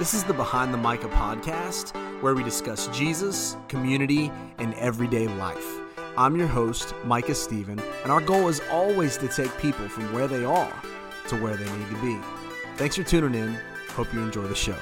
This 0.00 0.14
is 0.14 0.24
the 0.24 0.32
Behind 0.32 0.72
the 0.72 0.78
Micah 0.78 1.10
podcast, 1.10 1.92
where 2.22 2.34
we 2.34 2.42
discuss 2.42 2.86
Jesus, 2.86 3.58
community, 3.68 4.32
and 4.56 4.72
everyday 4.76 5.28
life. 5.28 5.78
I'm 6.16 6.36
your 6.36 6.46
host, 6.46 6.94
Micah 7.04 7.34
Stephen, 7.34 7.78
and 8.02 8.10
our 8.10 8.22
goal 8.22 8.48
is 8.48 8.62
always 8.70 9.18
to 9.18 9.28
take 9.28 9.54
people 9.58 9.86
from 9.90 10.10
where 10.14 10.26
they 10.26 10.42
are 10.42 10.72
to 11.28 11.36
where 11.36 11.54
they 11.54 11.70
need 11.76 11.90
to 11.90 12.00
be. 12.00 12.18
Thanks 12.78 12.96
for 12.96 13.02
tuning 13.02 13.38
in. 13.38 13.58
Hope 13.90 14.10
you 14.14 14.22
enjoy 14.22 14.44
the 14.44 14.54
show. 14.54 14.78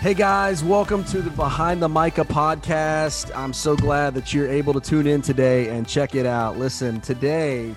Hey 0.00 0.12
guys, 0.12 0.62
welcome 0.62 1.02
to 1.04 1.22
the 1.22 1.30
Behind 1.30 1.80
the 1.80 1.88
Micah 1.88 2.26
podcast. 2.26 3.34
I'm 3.34 3.54
so 3.54 3.74
glad 3.74 4.12
that 4.16 4.34
you're 4.34 4.50
able 4.50 4.74
to 4.74 4.82
tune 4.82 5.06
in 5.06 5.22
today 5.22 5.70
and 5.70 5.88
check 5.88 6.14
it 6.14 6.26
out. 6.26 6.58
Listen, 6.58 7.00
today 7.00 7.74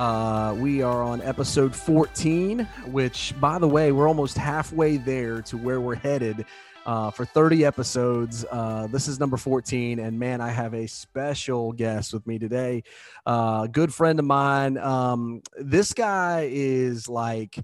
uh, 0.00 0.54
we 0.54 0.80
are 0.80 1.02
on 1.02 1.20
episode 1.20 1.76
14, 1.76 2.66
which, 2.86 3.34
by 3.38 3.58
the 3.58 3.68
way, 3.68 3.92
we're 3.92 4.08
almost 4.08 4.38
halfway 4.38 4.96
there 4.96 5.42
to 5.42 5.58
where 5.58 5.78
we're 5.78 5.94
headed 5.94 6.46
uh, 6.86 7.10
for 7.10 7.26
30 7.26 7.66
episodes. 7.66 8.46
Uh, 8.50 8.86
this 8.86 9.08
is 9.08 9.20
number 9.20 9.36
14, 9.36 9.98
and 9.98 10.18
man, 10.18 10.40
I 10.40 10.48
have 10.52 10.72
a 10.72 10.86
special 10.86 11.72
guest 11.72 12.14
with 12.14 12.26
me 12.26 12.38
today. 12.38 12.82
Uh, 13.26 13.66
good 13.66 13.92
friend 13.92 14.18
of 14.18 14.24
mine. 14.24 14.78
Um, 14.78 15.42
this 15.58 15.92
guy 15.92 16.48
is 16.50 17.06
like 17.06 17.58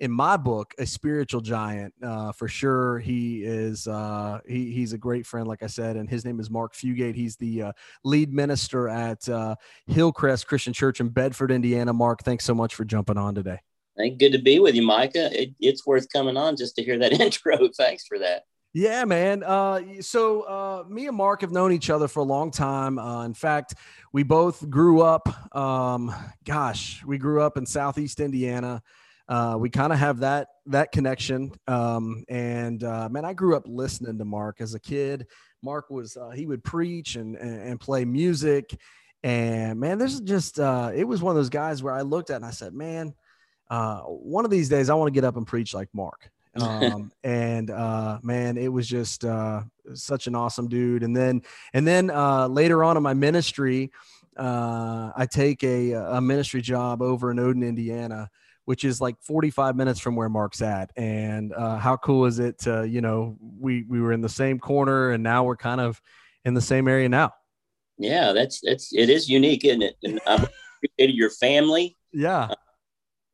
in 0.00 0.10
my 0.10 0.36
book, 0.36 0.74
a 0.78 0.86
spiritual 0.86 1.42
giant 1.42 1.92
uh, 2.02 2.32
for 2.32 2.48
sure. 2.48 2.98
He 2.98 3.44
is 3.44 3.86
uh, 3.86 4.40
he, 4.48 4.72
he's 4.72 4.94
a 4.94 4.98
great 4.98 5.26
friend, 5.26 5.46
like 5.46 5.62
I 5.62 5.66
said, 5.66 5.96
and 5.96 6.08
his 6.08 6.24
name 6.24 6.40
is 6.40 6.50
Mark 6.50 6.74
Fugate. 6.74 7.14
He's 7.14 7.36
the 7.36 7.62
uh, 7.62 7.72
lead 8.02 8.32
minister 8.32 8.88
at 8.88 9.28
uh, 9.28 9.56
Hillcrest 9.86 10.46
Christian 10.46 10.72
Church 10.72 11.00
in 11.00 11.10
Bedford, 11.10 11.52
Indiana. 11.52 11.92
Mark, 11.92 12.22
thanks 12.24 12.46
so 12.46 12.54
much 12.54 12.74
for 12.74 12.84
jumping 12.84 13.18
on 13.18 13.34
today. 13.34 13.58
Good 13.96 14.32
to 14.32 14.38
be 14.38 14.58
with 14.58 14.74
you, 14.74 14.82
Micah. 14.82 15.28
It, 15.38 15.50
it's 15.60 15.86
worth 15.86 16.10
coming 16.10 16.38
on 16.38 16.56
just 16.56 16.74
to 16.76 16.82
hear 16.82 16.98
that 16.98 17.12
intro. 17.20 17.68
Thanks 17.76 18.06
for 18.06 18.18
that. 18.18 18.44
Yeah, 18.72 19.04
man. 19.04 19.42
Uh, 19.42 20.00
so 20.00 20.42
uh, 20.42 20.84
me 20.88 21.08
and 21.08 21.16
Mark 21.16 21.42
have 21.42 21.50
known 21.50 21.72
each 21.72 21.90
other 21.90 22.08
for 22.08 22.20
a 22.20 22.24
long 22.24 22.50
time. 22.50 22.98
Uh, 22.98 23.26
in 23.26 23.34
fact, 23.34 23.74
we 24.12 24.22
both 24.22 24.70
grew 24.70 25.02
up. 25.02 25.54
Um, 25.54 26.14
gosh, 26.44 27.04
we 27.04 27.18
grew 27.18 27.42
up 27.42 27.58
in 27.58 27.66
Southeast 27.66 28.20
Indiana 28.20 28.80
uh, 29.30 29.56
we 29.56 29.70
kind 29.70 29.92
of 29.92 29.98
have 29.98 30.18
that 30.18 30.48
that 30.66 30.90
connection. 30.90 31.52
Um, 31.68 32.24
and 32.28 32.82
uh, 32.82 33.08
man, 33.08 33.24
I 33.24 33.32
grew 33.32 33.56
up 33.56 33.62
listening 33.66 34.18
to 34.18 34.24
Mark 34.24 34.60
as 34.60 34.74
a 34.74 34.80
kid. 34.80 35.28
Mark 35.62 35.88
was 35.88 36.16
uh, 36.16 36.30
he 36.30 36.46
would 36.46 36.64
preach 36.64 37.14
and, 37.14 37.36
and, 37.36 37.62
and 37.62 37.80
play 37.80 38.04
music, 38.04 38.76
and 39.22 39.78
man, 39.78 39.98
this 39.98 40.14
is 40.14 40.20
just 40.20 40.58
uh, 40.58 40.90
it 40.92 41.04
was 41.04 41.22
one 41.22 41.30
of 41.30 41.36
those 41.36 41.48
guys 41.48 41.80
where 41.80 41.94
I 41.94 42.00
looked 42.00 42.30
at 42.30 42.36
and 42.36 42.44
I 42.44 42.50
said, 42.50 42.74
man, 42.74 43.14
uh, 43.70 44.00
one 44.00 44.44
of 44.44 44.50
these 44.50 44.68
days 44.68 44.90
I 44.90 44.94
want 44.94 45.06
to 45.06 45.14
get 45.14 45.24
up 45.24 45.36
and 45.36 45.46
preach 45.46 45.74
like 45.74 45.88
Mark. 45.92 46.28
um, 46.60 47.12
and 47.22 47.70
uh, 47.70 48.18
man, 48.24 48.56
it 48.56 48.66
was 48.66 48.88
just 48.88 49.24
uh, 49.24 49.62
such 49.94 50.26
an 50.26 50.34
awesome 50.34 50.66
dude. 50.66 51.04
And 51.04 51.16
then 51.16 51.42
and 51.72 51.86
then 51.86 52.10
uh, 52.10 52.48
later 52.48 52.82
on 52.82 52.96
in 52.96 53.04
my 53.04 53.14
ministry, 53.14 53.92
uh, 54.36 55.12
I 55.14 55.26
take 55.30 55.62
a, 55.62 55.92
a 55.92 56.20
ministry 56.20 56.62
job 56.62 57.00
over 57.00 57.30
in 57.30 57.38
Odon, 57.38 57.62
Indiana 57.62 58.28
which 58.70 58.84
is 58.84 59.00
like 59.00 59.20
45 59.22 59.74
minutes 59.74 59.98
from 59.98 60.14
where 60.14 60.28
Mark's 60.28 60.62
at. 60.62 60.92
And 60.96 61.52
uh, 61.52 61.76
how 61.76 61.96
cool 61.96 62.26
is 62.26 62.38
it 62.38 62.60
to, 62.60 62.86
you 62.86 63.00
know, 63.00 63.36
we, 63.58 63.82
we 63.82 64.00
were 64.00 64.12
in 64.12 64.20
the 64.20 64.28
same 64.28 64.60
corner 64.60 65.10
and 65.10 65.24
now 65.24 65.42
we're 65.42 65.56
kind 65.56 65.80
of 65.80 66.00
in 66.44 66.54
the 66.54 66.60
same 66.60 66.86
area 66.86 67.08
now. 67.08 67.32
Yeah, 67.98 68.30
that's, 68.32 68.60
that's, 68.60 68.94
it 68.94 69.10
is 69.10 69.28
unique, 69.28 69.64
isn't 69.64 69.82
it? 69.82 69.96
And 70.04 70.20
I 70.24 70.34
appreciated 70.76 71.16
your 71.16 71.30
family. 71.30 71.96
Yeah. 72.12 72.42
Uh, 72.42 72.54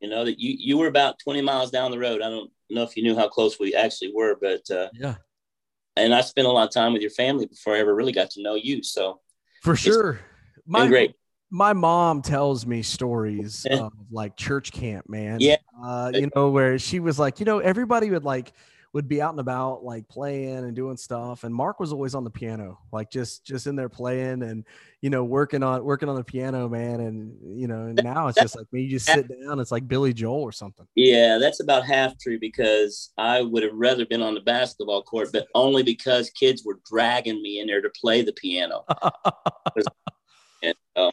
you 0.00 0.08
know, 0.08 0.24
that 0.24 0.40
you, 0.40 0.56
you 0.58 0.78
were 0.78 0.86
about 0.86 1.18
20 1.18 1.42
miles 1.42 1.70
down 1.70 1.90
the 1.90 1.98
road. 1.98 2.22
I 2.22 2.30
don't 2.30 2.50
know 2.70 2.84
if 2.84 2.96
you 2.96 3.02
knew 3.02 3.14
how 3.14 3.28
close 3.28 3.60
we 3.60 3.74
actually 3.74 4.12
were, 4.14 4.38
but 4.40 4.62
uh, 4.70 4.88
yeah. 4.94 5.16
And 5.96 6.14
I 6.14 6.22
spent 6.22 6.46
a 6.46 6.50
lot 6.50 6.66
of 6.66 6.72
time 6.72 6.94
with 6.94 7.02
your 7.02 7.10
family 7.10 7.44
before 7.44 7.74
I 7.74 7.80
ever 7.80 7.94
really 7.94 8.12
got 8.12 8.30
to 8.30 8.42
know 8.42 8.54
you. 8.54 8.82
So 8.82 9.20
for 9.60 9.76
sure. 9.76 10.18
My, 10.66 10.88
great 10.88 11.14
my 11.50 11.72
mom 11.72 12.22
tells 12.22 12.66
me 12.66 12.82
stories 12.82 13.66
of 13.70 13.92
like 14.10 14.36
church 14.36 14.72
camp, 14.72 15.08
man. 15.08 15.38
Yeah. 15.40 15.56
Uh, 15.82 16.10
you 16.14 16.30
know, 16.34 16.50
where 16.50 16.78
she 16.78 17.00
was 17.00 17.18
like, 17.18 17.40
you 17.40 17.46
know, 17.46 17.58
everybody 17.58 18.10
would 18.10 18.24
like 18.24 18.52
would 18.96 19.08
be 19.08 19.20
out 19.20 19.32
and 19.32 19.40
about 19.40 19.84
like 19.84 20.08
playing 20.08 20.56
and 20.56 20.74
doing 20.74 20.96
stuff 20.96 21.44
and 21.44 21.54
mark 21.54 21.78
was 21.78 21.92
always 21.92 22.14
on 22.14 22.24
the 22.24 22.30
piano 22.30 22.78
like 22.92 23.10
just 23.10 23.44
just 23.44 23.66
in 23.66 23.76
there 23.76 23.90
playing 23.90 24.42
and 24.42 24.64
you 25.02 25.10
know 25.10 25.22
working 25.22 25.62
on 25.62 25.84
working 25.84 26.08
on 26.08 26.16
the 26.16 26.24
piano 26.24 26.66
man 26.66 27.00
and 27.00 27.60
you 27.60 27.66
know 27.66 27.82
and 27.82 28.02
now 28.02 28.26
it's 28.26 28.40
just 28.40 28.56
like 28.56 28.66
when 28.70 28.80
you 28.80 28.88
just 28.88 29.04
sit 29.04 29.28
down 29.28 29.60
it's 29.60 29.70
like 29.70 29.86
billy 29.86 30.14
joel 30.14 30.40
or 30.40 30.50
something 30.50 30.86
yeah 30.94 31.36
that's 31.36 31.60
about 31.60 31.84
half 31.84 32.18
true 32.18 32.38
because 32.38 33.12
i 33.18 33.42
would 33.42 33.62
have 33.62 33.74
rather 33.74 34.06
been 34.06 34.22
on 34.22 34.32
the 34.32 34.40
basketball 34.40 35.02
court 35.02 35.28
but 35.30 35.46
only 35.54 35.82
because 35.82 36.30
kids 36.30 36.64
were 36.64 36.80
dragging 36.90 37.42
me 37.42 37.60
in 37.60 37.66
there 37.66 37.82
to 37.82 37.90
play 38.00 38.22
the 38.22 38.32
piano 38.32 38.82
and, 40.62 40.74
uh, 40.96 41.10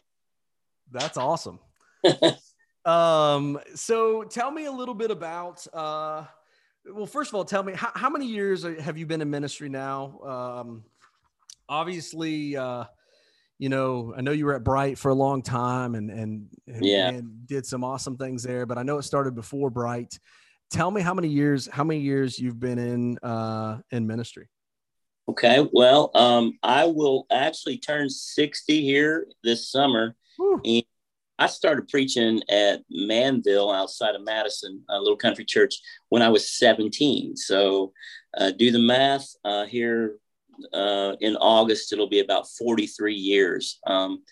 that's 0.94 1.16
awesome. 1.16 1.58
um, 2.84 3.58
so 3.74 4.22
tell 4.24 4.50
me 4.50 4.66
a 4.66 4.72
little 4.72 4.94
bit 4.94 5.10
about, 5.10 5.66
uh, 5.74 6.24
well, 6.90 7.06
first 7.06 7.30
of 7.30 7.34
all, 7.34 7.44
tell 7.44 7.62
me 7.62 7.72
how, 7.74 7.90
how 7.94 8.08
many 8.08 8.26
years 8.26 8.64
have 8.80 8.96
you 8.96 9.06
been 9.06 9.20
in 9.20 9.30
ministry 9.30 9.68
now? 9.68 10.20
Um, 10.20 10.84
obviously, 11.68 12.56
uh, 12.56 12.84
you 13.58 13.68
know, 13.68 14.14
I 14.16 14.20
know 14.20 14.32
you 14.32 14.46
were 14.46 14.54
at 14.54 14.64
Bright 14.64 14.98
for 14.98 15.10
a 15.10 15.14
long 15.14 15.42
time 15.42 15.94
and, 15.94 16.10
and, 16.10 16.48
yeah. 16.66 17.08
and 17.08 17.46
did 17.46 17.66
some 17.66 17.84
awesome 17.84 18.16
things 18.16 18.42
there, 18.42 18.66
but 18.66 18.78
I 18.78 18.82
know 18.82 18.98
it 18.98 19.02
started 19.02 19.34
before 19.34 19.70
Bright. 19.70 20.18
Tell 20.70 20.90
me 20.90 21.02
how 21.02 21.14
many 21.14 21.28
years, 21.28 21.68
how 21.70 21.84
many 21.84 22.00
years 22.00 22.38
you've 22.38 22.58
been 22.58 22.78
in, 22.78 23.18
uh, 23.18 23.78
in 23.90 24.06
ministry. 24.06 24.48
Okay. 25.28 25.66
Well, 25.72 26.10
um, 26.14 26.58
I 26.62 26.84
will 26.84 27.26
actually 27.30 27.78
turn 27.78 28.10
60 28.10 28.82
here 28.82 29.26
this 29.42 29.70
summer. 29.70 30.14
And 30.64 30.84
I 31.38 31.46
started 31.46 31.88
preaching 31.88 32.42
at 32.48 32.82
Manville 32.90 33.72
outside 33.72 34.14
of 34.14 34.24
Madison, 34.24 34.82
a 34.88 34.98
little 34.98 35.16
country 35.16 35.44
church, 35.44 35.74
when 36.08 36.22
I 36.22 36.28
was 36.28 36.50
17. 36.50 37.36
So 37.36 37.92
uh, 38.36 38.52
do 38.52 38.70
the 38.70 38.78
math 38.78 39.26
uh, 39.44 39.64
here 39.64 40.16
uh, 40.72 41.14
in 41.20 41.36
August, 41.36 41.92
it'll 41.92 42.08
be 42.08 42.20
about 42.20 42.48
43 42.48 43.14
years. 43.14 43.80
Um, 43.86 44.22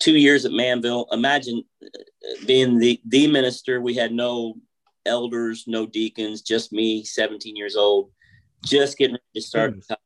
two 0.00 0.16
years 0.16 0.44
at 0.44 0.52
Manville. 0.52 1.06
Imagine 1.12 1.62
uh, 1.84 1.88
being 2.46 2.78
the, 2.78 3.00
the 3.06 3.26
minister. 3.26 3.80
We 3.80 3.94
had 3.94 4.12
no 4.12 4.54
elders, 5.06 5.64
no 5.66 5.86
deacons, 5.86 6.42
just 6.42 6.72
me, 6.72 7.04
17 7.04 7.56
years 7.56 7.76
old, 7.76 8.10
just 8.64 8.98
getting 8.98 9.14
ready 9.14 9.24
to 9.34 9.40
start 9.40 9.74
mm 9.74 9.96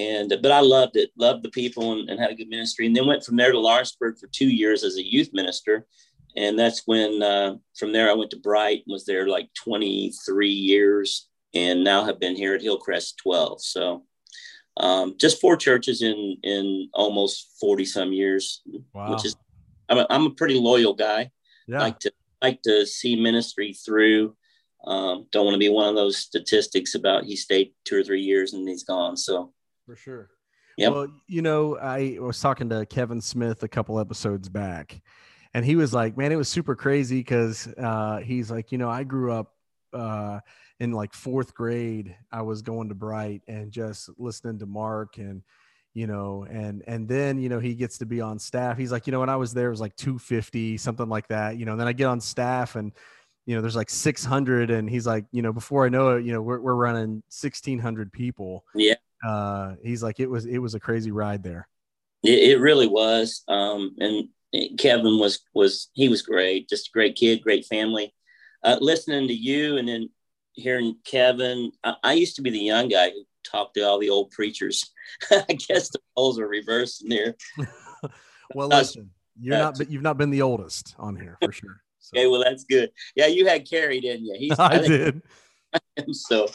and 0.00 0.32
but 0.42 0.50
I 0.50 0.60
loved 0.60 0.96
it, 0.96 1.10
loved 1.18 1.42
the 1.42 1.50
people, 1.50 1.92
and, 1.92 2.08
and, 2.08 2.18
had 2.18 2.30
a 2.30 2.34
good 2.34 2.48
ministry. 2.48 2.86
And 2.86 2.96
then 2.96 3.06
went 3.06 3.24
from 3.24 3.36
there 3.36 3.52
to 3.52 3.58
Lawrenceburg 3.58 4.18
for 4.18 4.28
two 4.28 4.48
years 4.48 4.82
as 4.82 4.96
a 4.96 5.06
youth 5.06 5.30
minister, 5.32 5.86
and 6.36 6.58
that's 6.58 6.82
when 6.86 7.22
uh, 7.22 7.56
from 7.76 7.92
there 7.92 8.10
I 8.10 8.14
went 8.14 8.30
to 8.30 8.38
Bright 8.38 8.82
and 8.86 8.92
was 8.92 9.04
there 9.04 9.28
like 9.28 9.48
23 9.62 10.48
years, 10.48 11.28
and 11.54 11.84
now 11.84 12.04
have 12.04 12.18
been 12.18 12.34
here 12.34 12.54
at 12.54 12.62
Hillcrest 12.62 13.18
12. 13.18 13.62
So 13.62 14.04
um, 14.78 15.16
just 15.20 15.40
four 15.40 15.56
churches 15.56 16.02
in 16.02 16.38
in 16.42 16.88
almost 16.94 17.56
40 17.60 17.84
some 17.84 18.12
years, 18.12 18.62
wow. 18.94 19.12
which 19.12 19.26
is 19.26 19.36
I'm 19.90 19.98
a, 19.98 20.06
I'm 20.08 20.26
a 20.26 20.34
pretty 20.34 20.58
loyal 20.58 20.94
guy. 20.94 21.30
Yeah. 21.66 21.80
Like 21.80 21.98
to 22.00 22.12
like 22.42 22.62
to 22.62 22.86
see 22.86 23.20
ministry 23.20 23.74
through. 23.74 24.34
Um, 24.86 25.26
don't 25.30 25.44
want 25.44 25.54
to 25.54 25.58
be 25.58 25.68
one 25.68 25.90
of 25.90 25.94
those 25.94 26.16
statistics 26.16 26.94
about 26.94 27.24
he 27.24 27.36
stayed 27.36 27.72
two 27.84 27.98
or 27.98 28.02
three 28.02 28.22
years 28.22 28.54
and 28.54 28.66
he's 28.66 28.82
gone. 28.82 29.14
So 29.14 29.52
for 29.90 29.96
sure. 29.96 30.30
Yep. 30.76 30.92
Well, 30.92 31.08
you 31.26 31.42
know, 31.42 31.76
I 31.76 32.18
was 32.20 32.40
talking 32.40 32.68
to 32.68 32.86
Kevin 32.86 33.20
Smith 33.20 33.64
a 33.64 33.68
couple 33.68 33.98
episodes 33.98 34.48
back, 34.48 35.00
and 35.52 35.64
he 35.64 35.74
was 35.74 35.92
like, 35.92 36.16
"Man, 36.16 36.30
it 36.30 36.36
was 36.36 36.48
super 36.48 36.76
crazy 36.76 37.18
because 37.18 37.66
uh, 37.76 38.18
he's 38.18 38.52
like, 38.52 38.70
you 38.70 38.78
know, 38.78 38.88
I 38.88 39.02
grew 39.02 39.32
up 39.32 39.52
uh, 39.92 40.38
in 40.78 40.92
like 40.92 41.12
fourth 41.12 41.54
grade. 41.54 42.16
I 42.30 42.42
was 42.42 42.62
going 42.62 42.88
to 42.90 42.94
Bright 42.94 43.42
and 43.48 43.72
just 43.72 44.10
listening 44.18 44.58
to 44.60 44.66
Mark 44.66 45.18
and." 45.18 45.42
you 45.92 46.06
know 46.06 46.46
and 46.48 46.84
and 46.86 47.08
then 47.08 47.36
you 47.36 47.48
know 47.48 47.58
he 47.58 47.74
gets 47.74 47.98
to 47.98 48.06
be 48.06 48.20
on 48.20 48.38
staff 48.38 48.78
he's 48.78 48.92
like 48.92 49.08
you 49.08 49.10
know 49.10 49.18
when 49.18 49.28
i 49.28 49.34
was 49.34 49.52
there 49.52 49.66
it 49.66 49.70
was 49.70 49.80
like 49.80 49.96
250 49.96 50.76
something 50.76 51.08
like 51.08 51.26
that 51.26 51.56
you 51.56 51.64
know 51.64 51.72
and 51.72 51.80
then 51.80 51.88
i 51.88 51.92
get 51.92 52.04
on 52.04 52.20
staff 52.20 52.76
and 52.76 52.92
you 53.44 53.56
know 53.56 53.60
there's 53.60 53.74
like 53.74 53.90
600 53.90 54.70
and 54.70 54.88
he's 54.88 55.04
like 55.04 55.24
you 55.32 55.42
know 55.42 55.52
before 55.52 55.84
i 55.84 55.88
know 55.88 56.10
it 56.10 56.24
you 56.24 56.32
know 56.32 56.42
we're, 56.42 56.60
we're 56.60 56.76
running 56.76 57.24
1600 57.32 58.12
people 58.12 58.64
yeah 58.72 58.94
uh, 59.24 59.74
he's 59.82 60.02
like, 60.02 60.20
it 60.20 60.28
was 60.28 60.46
it 60.46 60.58
was 60.58 60.74
a 60.74 60.80
crazy 60.80 61.10
ride 61.10 61.42
there. 61.42 61.68
It, 62.22 62.50
it 62.50 62.60
really 62.60 62.86
was. 62.86 63.42
Um, 63.48 63.96
and 63.98 64.28
Kevin 64.78 65.18
was 65.18 65.40
was 65.54 65.88
he 65.92 66.08
was 66.08 66.22
great, 66.22 66.68
just 66.68 66.88
a 66.88 66.92
great 66.92 67.16
kid, 67.16 67.42
great 67.42 67.66
family. 67.66 68.14
Uh, 68.62 68.76
listening 68.80 69.28
to 69.28 69.34
you 69.34 69.78
and 69.78 69.88
then 69.88 70.10
hearing 70.52 70.96
Kevin, 71.04 71.72
I, 71.82 71.94
I, 72.02 72.12
used 72.12 72.36
to 72.36 72.42
be 72.42 72.50
the 72.50 72.58
young 72.58 72.88
guy 72.88 73.10
who 73.10 73.24
talked 73.42 73.74
to 73.74 73.80
all 73.80 73.98
the 73.98 74.10
old 74.10 74.30
preachers. 74.32 74.92
I 75.30 75.54
guess 75.54 75.88
the 75.88 76.00
roles 76.16 76.38
are 76.38 76.46
reversed 76.46 77.02
in 77.02 77.08
there. 77.08 77.34
well, 78.54 78.68
listen, 78.68 79.10
you're 79.40 79.56
not, 79.56 79.78
but 79.78 79.90
you've 79.90 80.02
not 80.02 80.18
been 80.18 80.30
the 80.30 80.42
oldest 80.42 80.94
on 80.98 81.16
here 81.16 81.38
for 81.42 81.52
sure. 81.52 81.80
So. 82.00 82.18
Okay, 82.18 82.26
well 82.26 82.42
that's 82.42 82.64
good. 82.64 82.90
Yeah, 83.14 83.26
you 83.26 83.46
had 83.46 83.68
Carrie, 83.68 84.00
didn't 84.00 84.26
you? 84.26 84.36
He's, 84.38 84.52
I, 84.58 84.74
I 84.74 84.78
did. 84.78 85.22
so 86.12 86.48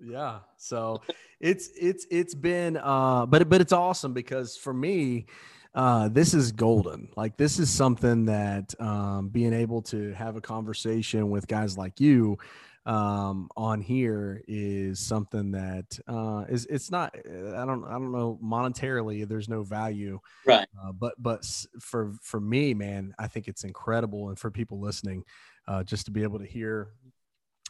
yeah, 0.00 0.40
so 0.56 1.00
it's 1.40 1.70
it's 1.80 2.06
it's 2.10 2.34
been 2.34 2.76
uh, 2.76 3.26
but 3.26 3.48
but 3.48 3.60
it's 3.60 3.72
awesome 3.72 4.12
because 4.12 4.56
for 4.56 4.72
me, 4.72 5.26
uh, 5.74 6.08
this 6.08 6.34
is 6.34 6.52
golden. 6.52 7.08
Like 7.16 7.36
this 7.36 7.58
is 7.58 7.70
something 7.70 8.24
that 8.26 8.74
um, 8.80 9.28
being 9.28 9.52
able 9.52 9.82
to 9.82 10.12
have 10.14 10.36
a 10.36 10.40
conversation 10.40 11.30
with 11.30 11.46
guys 11.46 11.78
like 11.78 12.00
you 12.00 12.38
um, 12.86 13.50
on 13.56 13.80
here 13.82 14.42
is 14.48 14.98
something 14.98 15.52
that 15.52 15.98
uh, 16.08 16.44
is 16.48 16.66
it's 16.66 16.90
not 16.90 17.14
I 17.14 17.64
don't 17.66 17.84
I 17.84 17.92
don't 17.92 18.12
know 18.12 18.38
monetarily 18.42 19.28
there's 19.28 19.48
no 19.48 19.62
value 19.62 20.18
right 20.46 20.66
uh, 20.82 20.92
but 20.92 21.14
but 21.18 21.44
for 21.80 22.14
for 22.22 22.40
me 22.40 22.72
man 22.72 23.14
I 23.18 23.26
think 23.26 23.46
it's 23.46 23.64
incredible 23.64 24.30
and 24.30 24.38
for 24.38 24.50
people 24.50 24.80
listening 24.80 25.24
uh, 25.66 25.84
just 25.84 26.06
to 26.06 26.10
be 26.10 26.22
able 26.22 26.38
to 26.38 26.46
hear 26.46 26.88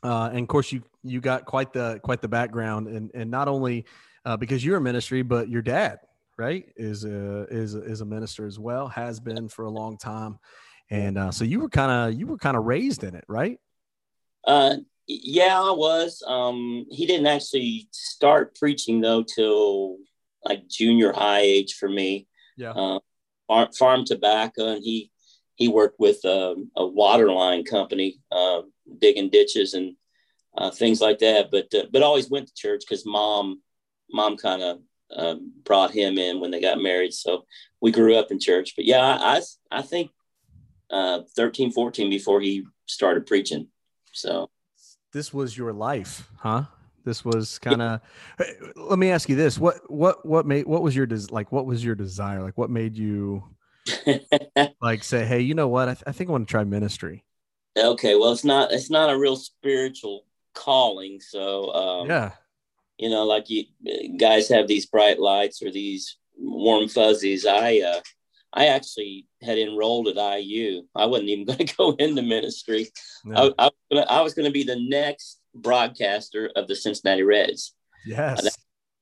uh, 0.03 0.31
and 0.33 0.41
of 0.41 0.49
course 0.49 0.73
you 0.73 0.83
you 1.03 1.21
got 1.21 1.45
quite 1.45 1.73
the 1.73 2.01
quite 2.03 2.21
the 2.21 2.29
background 2.29 2.89
and 2.89 3.11
and 3.15 3.31
not 3.31 3.49
only 3.49 3.85
uh, 4.25 4.37
because 4.37 4.65
you're 4.65 4.77
a 4.77 4.81
ministry 4.81 5.23
but 5.23 5.49
your 5.49 5.63
dad 5.63 6.01
right 6.37 6.73
is 6.77 7.05
a 7.05 7.47
is 7.51 7.75
a, 7.75 7.83
is 7.83 8.01
a 8.01 8.05
minister 8.05 8.47
as 8.47 8.59
well 8.59 8.89
has 8.89 9.21
been 9.21 9.49
for 9.49 9.65
a 9.65 9.71
long 9.71 9.97
time 9.97 10.39
and 10.91 11.19
uh, 11.19 11.31
so 11.31 11.45
you 11.45 11.61
were 11.61 11.69
kind 11.69 11.91
of 11.91 12.19
you 12.19 12.27
were 12.27 12.39
kind 12.39 12.57
of 12.57 12.65
raised 12.65 13.05
in 13.05 13.15
it 13.15 13.25
right 13.29 13.59
uh 14.47 14.77
yeah, 15.09 15.59
I 15.59 15.71
was. 15.71 16.23
Um, 16.27 16.87
he 16.91 17.07
didn't 17.07 17.27
actually 17.27 17.89
start 17.93 18.55
preaching 18.57 19.01
though 19.01 19.23
till 19.23 19.97
like 20.45 20.69
junior 20.69 21.13
high 21.13 21.41
age 21.41 21.75
for 21.75 21.89
me. 21.89 22.29
Yeah. 22.57 22.73
Uh, 22.73 22.99
farm, 23.47 23.73
farm 23.73 24.05
tobacco, 24.05 24.75
and 24.75 24.85
he 24.85 25.11
he 25.55 25.69
worked 25.69 25.99
with 25.99 26.25
uh, 26.25 26.55
a 26.77 26.87
water 26.87 27.33
line 27.33 27.65
company, 27.65 28.21
uh, 28.31 28.61
digging 28.99 29.31
ditches 29.31 29.75
and 29.75 29.97
uh, 30.57 30.71
things 30.71 31.01
like 31.01 31.19
that. 31.19 31.51
But 31.51 31.73
uh, 31.75 31.87
but 31.93 32.03
always 32.03 32.31
went 32.31 32.49
to 32.49 32.55
church 32.55 32.83
because 32.87 33.07
mom 33.07 33.61
mom 34.11 34.37
kind 34.37 34.63
of 34.63 34.79
uh, 35.15 35.37
brought 35.65 35.91
him 35.91 36.19
in 36.19 36.41
when 36.41 36.51
they 36.51 36.61
got 36.61 36.81
married. 36.81 37.13
So 37.15 37.45
we 37.81 37.93
grew 37.93 38.17
up 38.17 38.31
in 38.31 38.39
church. 38.39 38.75
But 38.77 38.85
yeah, 38.85 39.01
I 39.01 39.37
I, 39.71 39.79
I 39.79 39.83
think 39.83 40.11
uh, 40.91 41.21
13, 41.37 41.73
14 41.73 42.11
before 42.11 42.41
he 42.41 42.65
started 42.87 43.27
preaching. 43.27 43.69
So 44.13 44.51
this 45.13 45.33
was 45.33 45.57
your 45.57 45.73
life, 45.73 46.29
huh? 46.39 46.65
This 47.05 47.25
was 47.25 47.59
kind 47.59 47.81
of. 47.81 48.01
Let 48.77 48.99
me 48.99 49.11
ask 49.11 49.29
you 49.29 49.37
this: 49.37 49.59
what 49.59 49.91
what 49.91 50.27
what 50.27 50.47
made 50.47 50.67
what 50.67 50.83
was 50.83 50.95
your 50.95 51.07
des- 51.07 51.31
like? 51.31 51.51
What 51.53 51.65
was 51.65 51.83
your 51.83 51.95
desire? 51.95 52.43
Like, 52.43 52.59
what 52.59 52.69
made 52.69 52.97
you 52.97 53.45
like 54.81 55.05
say, 55.05 55.25
hey, 55.25 55.41
you 55.41 55.55
know 55.55 55.69
what? 55.69 55.89
I, 55.89 55.95
th- 55.95 56.05
I 56.07 56.13
think 56.13 56.29
I 56.29 56.33
want 56.33 56.49
to 56.49 56.51
try 56.51 56.65
ministry. 56.65 57.25
Okay, 57.85 58.15
well, 58.15 58.33
it's 58.33 58.45
not 58.45 58.73
it's 58.73 58.91
not 58.91 59.11
a 59.11 59.19
real 59.19 59.37
spiritual 59.37 60.25
calling, 60.55 61.21
so 61.21 61.73
um, 61.73 62.09
yeah, 62.09 62.33
you 62.99 63.11
know, 63.11 63.25
like 63.25 63.49
you 63.49 63.65
guys 64.19 64.49
have 64.49 64.67
these 64.67 64.87
bright 64.87 65.19
lights 65.19 65.63
or 65.63 65.71
these 65.71 66.17
warm 66.37 66.89
fuzzies. 66.89 67.47
I 67.47 67.79
uh, 67.79 68.01
I 68.53 68.67
actually 68.67 69.27
had 69.43 69.59
enrolled 69.59 70.09
at 70.09 70.41
IU. 70.41 70.83
I 70.95 71.07
wasn't 71.07 71.29
even 71.29 71.45
going 71.57 71.67
to 71.67 71.77
go 71.77 71.93
into 71.93 72.23
ministry. 72.23 72.89
No. 73.25 73.55
I, 73.59 73.71
I, 74.09 74.21
was 74.23 74.35
going 74.35 74.47
to 74.47 74.53
be 74.53 74.65
the 74.65 74.81
next 74.89 75.41
broadcaster 75.55 76.51
of 76.57 76.67
the 76.67 76.75
Cincinnati 76.75 77.23
Reds. 77.23 77.75
Yes. 78.07 78.57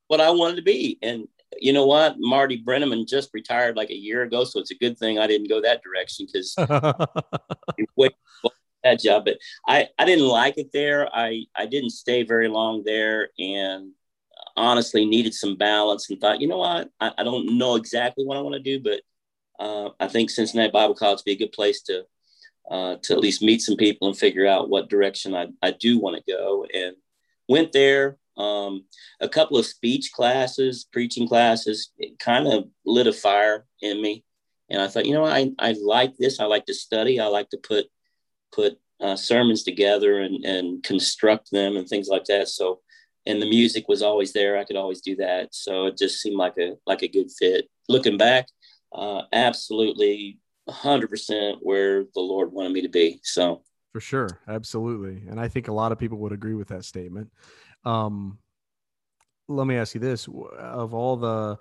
What 0.08 0.20
I 0.20 0.30
wanted 0.30 0.56
to 0.56 0.62
be. 0.62 0.98
And 1.02 1.28
you 1.58 1.72
know 1.72 1.86
what? 1.86 2.16
Marty 2.18 2.62
Brennaman 2.62 3.06
just 3.08 3.30
retired 3.32 3.76
like 3.76 3.90
a 3.90 3.96
year 3.96 4.22
ago. 4.22 4.44
So 4.44 4.60
it's 4.60 4.72
a 4.72 4.76
good 4.76 4.98
thing 4.98 5.18
I 5.18 5.26
didn't 5.26 5.48
go 5.48 5.60
that 5.62 5.82
direction 5.82 6.26
because 6.26 6.54
that 8.86 9.00
job. 9.00 9.24
But 9.24 9.38
I, 9.66 9.88
I 9.98 10.04
didn't 10.04 10.26
like 10.26 10.58
it 10.58 10.70
there. 10.72 11.08
I, 11.14 11.44
I 11.54 11.66
didn't 11.66 11.90
stay 11.90 12.22
very 12.22 12.48
long 12.48 12.82
there 12.84 13.30
and 13.38 13.92
honestly 14.56 15.04
needed 15.04 15.34
some 15.34 15.56
balance 15.56 16.08
and 16.08 16.20
thought, 16.20 16.40
you 16.40 16.48
know 16.48 16.58
what? 16.58 16.90
I, 17.00 17.12
I 17.18 17.24
don't 17.24 17.58
know 17.58 17.76
exactly 17.76 18.24
what 18.24 18.36
I 18.36 18.40
want 18.40 18.54
to 18.54 18.60
do, 18.60 18.80
but 18.80 19.00
uh, 19.58 19.90
I 20.00 20.08
think 20.08 20.30
Cincinnati 20.30 20.70
Bible 20.70 20.94
College 20.94 21.18
would 21.18 21.24
be 21.24 21.32
a 21.32 21.46
good 21.46 21.52
place 21.52 21.82
to 21.82 22.04
uh, 22.70 22.96
to 23.02 23.12
at 23.12 23.20
least 23.20 23.42
meet 23.42 23.62
some 23.62 23.76
people 23.76 24.08
and 24.08 24.18
figure 24.18 24.46
out 24.46 24.68
what 24.68 24.90
direction 24.90 25.36
I, 25.36 25.46
I 25.62 25.70
do 25.70 26.00
want 26.00 26.16
to 26.16 26.32
go. 26.32 26.66
And 26.74 26.96
went 27.48 27.70
there, 27.72 28.18
um, 28.36 28.84
a 29.20 29.28
couple 29.28 29.56
of 29.56 29.66
speech 29.66 30.10
classes, 30.12 30.84
preaching 30.92 31.28
classes, 31.28 31.92
it 31.96 32.18
kind 32.18 32.48
of 32.48 32.64
lit 32.84 33.06
a 33.06 33.12
fire 33.12 33.66
in 33.82 34.02
me. 34.02 34.24
And 34.68 34.82
I 34.82 34.88
thought, 34.88 35.06
you 35.06 35.14
know, 35.14 35.24
I, 35.24 35.52
I 35.60 35.76
like 35.80 36.16
this. 36.16 36.40
I 36.40 36.46
like 36.46 36.66
to 36.66 36.74
study. 36.74 37.20
I 37.20 37.26
like 37.26 37.50
to 37.50 37.58
put 37.58 37.86
put 38.52 38.78
uh, 39.00 39.16
sermons 39.16 39.62
together 39.62 40.20
and, 40.20 40.44
and 40.44 40.82
construct 40.82 41.50
them 41.50 41.76
and 41.76 41.88
things 41.88 42.08
like 42.08 42.24
that. 42.24 42.48
So, 42.48 42.80
and 43.26 43.42
the 43.42 43.48
music 43.48 43.88
was 43.88 44.02
always 44.02 44.32
there. 44.32 44.56
I 44.56 44.64
could 44.64 44.76
always 44.76 45.00
do 45.00 45.16
that. 45.16 45.54
So 45.54 45.86
it 45.86 45.98
just 45.98 46.20
seemed 46.20 46.36
like 46.36 46.56
a 46.58 46.74
like 46.86 47.02
a 47.02 47.08
good 47.08 47.30
fit. 47.30 47.68
Looking 47.88 48.16
back, 48.16 48.46
uh, 48.94 49.22
absolutely 49.32 50.38
100% 50.68 51.58
where 51.60 52.04
the 52.14 52.20
Lord 52.20 52.52
wanted 52.52 52.72
me 52.72 52.82
to 52.82 52.88
be. 52.88 53.20
So, 53.22 53.62
for 53.92 54.00
sure. 54.00 54.28
Absolutely. 54.48 55.22
And 55.28 55.40
I 55.40 55.48
think 55.48 55.68
a 55.68 55.72
lot 55.72 55.92
of 55.92 55.98
people 55.98 56.18
would 56.18 56.32
agree 56.32 56.54
with 56.54 56.68
that 56.68 56.84
statement. 56.84 57.32
Um, 57.84 58.38
let 59.48 59.66
me 59.66 59.76
ask 59.76 59.94
you 59.94 60.00
this 60.00 60.28
of 60.58 60.92
all 60.92 61.16
the, 61.16 61.58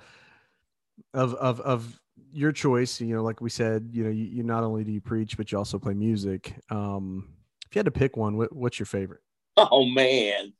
of, 1.13 1.33
of, 1.35 1.61
of, 1.61 1.99
your 2.33 2.51
choice, 2.51 2.99
you 2.99 3.15
know, 3.15 3.23
like 3.23 3.41
we 3.41 3.49
said, 3.49 3.89
you 3.91 4.03
know, 4.03 4.09
you, 4.09 4.25
you 4.25 4.43
not 4.43 4.63
only 4.63 4.83
do 4.83 4.91
you 4.91 5.01
preach, 5.01 5.37
but 5.37 5.51
you 5.51 5.57
also 5.57 5.79
play 5.79 5.93
music. 5.93 6.53
Um, 6.69 7.29
if 7.67 7.75
you 7.75 7.79
had 7.79 7.85
to 7.85 7.91
pick 7.91 8.17
one, 8.17 8.37
what, 8.37 8.53
what's 8.53 8.79
your 8.79 8.85
favorite? 8.85 9.21
Oh 9.57 9.85
man. 9.85 10.51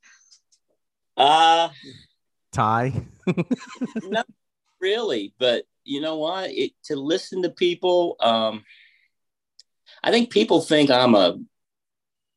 Uh 1.18 1.68
Ty. 2.52 2.94
not 4.04 4.26
really, 4.80 5.34
but 5.38 5.64
you 5.84 6.00
know 6.00 6.16
what? 6.16 6.50
It, 6.50 6.72
to 6.84 6.96
listen 6.96 7.42
to 7.42 7.50
people, 7.50 8.16
um, 8.20 8.64
I 10.02 10.10
think 10.10 10.30
people 10.30 10.62
think 10.62 10.90
I'm 10.90 11.14
a 11.14 11.38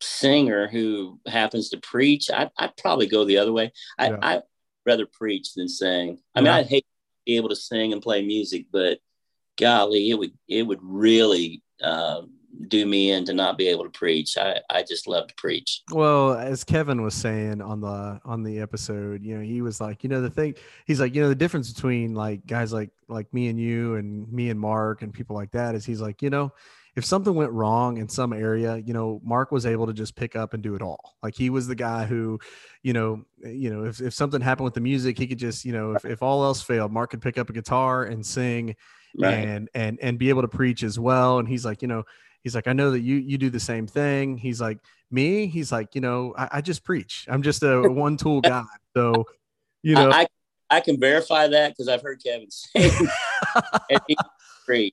singer 0.01 0.67
who 0.67 1.19
happens 1.25 1.69
to 1.69 1.77
preach. 1.77 2.29
I, 2.29 2.49
would 2.59 2.77
probably 2.77 3.07
go 3.07 3.23
the 3.23 3.37
other 3.37 3.53
way. 3.53 3.71
I, 3.97 4.09
yeah. 4.09 4.17
I'd 4.21 4.41
rather 4.85 5.05
preach 5.05 5.53
than 5.53 5.69
sing. 5.69 6.19
I 6.35 6.41
mean, 6.41 6.49
I'd 6.49 6.67
hate 6.67 6.83
to 6.83 7.25
be 7.25 7.37
able 7.37 7.49
to 7.49 7.55
sing 7.55 7.93
and 7.93 8.01
play 8.01 8.21
music, 8.21 8.67
but 8.71 8.99
golly, 9.59 10.09
it 10.09 10.17
would 10.17 10.31
it 10.47 10.63
would 10.63 10.79
really 10.81 11.61
uh, 11.83 12.21
do 12.67 12.85
me 12.85 13.11
in 13.11 13.25
to 13.25 13.33
not 13.33 13.57
be 13.57 13.67
able 13.67 13.83
to 13.83 13.89
preach. 13.89 14.37
I, 14.37 14.59
I 14.69 14.83
just 14.83 15.07
love 15.07 15.27
to 15.27 15.35
preach. 15.35 15.81
Well, 15.91 16.33
as 16.33 16.63
Kevin 16.63 17.01
was 17.01 17.13
saying 17.13 17.61
on 17.61 17.81
the 17.81 18.19
on 18.25 18.43
the 18.43 18.59
episode, 18.59 19.23
you 19.23 19.37
know, 19.37 19.43
he 19.43 19.61
was 19.61 19.79
like, 19.79 20.03
you 20.03 20.09
know, 20.09 20.21
the 20.21 20.29
thing 20.29 20.55
he's 20.85 20.99
like, 20.99 21.15
you 21.15 21.21
know, 21.21 21.29
the 21.29 21.35
difference 21.35 21.71
between 21.71 22.13
like 22.13 22.45
guys 22.45 22.73
like 22.73 22.89
like 23.07 23.31
me 23.33 23.47
and 23.47 23.59
you 23.59 23.95
and 23.95 24.31
me 24.31 24.49
and 24.49 24.59
Mark 24.59 25.01
and 25.01 25.13
people 25.13 25.35
like 25.35 25.51
that 25.51 25.75
is 25.75 25.85
he's 25.85 26.01
like, 26.01 26.21
you 26.21 26.29
know, 26.29 26.51
if 26.95 27.05
something 27.05 27.33
went 27.33 27.51
wrong 27.51 27.97
in 27.97 28.09
some 28.09 28.33
area, 28.33 28.77
you 28.77 28.93
know, 28.93 29.21
Mark 29.23 29.51
was 29.51 29.65
able 29.65 29.87
to 29.87 29.93
just 29.93 30.15
pick 30.15 30.35
up 30.35 30.53
and 30.53 30.61
do 30.61 30.75
it 30.75 30.81
all. 30.81 31.15
Like 31.23 31.35
he 31.35 31.49
was 31.49 31.67
the 31.67 31.75
guy 31.75 32.05
who, 32.05 32.39
you 32.83 32.93
know, 32.93 33.23
you 33.41 33.69
know, 33.69 33.85
if, 33.85 34.01
if 34.01 34.13
something 34.13 34.41
happened 34.41 34.65
with 34.65 34.73
the 34.73 34.81
music, 34.81 35.17
he 35.17 35.27
could 35.27 35.37
just, 35.37 35.65
you 35.65 35.71
know, 35.71 35.93
if, 35.93 36.03
if 36.03 36.23
all 36.23 36.43
else 36.43 36.61
failed, 36.61 36.91
Mark 36.91 37.11
could 37.11 37.21
pick 37.21 37.37
up 37.37 37.49
a 37.49 37.53
guitar 37.53 38.03
and 38.03 38.25
sing 38.25 38.75
right. 39.17 39.33
and 39.33 39.69
and 39.73 39.99
and 40.01 40.19
be 40.19 40.29
able 40.29 40.41
to 40.41 40.47
preach 40.47 40.83
as 40.83 40.99
well. 40.99 41.39
And 41.39 41.47
he's 41.47 41.65
like, 41.65 41.81
you 41.81 41.87
know, 41.87 42.03
he's 42.43 42.55
like, 42.55 42.67
I 42.67 42.73
know 42.73 42.91
that 42.91 43.01
you 43.01 43.15
you 43.15 43.37
do 43.37 43.49
the 43.49 43.59
same 43.59 43.87
thing. 43.87 44.37
He's 44.37 44.61
like, 44.61 44.79
me, 45.11 45.47
he's 45.47 45.71
like, 45.71 45.95
you 45.95 46.01
know, 46.01 46.33
I, 46.37 46.49
I 46.53 46.61
just 46.61 46.83
preach. 46.83 47.25
I'm 47.29 47.41
just 47.41 47.63
a 47.63 47.81
one 47.81 48.17
tool 48.17 48.41
guy. 48.41 48.63
So, 48.95 49.25
you 49.81 49.95
know, 49.95 50.11
I, 50.11 50.27
I 50.69 50.81
can 50.81 50.99
verify 50.99 51.47
that 51.47 51.69
because 51.69 51.87
I've 51.87 52.01
heard 52.01 52.21
Kevin 52.23 52.49
say 52.51 52.91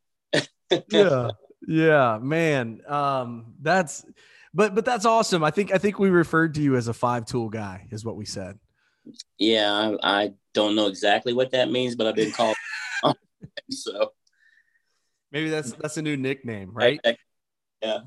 yeah. 0.91 1.31
Yeah, 1.67 2.19
man. 2.23 2.81
Um, 2.87 3.55
that's 3.61 4.05
but 4.55 4.75
but 4.75 4.85
that's 4.85 5.05
awesome. 5.05 5.43
I 5.43 5.51
think 5.51 5.73
I 5.73 5.79
think 5.79 5.99
we 5.99 6.11
referred 6.11 6.55
to 6.55 6.63
you 6.63 6.77
as 6.77 6.89
a 6.89 6.95
five 6.95 7.27
tool 7.27 7.49
guy, 7.49 7.87
is 7.91 8.05
what 8.05 8.17
we 8.17 8.25
said. 8.25 8.59
Yeah, 9.39 9.97
I, 10.03 10.23
I 10.23 10.33
don't 10.55 10.75
know 10.75 10.87
exactly 10.87 11.33
what 11.33 11.51
that 11.53 11.71
means, 11.71 11.95
but 11.95 12.07
I've 12.07 12.15
been 12.15 12.33
called 12.33 12.57
so 13.71 14.13
maybe 15.33 15.51
that's 15.51 15.73
that's 15.73 15.97
a 15.97 16.03
new 16.03 16.17
nickname, 16.17 16.71
right? 16.73 17.01
Yeah. 17.83 17.99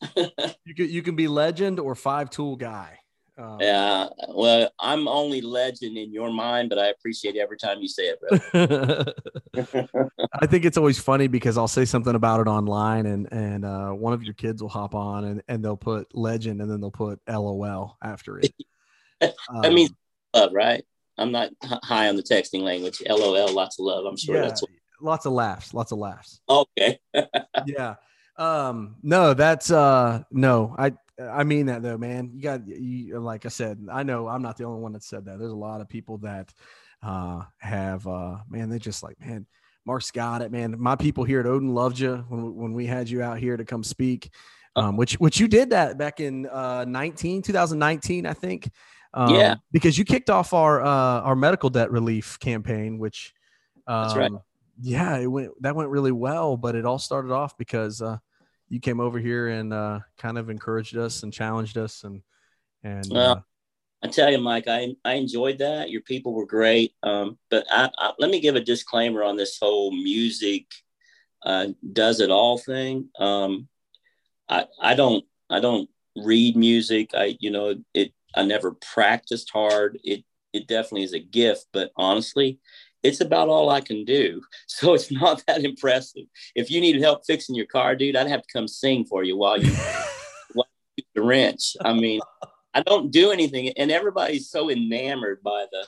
you 0.64 0.74
can 0.74 0.88
you 0.88 1.02
can 1.02 1.16
be 1.16 1.28
legend 1.28 1.80
or 1.80 1.94
five 1.94 2.30
tool 2.30 2.56
guy. 2.56 2.98
Um, 3.36 3.58
yeah. 3.60 4.08
Well, 4.30 4.68
I'm 4.80 5.06
only 5.06 5.40
legend 5.40 5.96
in 5.96 6.12
your 6.12 6.32
mind, 6.32 6.70
but 6.70 6.78
I 6.78 6.88
appreciate 6.88 7.36
every 7.36 7.56
time 7.56 7.78
you 7.80 7.86
say 7.86 8.08
it, 8.08 8.20
brother. 8.20 9.14
I 10.42 10.46
think 10.46 10.64
it's 10.64 10.76
always 10.76 10.98
funny 10.98 11.28
because 11.28 11.56
I'll 11.56 11.68
say 11.68 11.84
something 11.84 12.16
about 12.16 12.40
it 12.40 12.48
online 12.48 13.06
and 13.06 13.32
and 13.32 13.64
uh, 13.64 13.90
one 13.90 14.12
of 14.12 14.24
your 14.24 14.34
kids 14.34 14.60
will 14.60 14.68
hop 14.68 14.94
on 14.94 15.24
and, 15.24 15.42
and 15.46 15.64
they'll 15.64 15.76
put 15.76 16.12
legend 16.16 16.60
and 16.60 16.70
then 16.70 16.80
they'll 16.80 16.90
put 16.90 17.20
LOL 17.28 17.96
after 18.02 18.40
it. 18.40 18.52
I 19.20 19.32
um, 19.66 19.74
mean, 19.74 19.88
love, 20.34 20.52
right? 20.52 20.84
I'm 21.16 21.32
not 21.32 21.50
high 21.62 22.08
on 22.08 22.16
the 22.16 22.22
texting 22.22 22.62
language. 22.62 23.02
LOL, 23.08 23.52
lots 23.52 23.78
of 23.78 23.84
love. 23.84 24.04
I'm 24.04 24.16
sure 24.16 24.36
yeah, 24.36 24.42
that's 24.42 24.62
what... 24.62 24.70
lots 25.00 25.26
of 25.26 25.32
laughs, 25.32 25.74
lots 25.74 25.92
of 25.92 25.98
laughs. 25.98 26.40
Okay. 26.48 26.98
yeah. 27.66 27.96
Um, 28.36 28.96
no, 29.02 29.34
that's 29.34 29.70
uh, 29.70 30.22
no, 30.30 30.74
I 30.78 30.92
I 31.20 31.44
mean 31.44 31.66
that 31.66 31.82
though, 31.82 31.98
man. 31.98 32.30
You 32.34 32.42
got 32.42 32.66
you 32.66 33.18
like 33.18 33.44
I 33.46 33.48
said, 33.48 33.86
I 33.90 34.04
know 34.04 34.28
I'm 34.28 34.42
not 34.42 34.56
the 34.56 34.64
only 34.64 34.80
one 34.80 34.92
that 34.92 35.02
said 35.02 35.24
that. 35.24 35.38
There's 35.38 35.52
a 35.52 35.56
lot 35.56 35.80
of 35.80 35.88
people 35.88 36.18
that 36.18 36.52
uh 37.02 37.42
have 37.58 38.06
uh 38.06 38.38
man, 38.48 38.70
they 38.70 38.78
just 38.78 39.02
like, 39.02 39.20
man, 39.20 39.46
Mark's 39.84 40.10
got 40.10 40.42
it, 40.42 40.52
man. 40.52 40.76
My 40.78 40.94
people 40.94 41.24
here 41.24 41.40
at 41.40 41.46
Odon 41.46 41.74
loved 41.74 41.98
you 41.98 42.24
when 42.28 42.54
when 42.54 42.72
we 42.72 42.86
had 42.86 43.10
you 43.10 43.22
out 43.22 43.38
here 43.38 43.56
to 43.56 43.64
come 43.64 43.82
speak. 43.82 44.30
Uh, 44.76 44.80
um, 44.80 44.96
which 44.96 45.14
which 45.14 45.40
you 45.40 45.48
did 45.48 45.70
that 45.70 45.98
back 45.98 46.20
in 46.20 46.46
uh 46.46 46.84
19 46.86 47.40
2019 47.40 48.26
i 48.26 48.32
think 48.34 48.70
um, 49.14 49.34
yeah 49.34 49.56
because 49.72 49.96
you 49.96 50.04
kicked 50.04 50.28
off 50.28 50.52
our 50.52 50.82
uh 50.82 51.20
our 51.22 51.34
medical 51.34 51.70
debt 51.70 51.90
relief 51.90 52.38
campaign 52.38 52.98
which 52.98 53.34
um, 53.86 54.02
that's 54.02 54.16
right 54.16 54.32
yeah 54.80 55.16
it 55.16 55.26
went 55.26 55.50
that 55.60 55.74
went 55.74 55.90
really 55.90 56.12
well 56.12 56.56
but 56.56 56.74
it 56.74 56.84
all 56.84 56.98
started 56.98 57.32
off 57.32 57.56
because 57.58 58.00
uh 58.02 58.16
you 58.68 58.80
came 58.80 59.00
over 59.00 59.18
here 59.18 59.48
and 59.48 59.72
uh, 59.72 59.98
kind 60.18 60.36
of 60.36 60.50
encouraged 60.50 60.96
us 60.96 61.22
and 61.22 61.32
challenged 61.32 61.78
us 61.78 62.04
and 62.04 62.22
and 62.84 63.10
well, 63.10 63.32
uh, 63.32 63.40
I 64.02 64.08
tell 64.08 64.30
you, 64.30 64.38
Mike, 64.38 64.68
I 64.68 64.94
I 65.04 65.14
enjoyed 65.14 65.58
that. 65.58 65.90
Your 65.90 66.02
people 66.02 66.32
were 66.32 66.46
great, 66.46 66.92
um, 67.02 67.38
but 67.50 67.66
I, 67.70 67.90
I, 67.98 68.12
let 68.18 68.30
me 68.30 68.40
give 68.40 68.54
a 68.54 68.60
disclaimer 68.60 69.24
on 69.24 69.36
this 69.36 69.58
whole 69.60 69.90
music 69.90 70.66
uh, 71.44 71.68
does 71.92 72.20
it 72.20 72.30
all 72.30 72.58
thing. 72.58 73.08
Um, 73.18 73.68
I 74.48 74.66
I 74.80 74.94
don't 74.94 75.24
I 75.50 75.60
don't 75.60 75.88
read 76.16 76.56
music. 76.56 77.10
I 77.14 77.36
you 77.40 77.50
know 77.50 77.74
it. 77.94 78.12
I 78.34 78.44
never 78.44 78.72
practiced 78.72 79.50
hard. 79.50 79.98
It 80.04 80.24
it 80.52 80.66
definitely 80.66 81.04
is 81.04 81.14
a 81.14 81.18
gift, 81.18 81.66
but 81.72 81.90
honestly, 81.96 82.58
it's 83.02 83.20
about 83.20 83.48
all 83.48 83.70
I 83.70 83.80
can 83.80 84.04
do. 84.04 84.42
So 84.66 84.94
it's 84.94 85.10
not 85.10 85.42
that 85.46 85.64
impressive. 85.64 86.24
If 86.54 86.70
you 86.70 86.80
need 86.80 87.00
help 87.00 87.26
fixing 87.26 87.56
your 87.56 87.66
car, 87.66 87.96
dude, 87.96 88.14
I'd 88.14 88.28
have 88.28 88.42
to 88.42 88.52
come 88.52 88.68
sing 88.68 89.04
for 89.04 89.24
you 89.24 89.36
while 89.36 89.60
you, 89.60 89.72
while 90.52 90.68
you 90.96 91.04
the 91.14 91.22
wrench. 91.22 91.76
I 91.84 91.94
mean, 91.94 92.20
I 92.74 92.82
don't 92.82 93.10
do 93.10 93.32
anything, 93.32 93.70
and 93.76 93.90
everybody's 93.90 94.50
so 94.50 94.70
enamored 94.70 95.42
by 95.42 95.66
the 95.72 95.86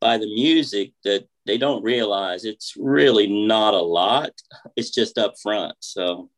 by 0.00 0.18
the 0.18 0.32
music 0.32 0.92
that 1.02 1.26
they 1.46 1.58
don't 1.58 1.82
realize 1.82 2.44
it's 2.44 2.74
really 2.76 3.26
not 3.26 3.74
a 3.74 3.82
lot. 3.82 4.30
It's 4.76 4.90
just 4.90 5.18
up 5.18 5.34
front. 5.42 5.74
So, 5.80 6.30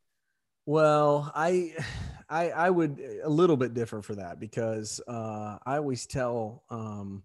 well, 0.67 1.31
I. 1.35 1.75
I, 2.33 2.51
I 2.51 2.71
would 2.71 3.03
a 3.25 3.29
little 3.29 3.57
bit 3.57 3.75
different 3.75 4.05
for 4.05 4.15
that 4.15 4.39
because 4.39 5.01
uh, 5.09 5.59
I 5.67 5.79
always 5.79 6.07
tell 6.07 6.63
um, 6.71 7.25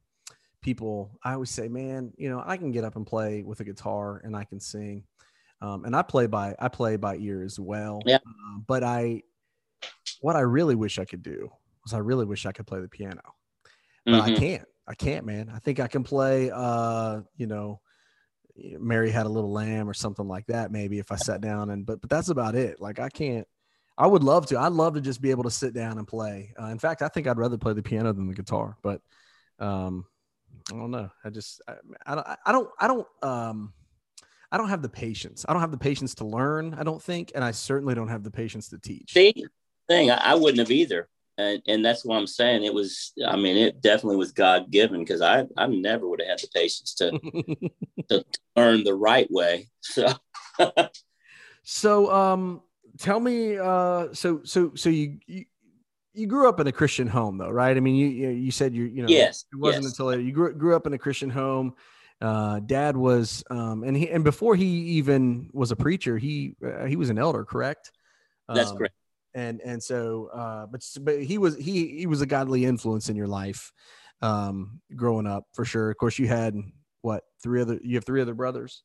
people, 0.65 1.11
I 1.23 1.33
always 1.33 1.51
say, 1.51 1.67
man, 1.67 2.11
you 2.17 2.27
know, 2.27 2.43
I 2.43 2.57
can 2.57 2.71
get 2.71 2.83
up 2.83 2.95
and 2.95 3.05
play 3.05 3.43
with 3.43 3.59
a 3.59 3.63
guitar 3.63 4.19
and 4.23 4.35
I 4.35 4.45
can 4.45 4.59
sing. 4.59 5.03
Um, 5.61 5.85
and 5.85 5.95
I 5.95 6.01
play 6.01 6.25
by, 6.25 6.55
I 6.57 6.69
play 6.69 6.95
by 6.97 7.17
ear 7.17 7.43
as 7.43 7.59
well. 7.59 8.01
Yeah. 8.03 8.15
Uh, 8.15 8.57
but 8.65 8.83
I, 8.83 9.21
what 10.21 10.35
I 10.35 10.39
really 10.39 10.73
wish 10.73 10.97
I 10.97 11.05
could 11.05 11.21
do 11.21 11.51
was 11.83 11.93
I 11.93 11.99
really 11.99 12.25
wish 12.25 12.47
I 12.47 12.51
could 12.51 12.65
play 12.65 12.81
the 12.81 12.89
piano, 12.89 13.21
but 14.05 14.13
mm-hmm. 14.13 14.35
I 14.35 14.35
can't, 14.35 14.65
I 14.87 14.95
can't, 14.95 15.23
man. 15.27 15.51
I 15.53 15.59
think 15.59 15.79
I 15.79 15.87
can 15.87 16.03
play, 16.03 16.49
uh, 16.51 17.21
you 17.37 17.45
know, 17.45 17.79
Mary 18.57 19.11
had 19.11 19.27
a 19.27 19.29
little 19.29 19.51
lamb 19.51 19.87
or 19.87 19.93
something 19.93 20.27
like 20.27 20.47
that. 20.47 20.71
Maybe 20.71 20.97
if 20.97 21.11
I 21.11 21.15
sat 21.17 21.41
down 21.41 21.69
and, 21.69 21.85
but, 21.85 22.01
but 22.01 22.09
that's 22.09 22.29
about 22.29 22.55
it. 22.55 22.81
Like 22.81 22.99
I 22.99 23.09
can't, 23.09 23.47
I 23.99 24.07
would 24.07 24.23
love 24.23 24.47
to. 24.47 24.59
I'd 24.59 24.73
love 24.73 24.95
to 24.95 25.01
just 25.01 25.21
be 25.21 25.29
able 25.29 25.43
to 25.43 25.51
sit 25.51 25.75
down 25.75 25.99
and 25.99 26.07
play. 26.07 26.53
Uh, 26.59 26.65
in 26.65 26.79
fact, 26.79 27.03
I 27.03 27.07
think 27.07 27.27
I'd 27.27 27.37
rather 27.37 27.57
play 27.57 27.73
the 27.73 27.83
piano 27.83 28.11
than 28.13 28.27
the 28.27 28.33
guitar. 28.33 28.77
But 28.81 29.01
um, 29.59 30.05
I 30.71 30.75
don't 30.75 30.91
know. 30.91 31.09
I 31.23 31.29
just 31.29 31.61
I, 31.67 31.75
I 32.05 32.15
don't 32.15 32.27
I 32.45 32.51
don't 32.51 32.69
I 32.79 32.87
don't 32.87 33.07
um 33.21 33.73
I 34.51 34.57
don't 34.57 34.69
have 34.69 34.81
the 34.81 34.89
patience. 34.89 35.45
I 35.47 35.53
don't 35.53 35.61
have 35.61 35.71
the 35.71 35.77
patience 35.77 36.15
to 36.15 36.25
learn. 36.25 36.75
I 36.75 36.83
don't 36.83 37.01
think, 37.01 37.31
and 37.35 37.43
I 37.43 37.51
certainly 37.51 37.95
don't 37.95 38.07
have 38.07 38.23
the 38.23 38.31
patience 38.31 38.69
to 38.69 38.77
teach. 38.77 39.13
See, 39.13 39.45
thing 39.87 40.11
I, 40.11 40.15
I 40.15 40.35
wouldn't 40.35 40.59
have 40.59 40.71
either, 40.71 41.09
and 41.37 41.61
and 41.67 41.83
that's 41.83 42.05
what 42.05 42.17
I'm 42.17 42.27
saying. 42.27 42.63
It 42.63 42.73
was, 42.73 43.11
I 43.27 43.35
mean, 43.35 43.57
it 43.57 43.81
definitely 43.81 44.17
was 44.17 44.31
God 44.31 44.71
given 44.71 44.99
because 44.99 45.21
I 45.21 45.45
I 45.57 45.67
never 45.67 46.07
would 46.07 46.21
have 46.21 46.29
had 46.29 46.39
the 46.39 46.47
patience 46.53 46.93
to 46.95 47.11
to 48.09 48.25
learn 48.55 48.83
the 48.83 48.95
right 48.95 49.29
way. 49.29 49.67
So, 49.81 50.07
so 51.63 52.11
um, 52.11 52.61
tell 52.97 53.19
me, 53.19 53.57
uh, 53.57 54.13
so 54.13 54.41
so 54.43 54.71
so 54.75 54.89
you, 54.89 55.19
you 55.27 55.45
you 56.15 56.27
grew 56.27 56.49
up 56.49 56.59
in 56.59 56.67
a 56.67 56.71
Christian 56.71 57.07
home, 57.07 57.37
though, 57.37 57.49
right? 57.49 57.75
I 57.75 57.79
mean, 57.79 57.95
you 57.95 58.29
you 58.29 58.51
said 58.51 58.73
you 58.73 58.85
you 58.85 59.03
know 59.03 59.09
yes, 59.09 59.45
it 59.51 59.57
wasn't 59.57 59.83
yes. 59.83 59.91
until 59.91 60.07
later. 60.07 60.21
you 60.21 60.31
grew, 60.31 60.53
grew 60.53 60.75
up 60.75 60.87
in 60.87 60.93
a 60.93 60.97
Christian 60.97 61.29
home. 61.29 61.75
Uh, 62.21 62.59
dad 62.61 62.95
was, 62.95 63.43
um, 63.49 63.83
and 63.83 63.95
he 63.95 64.09
and 64.09 64.23
before 64.23 64.55
he 64.55 64.65
even 64.65 65.49
was 65.53 65.71
a 65.71 65.75
preacher, 65.75 66.17
he 66.17 66.55
uh, 66.65 66.85
he 66.85 66.95
was 66.95 67.09
an 67.09 67.17
elder, 67.17 67.43
correct? 67.43 67.91
That's 68.47 68.71
um, 68.71 68.77
correct. 68.77 68.95
And 69.33 69.59
and 69.61 69.83
so, 69.83 70.29
uh, 70.33 70.65
but 70.67 70.81
but 71.01 71.21
he 71.21 71.37
was 71.37 71.57
he 71.57 71.97
he 71.97 72.07
was 72.07 72.21
a 72.21 72.25
godly 72.25 72.63
influence 72.63 73.09
in 73.09 73.15
your 73.15 73.27
life, 73.27 73.71
um, 74.21 74.79
growing 74.95 75.27
up 75.27 75.45
for 75.53 75.65
sure. 75.65 75.91
Of 75.91 75.97
course, 75.97 76.17
you 76.17 76.27
had 76.27 76.55
what 77.01 77.23
three 77.43 77.61
other 77.61 77.79
you 77.83 77.95
have 77.95 78.05
three 78.05 78.21
other 78.21 78.33
brothers. 78.33 78.83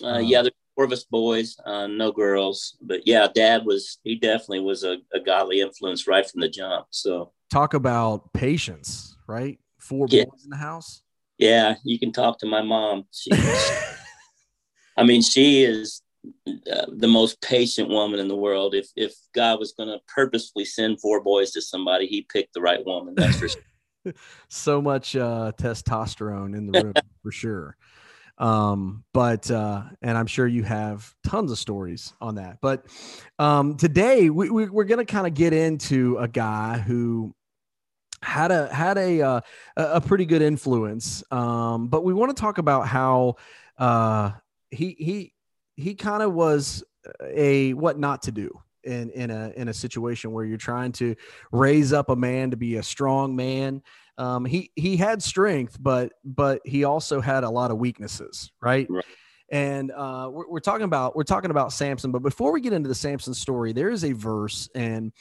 Uh, 0.00 0.06
um, 0.06 0.24
yeah, 0.24 0.42
of 0.84 0.92
us 0.92 1.04
boys, 1.04 1.56
uh, 1.64 1.86
no 1.86 2.12
girls. 2.12 2.76
But 2.80 3.06
yeah, 3.06 3.26
dad 3.32 3.64
was, 3.64 3.98
he 4.04 4.16
definitely 4.16 4.60
was 4.60 4.84
a, 4.84 4.98
a, 5.12 5.20
godly 5.20 5.60
influence 5.60 6.06
right 6.06 6.28
from 6.28 6.40
the 6.40 6.48
jump. 6.48 6.86
So 6.90 7.32
talk 7.50 7.74
about 7.74 8.32
patience, 8.32 9.16
right? 9.26 9.58
Four 9.78 10.06
yeah. 10.10 10.24
boys 10.24 10.44
in 10.44 10.50
the 10.50 10.56
house. 10.56 11.02
Yeah, 11.38 11.76
you 11.84 11.98
can 11.98 12.12
talk 12.12 12.38
to 12.40 12.46
my 12.46 12.62
mom. 12.62 13.04
She, 13.12 13.30
I 14.96 15.04
mean, 15.04 15.22
she 15.22 15.64
is 15.64 16.02
uh, 16.46 16.86
the 16.88 17.08
most 17.08 17.40
patient 17.40 17.88
woman 17.88 18.18
in 18.18 18.28
the 18.28 18.36
world. 18.36 18.74
If 18.74 18.88
if 18.96 19.14
God 19.34 19.58
was 19.58 19.72
going 19.72 19.88
to 19.88 20.00
purposefully 20.08 20.64
send 20.64 21.00
four 21.00 21.22
boys 21.22 21.52
to 21.52 21.62
somebody, 21.62 22.06
he 22.06 22.22
picked 22.22 22.54
the 22.54 22.60
right 22.60 22.84
woman. 22.84 23.14
That's 23.16 23.38
for 23.38 23.48
sure. 24.04 24.14
so 24.48 24.82
much 24.82 25.14
uh, 25.16 25.52
testosterone 25.56 26.56
in 26.56 26.66
the 26.66 26.82
room 26.84 26.94
for 27.22 27.30
sure. 27.30 27.76
Um, 28.38 29.04
but 29.12 29.50
uh, 29.50 29.82
and 30.00 30.16
I'm 30.16 30.26
sure 30.26 30.46
you 30.46 30.62
have 30.62 31.14
tons 31.26 31.50
of 31.50 31.58
stories 31.58 32.14
on 32.20 32.36
that. 32.36 32.58
But 32.60 32.86
um, 33.38 33.76
today 33.76 34.30
we, 34.30 34.48
we, 34.48 34.64
are 34.64 34.84
going 34.84 35.04
to 35.04 35.04
kind 35.04 35.26
of 35.26 35.34
get 35.34 35.52
into 35.52 36.16
a 36.18 36.28
guy 36.28 36.78
who 36.78 37.34
had 38.22 38.50
a 38.50 38.72
had 38.72 38.96
a 38.96 39.22
uh, 39.22 39.40
a 39.76 40.00
pretty 40.00 40.24
good 40.24 40.42
influence. 40.42 41.24
Um, 41.30 41.88
but 41.88 42.04
we 42.04 42.14
want 42.14 42.34
to 42.36 42.40
talk 42.40 42.58
about 42.58 42.86
how 42.86 43.36
uh, 43.76 44.32
he 44.70 44.94
he 44.98 45.34
he 45.76 45.94
kind 45.94 46.22
of 46.22 46.32
was 46.32 46.84
a 47.24 47.72
what 47.74 47.98
not 47.98 48.22
to 48.22 48.32
do 48.32 48.60
in 48.84 49.10
in 49.10 49.30
a 49.30 49.52
in 49.56 49.68
a 49.68 49.74
situation 49.74 50.32
where 50.32 50.44
you're 50.44 50.58
trying 50.58 50.92
to 50.92 51.16
raise 51.52 51.92
up 51.92 52.08
a 52.08 52.16
man 52.16 52.50
to 52.50 52.56
be 52.56 52.76
a 52.76 52.82
strong 52.82 53.34
man 53.36 53.82
um, 54.18 54.44
he 54.44 54.70
he 54.74 54.96
had 54.96 55.22
strength, 55.22 55.78
but 55.80 56.12
but 56.24 56.60
he 56.64 56.84
also 56.84 57.20
had 57.20 57.44
a 57.44 57.50
lot 57.50 57.70
of 57.70 57.78
weaknesses, 57.78 58.50
right? 58.60 58.86
right. 58.90 59.04
And 59.50 59.90
uh, 59.92 60.28
we're, 60.30 60.48
we're 60.50 60.60
talking 60.60 60.84
about 60.84 61.16
we're 61.16 61.22
talking 61.22 61.50
about 61.50 61.72
Samson, 61.72 62.10
but 62.10 62.22
before 62.22 62.52
we 62.52 62.60
get 62.60 62.72
into 62.72 62.88
the 62.88 62.94
Samson 62.94 63.32
story, 63.32 63.72
there 63.72 63.90
is 63.90 64.04
a 64.04 64.12
verse, 64.12 64.68
and 64.74 65.12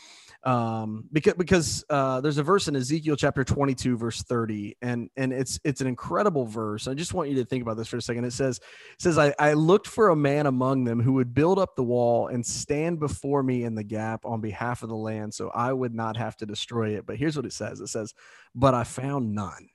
um, 0.44 1.06
because 1.12 1.34
because 1.34 1.86
uh, 1.90 2.22
there's 2.22 2.38
a 2.38 2.44
verse 2.44 2.68
in 2.68 2.76
Ezekiel 2.76 3.16
chapter 3.16 3.44
22 3.44 3.98
verse 3.98 4.24
30 4.24 4.78
and 4.82 5.10
and 5.18 5.34
it's 5.34 5.60
it's 5.64 5.82
an 5.82 5.88
incredible 5.88 6.46
verse. 6.46 6.88
I 6.88 6.94
just 6.94 7.14
want 7.14 7.30
you 7.30 7.36
to 7.36 7.46
think 7.46 7.62
about 7.62 7.78
this 7.78 7.88
for 7.88 7.98
a 7.98 8.02
second. 8.02 8.26
It 8.26 8.34
says 8.34 8.58
it 8.58 9.02
says 9.02 9.18
I, 9.18 9.34
I 9.40 9.54
looked 9.54 9.88
for 9.88 10.10
a 10.10 10.16
man 10.16 10.46
among 10.46 10.84
them 10.84 11.02
who 11.02 11.14
would 11.14 11.34
build 11.34 11.60
up 11.60 11.76
the 11.76 11.84
wall 11.84 12.28
and 12.28 12.46
stand 12.46 13.00
before 13.00 13.44
me 13.44 13.64
in 13.64 13.76
the 13.76 13.84
gap 13.84 14.26
on 14.26 14.40
behalf 14.40 14.84
of 14.84 14.90
the 14.90 14.96
land 14.96 15.34
so 15.34 15.50
I 15.50 15.74
would 15.74 15.94
not 15.94 16.16
have 16.18 16.38
to 16.38 16.46
destroy 16.46 16.98
it. 16.98 17.06
But 17.06 17.18
here's 17.18 17.36
what 17.36 17.46
it 17.46 17.54
says. 17.54 17.82
It 17.82 17.88
says, 17.88 18.14
"But 18.56 18.74
I 18.74 18.84
found 18.84 19.34
none." 19.34 19.70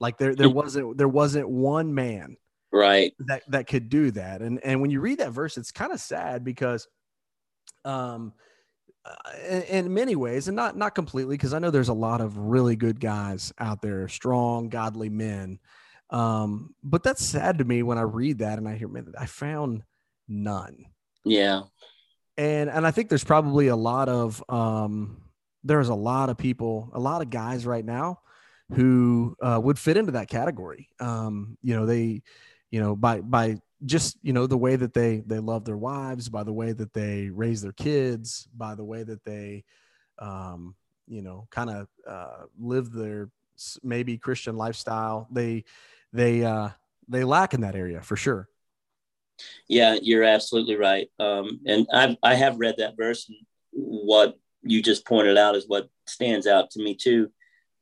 Like 0.00 0.18
there 0.18 0.34
there 0.34 0.50
wasn't 0.50 0.98
there 0.98 1.08
wasn't 1.08 1.48
one 1.48 1.94
man 1.94 2.36
right 2.72 3.14
that 3.20 3.42
that 3.48 3.66
could 3.66 3.88
do 3.88 4.10
that. 4.12 4.42
And 4.42 4.62
and 4.64 4.80
when 4.80 4.90
you 4.90 5.00
read 5.00 5.18
that 5.18 5.30
verse 5.30 5.56
it's 5.56 5.70
kind 5.70 5.92
of 5.92 6.00
sad 6.00 6.44
because 6.44 6.88
um 7.84 8.32
in, 9.48 9.62
in, 9.62 9.94
many 9.94 10.16
ways, 10.16 10.48
and 10.48 10.56
not 10.56 10.76
not 10.76 10.94
completely, 10.94 11.36
because 11.36 11.54
I 11.54 11.58
know 11.58 11.70
there's 11.70 11.88
a 11.88 11.94
lot 11.94 12.20
of 12.20 12.36
really 12.38 12.76
good 12.76 13.00
guys 13.00 13.52
out 13.58 13.82
there, 13.82 14.08
strong, 14.08 14.68
godly 14.68 15.08
men. 15.08 15.58
Um, 16.10 16.74
but 16.82 17.02
that's 17.02 17.24
sad 17.24 17.58
to 17.58 17.64
me 17.64 17.82
when 17.82 17.98
I 17.98 18.02
read 18.02 18.38
that 18.38 18.58
and 18.58 18.68
I 18.68 18.76
hear, 18.76 18.88
man, 18.88 19.12
I 19.18 19.26
found 19.26 19.82
none. 20.28 20.86
Yeah. 21.24 21.62
And 22.36 22.70
and 22.70 22.86
I 22.86 22.90
think 22.90 23.08
there's 23.08 23.24
probably 23.24 23.68
a 23.68 23.76
lot 23.76 24.08
of 24.08 24.42
um, 24.48 25.22
there's 25.62 25.88
a 25.88 25.94
lot 25.94 26.30
of 26.30 26.36
people, 26.36 26.90
a 26.92 27.00
lot 27.00 27.22
of 27.22 27.30
guys 27.30 27.66
right 27.66 27.84
now 27.84 28.20
who 28.72 29.36
uh, 29.42 29.60
would 29.62 29.78
fit 29.78 29.96
into 29.96 30.12
that 30.12 30.28
category. 30.28 30.88
Um, 30.98 31.58
you 31.62 31.76
know, 31.76 31.86
they, 31.86 32.22
you 32.70 32.80
know, 32.80 32.96
by 32.96 33.20
by 33.20 33.58
just 33.84 34.16
you 34.22 34.32
know 34.32 34.46
the 34.46 34.56
way 34.56 34.76
that 34.76 34.94
they 34.94 35.22
they 35.26 35.38
love 35.38 35.64
their 35.64 35.76
wives 35.76 36.28
by 36.28 36.42
the 36.42 36.52
way 36.52 36.72
that 36.72 36.92
they 36.92 37.28
raise 37.30 37.60
their 37.62 37.72
kids 37.72 38.48
by 38.56 38.74
the 38.74 38.84
way 38.84 39.02
that 39.02 39.24
they 39.24 39.64
um 40.18 40.74
you 41.06 41.22
know 41.22 41.46
kind 41.50 41.70
of 41.70 41.88
uh 42.08 42.44
live 42.58 42.92
their 42.92 43.28
maybe 43.82 44.16
christian 44.18 44.56
lifestyle 44.56 45.28
they 45.30 45.64
they 46.12 46.44
uh 46.44 46.68
they 47.08 47.24
lack 47.24 47.54
in 47.54 47.60
that 47.60 47.74
area 47.74 48.00
for 48.00 48.16
sure 48.16 48.48
Yeah, 49.68 49.96
you're 50.00 50.24
absolutely 50.24 50.76
right. 50.76 51.10
Um, 51.18 51.60
and 51.66 51.86
I've, 51.92 52.16
I 52.22 52.34
have 52.34 52.58
read 52.58 52.76
that 52.78 52.96
verse. 52.96 53.28
And 53.28 53.38
what 53.72 54.38
you 54.62 54.82
just 54.82 55.06
pointed 55.06 55.36
out 55.36 55.56
is 55.56 55.66
what 55.66 55.88
stands 56.06 56.46
out 56.46 56.70
to 56.72 56.82
me 56.82 56.94
too. 56.94 57.30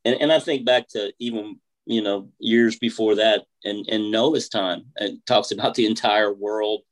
And, 0.05 0.21
and 0.21 0.33
I 0.33 0.39
think 0.39 0.65
back 0.65 0.89
to 0.89 1.13
even, 1.19 1.61
you 1.87 2.03
know, 2.03 2.29
years 2.39 2.79
before 2.79 3.17
that 3.17 3.45
and, 3.65 3.87
and 3.89 4.11
Noah's 4.11 4.49
time 4.49 4.85
and 4.97 5.25
talks 5.27 5.51
about 5.51 5.75
the 5.75 5.87
entire 5.87 6.33
world 6.33 6.83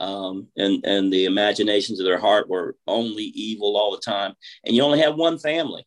um, 0.00 0.48
and, 0.56 0.84
and 0.84 1.12
the 1.12 1.24
imaginations 1.24 2.00
of 2.00 2.06
their 2.06 2.18
heart 2.18 2.48
were 2.48 2.76
only 2.86 3.24
evil 3.24 3.76
all 3.76 3.92
the 3.92 4.00
time. 4.00 4.34
And 4.64 4.74
you 4.74 4.82
only 4.82 5.00
have 5.00 5.14
one 5.14 5.38
family. 5.38 5.86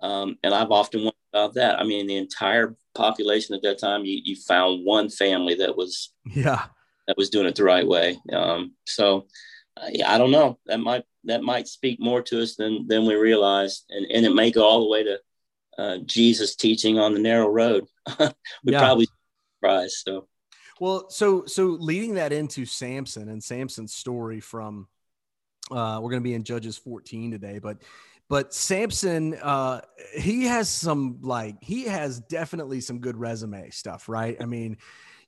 Um, 0.00 0.38
and 0.42 0.54
I've 0.54 0.70
often 0.70 1.00
wondered 1.00 1.14
about 1.32 1.54
that. 1.54 1.80
I 1.80 1.84
mean, 1.84 2.06
the 2.06 2.16
entire 2.16 2.76
population 2.94 3.54
at 3.54 3.62
that 3.62 3.78
time, 3.78 4.04
you, 4.04 4.20
you 4.22 4.36
found 4.36 4.84
one 4.84 5.08
family 5.08 5.54
that 5.56 5.76
was, 5.76 6.12
yeah, 6.26 6.66
that 7.06 7.16
was 7.16 7.30
doing 7.30 7.46
it 7.46 7.54
the 7.54 7.64
right 7.64 7.86
way. 7.86 8.18
Um, 8.32 8.74
so 8.84 9.26
uh, 9.76 9.88
yeah, 9.92 10.12
I 10.12 10.18
don't 10.18 10.30
know. 10.30 10.58
That 10.66 10.80
might 10.80 11.04
that 11.24 11.42
might 11.42 11.68
speak 11.68 12.00
more 12.00 12.22
to 12.22 12.42
us 12.42 12.56
than 12.56 12.86
than 12.88 13.06
we 13.06 13.14
realize, 13.14 13.84
and 13.90 14.06
and 14.10 14.24
it 14.24 14.34
may 14.34 14.50
go 14.50 14.64
all 14.64 14.80
the 14.80 14.90
way 14.90 15.04
to 15.04 15.18
uh, 15.78 15.98
Jesus 15.98 16.56
teaching 16.56 16.98
on 16.98 17.14
the 17.14 17.20
narrow 17.20 17.48
road. 17.48 17.86
we 18.18 18.72
yeah. 18.72 18.80
probably 18.80 19.08
surprised. 19.56 19.96
So, 20.04 20.28
well, 20.80 21.08
so 21.10 21.44
so 21.46 21.66
leading 21.66 22.14
that 22.14 22.32
into 22.32 22.66
Samson 22.66 23.28
and 23.28 23.42
Samson's 23.42 23.94
story 23.94 24.40
from, 24.40 24.88
uh, 25.70 25.98
we're 26.02 26.10
going 26.10 26.22
to 26.22 26.28
be 26.28 26.34
in 26.34 26.44
Judges 26.44 26.76
14 26.76 27.30
today, 27.30 27.58
but 27.58 27.78
but 28.28 28.52
Samson, 28.52 29.34
uh, 29.34 29.82
he 30.16 30.44
has 30.44 30.68
some 30.68 31.18
like 31.22 31.62
he 31.62 31.84
has 31.84 32.20
definitely 32.20 32.80
some 32.80 32.98
good 32.98 33.16
resume 33.16 33.70
stuff, 33.70 34.08
right? 34.08 34.36
I 34.40 34.46
mean, 34.46 34.78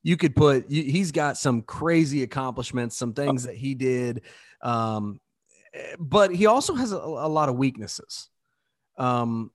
you 0.03 0.17
could 0.17 0.35
put 0.35 0.69
he's 0.69 1.11
got 1.11 1.37
some 1.37 1.61
crazy 1.61 2.23
accomplishments, 2.23 2.97
some 2.97 3.13
things 3.13 3.43
that 3.43 3.55
he 3.55 3.73
did, 3.73 4.23
um, 4.61 5.21
but 5.97 6.35
he 6.35 6.45
also 6.45 6.73
has 6.73 6.91
a, 6.91 6.97
a 6.97 7.29
lot 7.29 7.49
of 7.49 7.55
weaknesses. 7.55 8.29
Um, 8.97 9.51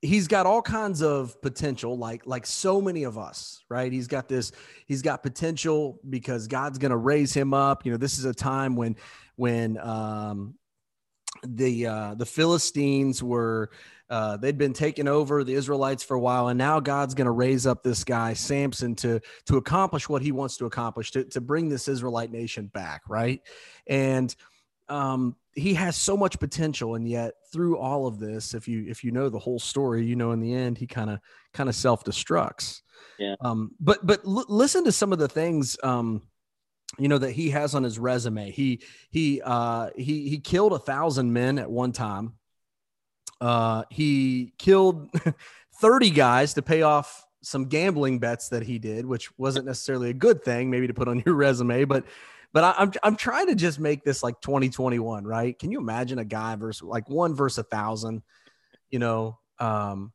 he's 0.00 0.28
got 0.28 0.46
all 0.46 0.62
kinds 0.62 1.02
of 1.02 1.40
potential 1.42 1.98
like 1.98 2.26
like 2.26 2.46
so 2.46 2.80
many 2.80 3.02
of 3.02 3.18
us 3.18 3.64
right 3.68 3.92
he's 3.92 4.06
got 4.06 4.28
this 4.28 4.52
he's 4.86 5.02
got 5.02 5.22
potential 5.22 5.98
because 6.08 6.46
god's 6.46 6.78
going 6.78 6.90
to 6.90 6.96
raise 6.96 7.34
him 7.34 7.52
up 7.52 7.84
you 7.84 7.90
know 7.90 7.98
this 7.98 8.18
is 8.18 8.24
a 8.24 8.34
time 8.34 8.76
when 8.76 8.94
when 9.36 9.76
um 9.78 10.54
the 11.46 11.86
uh 11.86 12.14
the 12.14 12.26
philistines 12.26 13.22
were 13.22 13.70
uh, 14.10 14.38
they'd 14.38 14.56
been 14.56 14.72
taking 14.72 15.06
over 15.06 15.44
the 15.44 15.52
Israelites 15.52 16.02
for 16.02 16.14
a 16.14 16.20
while, 16.20 16.48
and 16.48 16.56
now 16.56 16.80
God's 16.80 17.14
going 17.14 17.26
to 17.26 17.30
raise 17.30 17.66
up 17.66 17.82
this 17.82 18.04
guy 18.04 18.32
Samson 18.32 18.94
to 18.96 19.20
to 19.46 19.58
accomplish 19.58 20.08
what 20.08 20.22
he 20.22 20.32
wants 20.32 20.56
to 20.58 20.66
accomplish 20.66 21.10
to 21.10 21.24
to 21.24 21.40
bring 21.42 21.68
this 21.68 21.88
Israelite 21.88 22.32
nation 22.32 22.68
back, 22.68 23.02
right? 23.06 23.42
And 23.86 24.34
um, 24.88 25.36
he 25.58 25.74
has 25.74 25.96
so 25.96 26.16
much 26.16 26.38
potential, 26.38 26.94
and 26.94 27.08
yet 27.08 27.34
through 27.52 27.78
all 27.78 28.06
of 28.06 28.18
this, 28.18 28.54
if 28.54 28.68
you 28.68 28.84
if 28.88 29.04
you 29.04 29.10
know 29.10 29.28
the 29.28 29.38
whole 29.38 29.58
story, 29.58 30.04
you 30.04 30.16
know 30.16 30.32
in 30.32 30.40
the 30.40 30.54
end 30.54 30.78
he 30.78 30.86
kind 30.86 31.10
of 31.10 31.20
kind 31.52 31.68
of 31.68 31.74
self 31.74 32.04
destructs. 32.04 32.82
Yeah. 33.18 33.34
Um, 33.40 33.72
but 33.80 34.06
but 34.06 34.20
l- 34.24 34.46
listen 34.48 34.84
to 34.84 34.92
some 34.92 35.12
of 35.12 35.18
the 35.18 35.28
things. 35.28 35.76
Um, 35.82 36.22
you 36.98 37.08
know 37.08 37.18
that 37.18 37.32
he 37.32 37.50
has 37.50 37.74
on 37.74 37.82
his 37.82 37.98
resume. 37.98 38.50
He 38.50 38.80
he 39.10 39.42
uh, 39.44 39.90
he 39.96 40.28
he 40.28 40.38
killed 40.38 40.72
a 40.72 40.78
thousand 40.78 41.32
men 41.32 41.58
at 41.58 41.70
one 41.70 41.92
time. 41.92 42.34
Uh, 43.40 43.84
he 43.90 44.52
killed 44.58 45.10
30 45.80 46.10
guys 46.10 46.54
to 46.54 46.62
pay 46.62 46.82
off 46.82 47.24
some 47.42 47.66
gambling 47.66 48.18
bets 48.18 48.48
that 48.48 48.64
he 48.64 48.78
did, 48.78 49.06
which 49.06 49.36
wasn't 49.38 49.64
necessarily 49.64 50.10
a 50.10 50.14
good 50.14 50.42
thing, 50.42 50.70
maybe 50.70 50.88
to 50.88 50.94
put 50.94 51.08
on 51.08 51.22
your 51.24 51.34
resume, 51.36 51.84
but 51.84 52.04
but 52.52 52.64
I, 52.64 52.70
am 52.70 52.74
I'm, 52.78 52.92
I'm 53.02 53.16
trying 53.16 53.48
to 53.48 53.54
just 53.54 53.78
make 53.78 54.04
this 54.04 54.22
like 54.22 54.40
2021, 54.40 55.24
right? 55.24 55.58
Can 55.58 55.70
you 55.70 55.78
imagine 55.78 56.18
a 56.18 56.24
guy 56.24 56.56
versus 56.56 56.82
like 56.82 57.08
one 57.08 57.34
versus 57.34 57.58
a 57.58 57.62
thousand? 57.64 58.22
You 58.90 58.98
know, 58.98 59.38
um, 59.58 60.12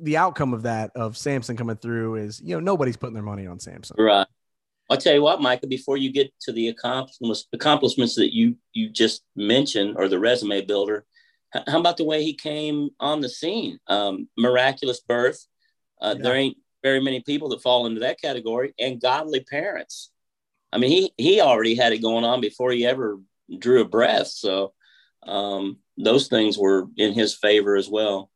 the 0.00 0.16
outcome 0.16 0.54
of 0.54 0.62
that 0.62 0.90
of 0.96 1.16
Samson 1.16 1.56
coming 1.56 1.76
through 1.76 2.16
is 2.16 2.40
you 2.40 2.54
know 2.54 2.60
nobody's 2.60 2.96
putting 2.96 3.14
their 3.14 3.22
money 3.22 3.46
on 3.46 3.58
Samson. 3.58 3.96
Right. 3.98 4.26
I'll 4.90 4.96
tell 4.96 5.14
you 5.14 5.22
what, 5.22 5.42
Micah. 5.42 5.66
Before 5.66 5.98
you 5.98 6.10
get 6.10 6.32
to 6.42 6.52
the 6.52 6.68
accomplishments 6.68 7.46
accomplishments 7.52 8.14
that 8.16 8.34
you 8.34 8.56
you 8.72 8.88
just 8.88 9.22
mentioned 9.36 9.96
or 9.98 10.08
the 10.08 10.18
resume 10.18 10.62
builder, 10.62 11.04
how 11.52 11.78
about 11.78 11.96
the 11.96 12.04
way 12.04 12.24
he 12.24 12.34
came 12.34 12.90
on 12.98 13.20
the 13.20 13.28
scene? 13.28 13.78
Um, 13.86 14.28
miraculous 14.36 15.00
birth. 15.00 15.46
Uh, 16.00 16.14
yeah. 16.16 16.22
There 16.22 16.34
ain't 16.34 16.56
very 16.82 17.00
many 17.00 17.20
people 17.20 17.50
that 17.50 17.62
fall 17.62 17.86
into 17.86 18.00
that 18.00 18.20
category, 18.20 18.74
and 18.78 19.00
godly 19.00 19.40
parents. 19.40 20.10
I 20.72 20.78
mean, 20.78 20.90
he 20.90 21.12
he 21.16 21.40
already 21.40 21.74
had 21.74 21.92
it 21.92 22.02
going 22.02 22.24
on 22.24 22.40
before 22.40 22.70
he 22.72 22.86
ever 22.86 23.20
drew 23.58 23.80
a 23.80 23.88
breath. 23.88 24.28
So 24.28 24.72
um, 25.26 25.78
those 25.96 26.28
things 26.28 26.58
were 26.58 26.86
in 26.96 27.12
his 27.12 27.34
favor 27.34 27.76
as 27.76 27.88
well. 27.88 28.30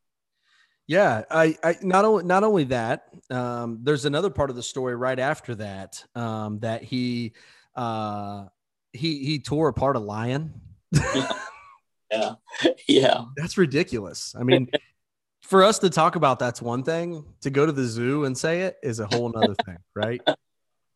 Yeah, 0.86 1.22
I, 1.30 1.56
I 1.62 1.76
not 1.82 2.04
only 2.04 2.24
not 2.24 2.44
only 2.44 2.64
that. 2.64 3.08
Um, 3.30 3.78
there's 3.82 4.04
another 4.04 4.30
part 4.30 4.50
of 4.50 4.56
the 4.56 4.62
story 4.62 4.96
right 4.96 5.18
after 5.18 5.54
that 5.56 6.04
um, 6.14 6.58
that 6.60 6.82
he 6.82 7.32
uh, 7.76 8.46
he 8.92 9.24
he 9.24 9.38
tore 9.38 9.68
apart 9.68 9.96
a 9.96 10.00
lion. 10.00 10.52
yeah. 12.10 12.34
Yeah. 12.86 13.24
That's 13.36 13.56
ridiculous. 13.56 14.34
I 14.38 14.42
mean, 14.42 14.68
for 15.42 15.62
us 15.62 15.78
to 15.80 15.90
talk 15.90 16.16
about 16.16 16.38
that's 16.38 16.60
one 16.60 16.82
thing. 16.82 17.24
To 17.42 17.50
go 17.50 17.64
to 17.64 17.72
the 17.72 17.84
zoo 17.84 18.24
and 18.24 18.36
say 18.36 18.62
it 18.62 18.76
is 18.82 19.00
a 19.00 19.06
whole 19.06 19.32
other 19.36 19.54
thing, 19.66 19.78
right? 19.94 20.20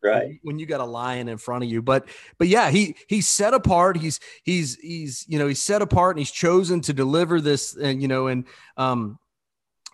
Right. 0.06 0.38
When 0.42 0.58
you 0.58 0.66
got 0.66 0.80
a 0.80 0.84
lion 0.84 1.28
in 1.28 1.38
front 1.38 1.64
of 1.64 1.70
you. 1.70 1.82
But 1.82 2.08
but 2.38 2.48
yeah, 2.48 2.70
he 2.70 2.96
he's 3.08 3.28
set 3.28 3.54
apart. 3.54 3.96
He's 3.96 4.20
he's 4.42 4.76
he's 4.76 5.24
you 5.28 5.38
know, 5.38 5.46
he's 5.46 5.62
set 5.62 5.82
apart 5.82 6.16
and 6.16 6.20
he's 6.20 6.30
chosen 6.30 6.80
to 6.82 6.92
deliver 6.92 7.40
this 7.40 7.76
and 7.76 8.00
you 8.00 8.08
know, 8.08 8.26
and 8.28 8.44
um 8.76 9.18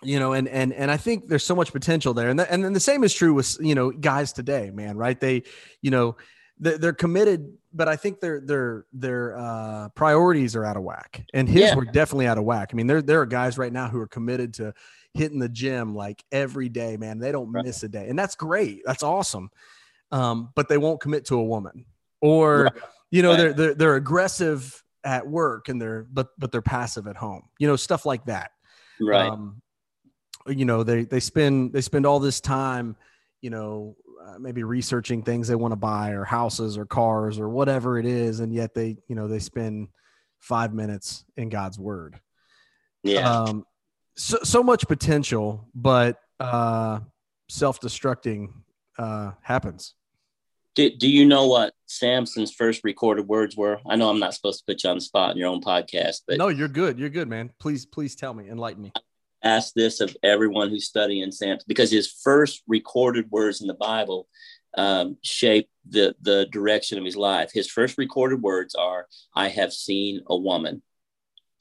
you 0.05 0.19
know 0.19 0.33
and 0.33 0.49
and 0.49 0.73
and 0.73 0.91
i 0.91 0.97
think 0.97 1.29
there's 1.29 1.45
so 1.45 1.55
much 1.55 1.71
potential 1.71 2.13
there 2.13 2.29
and 2.29 2.41
th- 2.41 2.49
and 2.51 2.65
then 2.65 2.73
the 2.73 2.81
same 2.81 3.05
is 3.05 3.15
true 3.15 3.33
with 3.33 3.57
you 3.61 3.73
know 3.73 3.93
guys 3.93 4.33
today 4.33 4.69
man 4.75 4.97
right 4.97 5.21
they 5.21 5.45
you 5.81 5.93
know 5.93 6.17
they're 6.63 6.93
committed, 6.93 7.53
but 7.73 7.89
I 7.89 7.97
think 7.97 8.21
their 8.21 8.41
their 8.41 8.87
their 8.93 9.37
uh, 9.37 9.89
priorities 9.91 10.55
are 10.55 10.65
out 10.65 10.77
of 10.77 10.85
whack, 10.85 11.25
and 11.35 11.49
his 11.49 11.63
yeah. 11.63 11.75
were 11.75 11.85
definitely 11.85 12.29
out 12.29 12.39
of 12.39 12.45
whack. 12.45 12.71
I 12.73 12.77
mean, 12.77 12.87
there 12.87 13.03
there 13.03 13.21
are 13.21 13.27
guys 13.27 13.59
right 13.59 13.73
now 13.73 13.89
who 13.89 13.99
are 13.99 14.07
committed 14.07 14.55
to 14.55 14.73
hitting 15.13 15.41
the 15.41 15.49
gym 15.49 15.95
like 15.95 16.23
every 16.31 16.69
day, 16.69 16.97
man. 16.97 17.19
They 17.19 17.33
don't 17.33 17.51
right. 17.51 17.65
miss 17.65 17.83
a 17.83 17.89
day, 17.89 18.09
and 18.09 18.19
that's 18.19 18.37
great. 18.37 18.83
That's 18.85 19.03
awesome. 19.03 19.51
Um, 20.13 20.51
but 20.55 20.69
they 20.69 20.79
won't 20.79 21.01
commit 21.01 21.25
to 21.27 21.39
a 21.39 21.45
woman, 21.45 21.87
or 22.21 22.65
right. 22.65 22.73
you 23.11 23.23
know, 23.23 23.31
right. 23.31 23.39
they're, 23.39 23.53
they're 23.53 23.75
they're 23.75 23.97
aggressive 23.97 24.85
at 25.05 25.27
work, 25.27 25.69
and 25.69 25.81
they're 25.81 26.07
but 26.13 26.29
but 26.39 26.53
they're 26.53 26.63
passive 26.63 27.07
at 27.07 27.17
home. 27.17 27.43
You 27.59 27.67
know, 27.67 27.77
stuff 27.77 28.07
like 28.07 28.27
that. 28.27 28.51
Right. 29.01 29.29
Um, 29.31 29.63
you 30.47 30.65
know, 30.65 30.83
they 30.83 31.05
they 31.05 31.21
spend 31.21 31.73
they 31.73 31.81
spend 31.81 32.05
all 32.05 32.21
this 32.21 32.41
time, 32.41 32.95
you 33.41 33.51
know, 33.51 33.97
uh, 34.25 34.39
maybe 34.39 34.63
researching 34.63 35.23
things 35.23 35.49
they 35.49 35.55
want 35.55 35.73
to 35.73 35.77
buy 35.77 36.11
or 36.11 36.25
houses 36.25 36.79
or 36.79 36.87
cars 36.87 37.39
or 37.39 37.49
whatever 37.49 37.99
it 37.99 38.07
is 38.07 38.41
and 38.41 38.53
yet 38.55 38.73
they 38.73 38.97
you 39.09 39.17
know 39.17 39.27
they 39.27 39.39
spend 39.39 39.89
five 40.39 40.73
minutes 40.73 41.25
in 41.37 41.49
god's 41.49 41.79
word 41.79 42.21
yeah 43.03 43.29
um 43.29 43.65
so, 44.17 44.39
so 44.45 44.63
much 44.63 44.87
potential 44.87 45.69
but 45.75 46.19
uh 46.39 47.01
self-destructing 47.49 48.49
uh 48.99 49.33
happens 49.41 49.95
do, 50.75 50.91
do 50.91 51.09
you 51.09 51.25
know 51.25 51.47
what 51.47 51.75
samson's 51.87 52.53
first 52.53 52.83
recorded 52.85 53.27
words 53.27 53.57
were 53.57 53.79
i 53.89 53.97
know 53.97 54.09
i'm 54.09 54.19
not 54.19 54.35
supposed 54.35 54.59
to 54.59 54.73
put 54.73 54.83
you 54.83 54.91
on 54.91 54.97
the 54.97 55.01
spot 55.01 55.33
in 55.33 55.39
your 55.39 55.49
own 55.49 55.61
podcast 55.61 56.23
but 56.27 56.39
no 56.39 56.49
you're 56.49 56.69
good 56.69 56.99
you're 56.99 57.09
good 57.09 57.29
man 57.29 57.51
please 57.59 57.87
please 57.87 58.15
tell 58.15 58.35
me 58.35 58.49
enlighten 58.49 58.83
me 58.83 58.93
ask 59.43 59.75
this 59.75 60.01
of 60.01 60.17
everyone 60.23 60.71
who's 60.71 60.87
studying 60.87 61.31
Samson 61.31 61.65
because 61.67 61.91
his 61.91 62.11
first 62.11 62.63
recorded 62.67 63.31
words 63.31 63.61
in 63.61 63.67
the 63.67 63.75
Bible 63.75 64.29
um, 64.77 65.17
shape 65.23 65.69
the 65.89 66.15
the 66.23 66.47
direction 66.47 66.99
of 66.99 67.05
his 67.05 67.17
life. 67.17 67.51
His 67.53 67.69
first 67.69 67.99
recorded 67.99 68.43
words 68.43 68.75
are, 68.75 69.07
"I 69.35 69.49
have 69.49 69.73
seen 69.73 70.23
a 70.27 70.37
woman." 70.37 70.83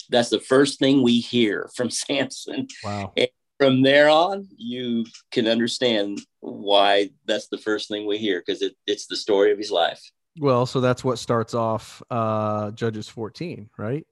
That's 0.10 0.30
the 0.30 0.40
first 0.40 0.80
thing 0.80 1.02
we 1.02 1.20
hear 1.20 1.70
from 1.76 1.90
Samson. 1.90 2.68
Wow. 2.84 3.14
And 3.18 3.30
from 3.62 3.84
there 3.84 4.10
on, 4.10 4.48
you 4.58 5.06
can 5.30 5.48
understand 5.48 6.20
why 6.40 7.12
that's 7.28 7.48
the 7.50 7.60
first 7.60 7.90
thing 7.90 8.08
we 8.08 8.18
hear 8.18 8.42
because 8.44 8.64
it, 8.64 8.76
it's 8.88 9.06
the 9.06 9.16
story 9.16 9.52
of 9.52 9.60
his 9.60 9.70
life. 9.70 10.02
Well, 10.40 10.66
so 10.66 10.82
that's 10.82 11.04
what 11.04 11.20
starts 11.20 11.54
off 11.54 12.02
uh, 12.10 12.72
Judges 12.72 13.08
14, 13.08 13.70
right? 13.78 14.06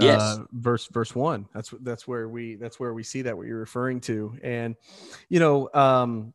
yes 0.00 0.20
uh, 0.20 0.44
verse 0.50 0.88
verse 0.88 1.14
one 1.14 1.46
that's 1.54 1.72
that's 1.82 2.08
where 2.08 2.28
we 2.28 2.56
that's 2.56 2.80
where 2.80 2.92
we 2.92 3.04
see 3.04 3.22
that 3.22 3.36
what 3.36 3.46
you're 3.46 3.60
referring 3.60 4.00
to 4.00 4.36
and 4.42 4.74
you 5.28 5.38
know 5.38 5.70
um 5.72 6.34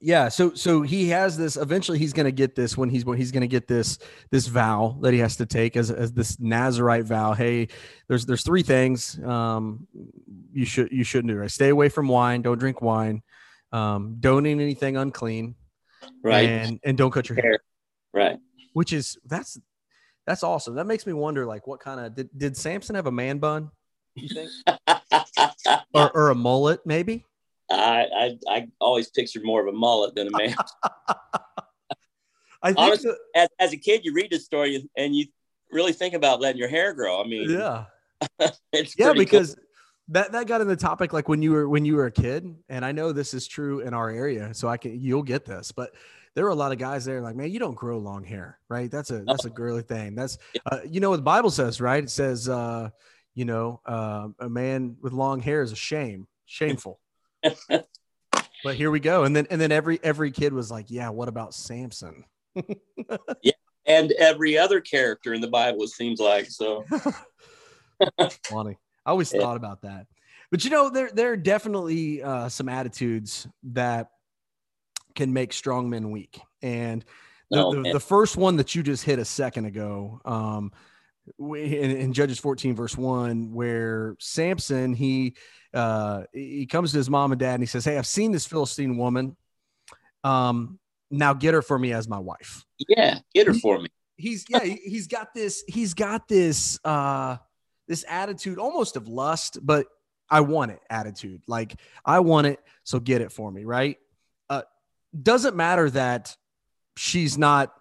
yeah 0.00 0.28
so 0.28 0.54
so 0.54 0.82
he 0.82 1.08
has 1.08 1.36
this 1.36 1.56
eventually 1.56 1.98
he's 1.98 2.12
going 2.12 2.24
to 2.24 2.32
get 2.32 2.54
this 2.54 2.76
when 2.76 2.88
he's 2.88 3.04
when 3.04 3.18
he's 3.18 3.30
going 3.30 3.42
to 3.42 3.48
get 3.48 3.68
this 3.68 3.98
this 4.30 4.46
vow 4.46 4.96
that 5.02 5.12
he 5.12 5.18
has 5.18 5.36
to 5.36 5.44
take 5.44 5.76
as, 5.76 5.90
as 5.90 6.12
this 6.12 6.40
nazarite 6.40 7.04
vow 7.04 7.32
hey 7.34 7.68
there's 8.08 8.24
there's 8.24 8.42
three 8.42 8.62
things 8.62 9.18
um 9.24 9.86
you 10.52 10.64
should 10.64 10.90
you 10.90 11.04
shouldn't 11.04 11.30
do 11.30 11.38
right 11.38 11.50
stay 11.50 11.68
away 11.68 11.88
from 11.88 12.08
wine 12.08 12.40
don't 12.40 12.58
drink 12.58 12.80
wine 12.80 13.22
um 13.72 14.16
don't 14.20 14.46
eat 14.46 14.52
anything 14.52 14.96
unclean 14.96 15.54
right 16.22 16.48
and 16.48 16.80
and 16.82 16.96
don't 16.96 17.10
cut 17.10 17.28
your 17.28 17.40
hair 17.40 17.60
Right. 18.12 18.38
Which 18.72 18.92
is 18.92 19.18
that's 19.24 19.58
that's 20.26 20.42
awesome. 20.42 20.74
That 20.74 20.86
makes 20.86 21.06
me 21.06 21.12
wonder, 21.12 21.46
like, 21.46 21.66
what 21.66 21.80
kind 21.80 22.00
of 22.00 22.14
did, 22.14 22.28
did 22.36 22.56
Samson 22.56 22.94
have 22.94 23.06
a 23.06 23.12
man 23.12 23.38
bun? 23.38 23.70
You 24.14 24.28
think, 24.28 24.50
or, 25.94 26.10
or 26.12 26.30
a 26.30 26.34
mullet, 26.34 26.80
maybe? 26.84 27.24
I, 27.70 28.06
I 28.14 28.38
I 28.48 28.66
always 28.80 29.10
pictured 29.10 29.44
more 29.44 29.60
of 29.60 29.72
a 29.72 29.76
mullet 29.76 30.14
than 30.14 30.28
a 30.28 30.36
man. 30.36 30.54
I 32.62 32.68
think 32.68 32.78
Honestly, 32.78 33.12
that- 33.34 33.48
as, 33.60 33.68
as 33.68 33.72
a 33.72 33.76
kid, 33.76 34.04
you 34.04 34.12
read 34.12 34.30
the 34.30 34.38
story 34.38 34.86
and 34.96 35.16
you 35.16 35.26
really 35.70 35.92
think 35.92 36.14
about 36.14 36.40
letting 36.40 36.58
your 36.58 36.68
hair 36.68 36.92
grow. 36.92 37.20
I 37.20 37.26
mean, 37.26 37.48
yeah, 37.48 37.84
it's 38.72 38.98
yeah, 38.98 39.06
pretty 39.06 39.24
cool. 39.24 39.40
because 39.40 39.56
that 40.08 40.32
that 40.32 40.46
got 40.46 40.60
in 40.60 40.68
the 40.68 40.76
topic 40.76 41.12
like 41.12 41.28
when 41.28 41.42
you 41.42 41.52
were 41.52 41.68
when 41.68 41.84
you 41.84 41.96
were 41.96 42.06
a 42.06 42.12
kid, 42.12 42.54
and 42.68 42.84
I 42.84 42.92
know 42.92 43.12
this 43.12 43.32
is 43.34 43.46
true 43.46 43.80
in 43.80 43.94
our 43.94 44.10
area, 44.10 44.52
so 44.52 44.68
I 44.68 44.76
can 44.76 45.00
you'll 45.00 45.22
get 45.22 45.44
this, 45.44 45.72
but 45.72 45.94
there 46.34 46.44
were 46.44 46.50
a 46.50 46.54
lot 46.54 46.72
of 46.72 46.78
guys 46.78 47.04
there 47.04 47.20
like, 47.20 47.34
man, 47.34 47.50
you 47.50 47.58
don't 47.58 47.74
grow 47.74 47.98
long 47.98 48.24
hair, 48.24 48.58
right? 48.68 48.90
That's 48.90 49.10
a 49.10 49.24
that's 49.24 49.46
a 49.46 49.50
girly 49.50 49.82
thing. 49.82 50.14
That's 50.14 50.38
uh, 50.70 50.80
you 50.88 51.00
know 51.00 51.10
what 51.10 51.16
the 51.16 51.22
Bible 51.22 51.50
says, 51.50 51.80
right? 51.80 52.02
It 52.02 52.10
says, 52.10 52.48
uh, 52.48 52.90
you 53.34 53.44
know, 53.44 53.80
uh, 53.86 54.28
a 54.38 54.48
man 54.48 54.96
with 55.00 55.12
long 55.12 55.40
hair 55.40 55.62
is 55.62 55.72
a 55.72 55.76
shame, 55.76 56.28
shameful. 56.46 57.00
But 58.62 58.74
here 58.74 58.90
we 58.90 59.00
go, 59.00 59.24
and 59.24 59.34
then 59.34 59.46
and 59.50 59.60
then 59.60 59.72
every 59.72 59.98
every 60.02 60.30
kid 60.30 60.52
was 60.52 60.70
like, 60.70 60.86
yeah, 60.88 61.10
what 61.10 61.28
about 61.28 61.54
Samson? 61.54 62.24
yeah, 63.42 63.52
and 63.86 64.12
every 64.12 64.58
other 64.58 64.80
character 64.80 65.34
in 65.34 65.40
the 65.40 65.48
Bible, 65.48 65.82
it 65.82 65.90
seems 65.90 66.20
like. 66.20 66.46
So 66.46 66.86
funny. 68.44 68.76
I 69.06 69.10
always 69.10 69.32
Yeah. 69.32 69.40
thought 69.40 69.56
about 69.56 69.82
that. 69.82 70.06
But 70.50 70.64
you 70.64 70.70
know, 70.70 70.90
there 70.90 71.10
there 71.12 71.32
are 71.32 71.36
definitely 71.36 72.22
uh, 72.22 72.48
some 72.48 72.68
attitudes 72.68 73.46
that 73.72 74.10
can 75.14 75.32
make 75.32 75.52
strong 75.52 75.90
men 75.90 76.10
weak. 76.10 76.40
And 76.62 77.04
the, 77.50 77.64
Oh, 77.64 77.84
the, 77.84 77.92
the 77.92 78.00
first 78.00 78.36
one 78.36 78.56
that 78.56 78.74
you 78.74 78.82
just 78.82 79.04
hit 79.04 79.18
a 79.18 79.24
second 79.24 79.64
ago, 79.64 80.20
um, 80.24 80.72
in, 81.38 81.56
in 81.56 82.12
Judges 82.12 82.38
14, 82.38 82.76
verse 82.76 82.96
one, 82.96 83.52
where 83.52 84.16
Samson 84.20 84.94
he 84.94 85.34
uh, 85.74 86.22
he 86.32 86.66
comes 86.66 86.92
to 86.92 86.98
his 86.98 87.08
mom 87.10 87.32
and 87.32 87.38
dad 87.40 87.54
and 87.54 87.62
he 87.62 87.66
says, 87.66 87.84
"Hey, 87.84 87.96
I've 87.98 88.06
seen 88.06 88.32
this 88.32 88.46
Philistine 88.46 88.96
woman. 88.96 89.36
Um, 90.24 90.78
now 91.10 91.32
get 91.32 91.54
her 91.54 91.62
for 91.62 91.78
me 91.78 91.92
as 91.92 92.08
my 92.08 92.18
wife." 92.18 92.64
yeah, 92.88 93.18
get 93.34 93.46
her 93.46 93.54
for 93.54 93.78
me. 93.78 93.88
he's 94.16 94.44
yeah 94.48 94.60
he- 94.64 94.80
he's 94.84 95.06
got 95.06 95.32
this 95.34 95.62
he's 95.68 95.94
got 95.94 96.28
this 96.28 96.78
uh 96.84 97.36
this 97.88 98.04
attitude 98.08 98.58
almost 98.58 98.96
of 98.96 99.08
lust 99.08 99.58
but 99.62 99.86
i 100.30 100.40
want 100.40 100.70
it 100.70 100.78
attitude 100.90 101.42
like 101.48 101.74
i 102.04 102.20
want 102.20 102.46
it 102.46 102.58
so 102.84 103.00
get 103.00 103.20
it 103.20 103.32
for 103.32 103.50
me 103.50 103.64
right 103.64 103.96
uh 104.50 104.62
doesn't 105.22 105.56
matter 105.56 105.88
that 105.90 106.36
she's 106.96 107.36
not 107.38 107.72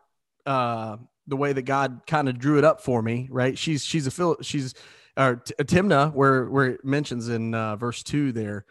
uh 0.46 0.98
the 1.28 1.36
way 1.38 1.54
that 1.54 1.64
god 1.64 2.02
kind 2.08 2.28
of 2.30 2.40
drew 2.40 2.58
it 2.58 2.64
up 2.64 2.82
for 2.82 3.02
me 3.02 3.28
right 3.32 3.58
she's 3.58 3.84
she's 3.84 4.08
a 4.08 4.12
Phil 4.12 4.38
she's 4.42 4.74
or 5.20 5.36
timnah 5.62 6.14
where 6.14 6.46
where 6.46 6.68
it 6.68 6.86
mentions 6.86 7.30
in 7.30 7.54
uh 7.54 7.76
verse 7.76 8.02
2 8.04 8.32
there 8.32 8.66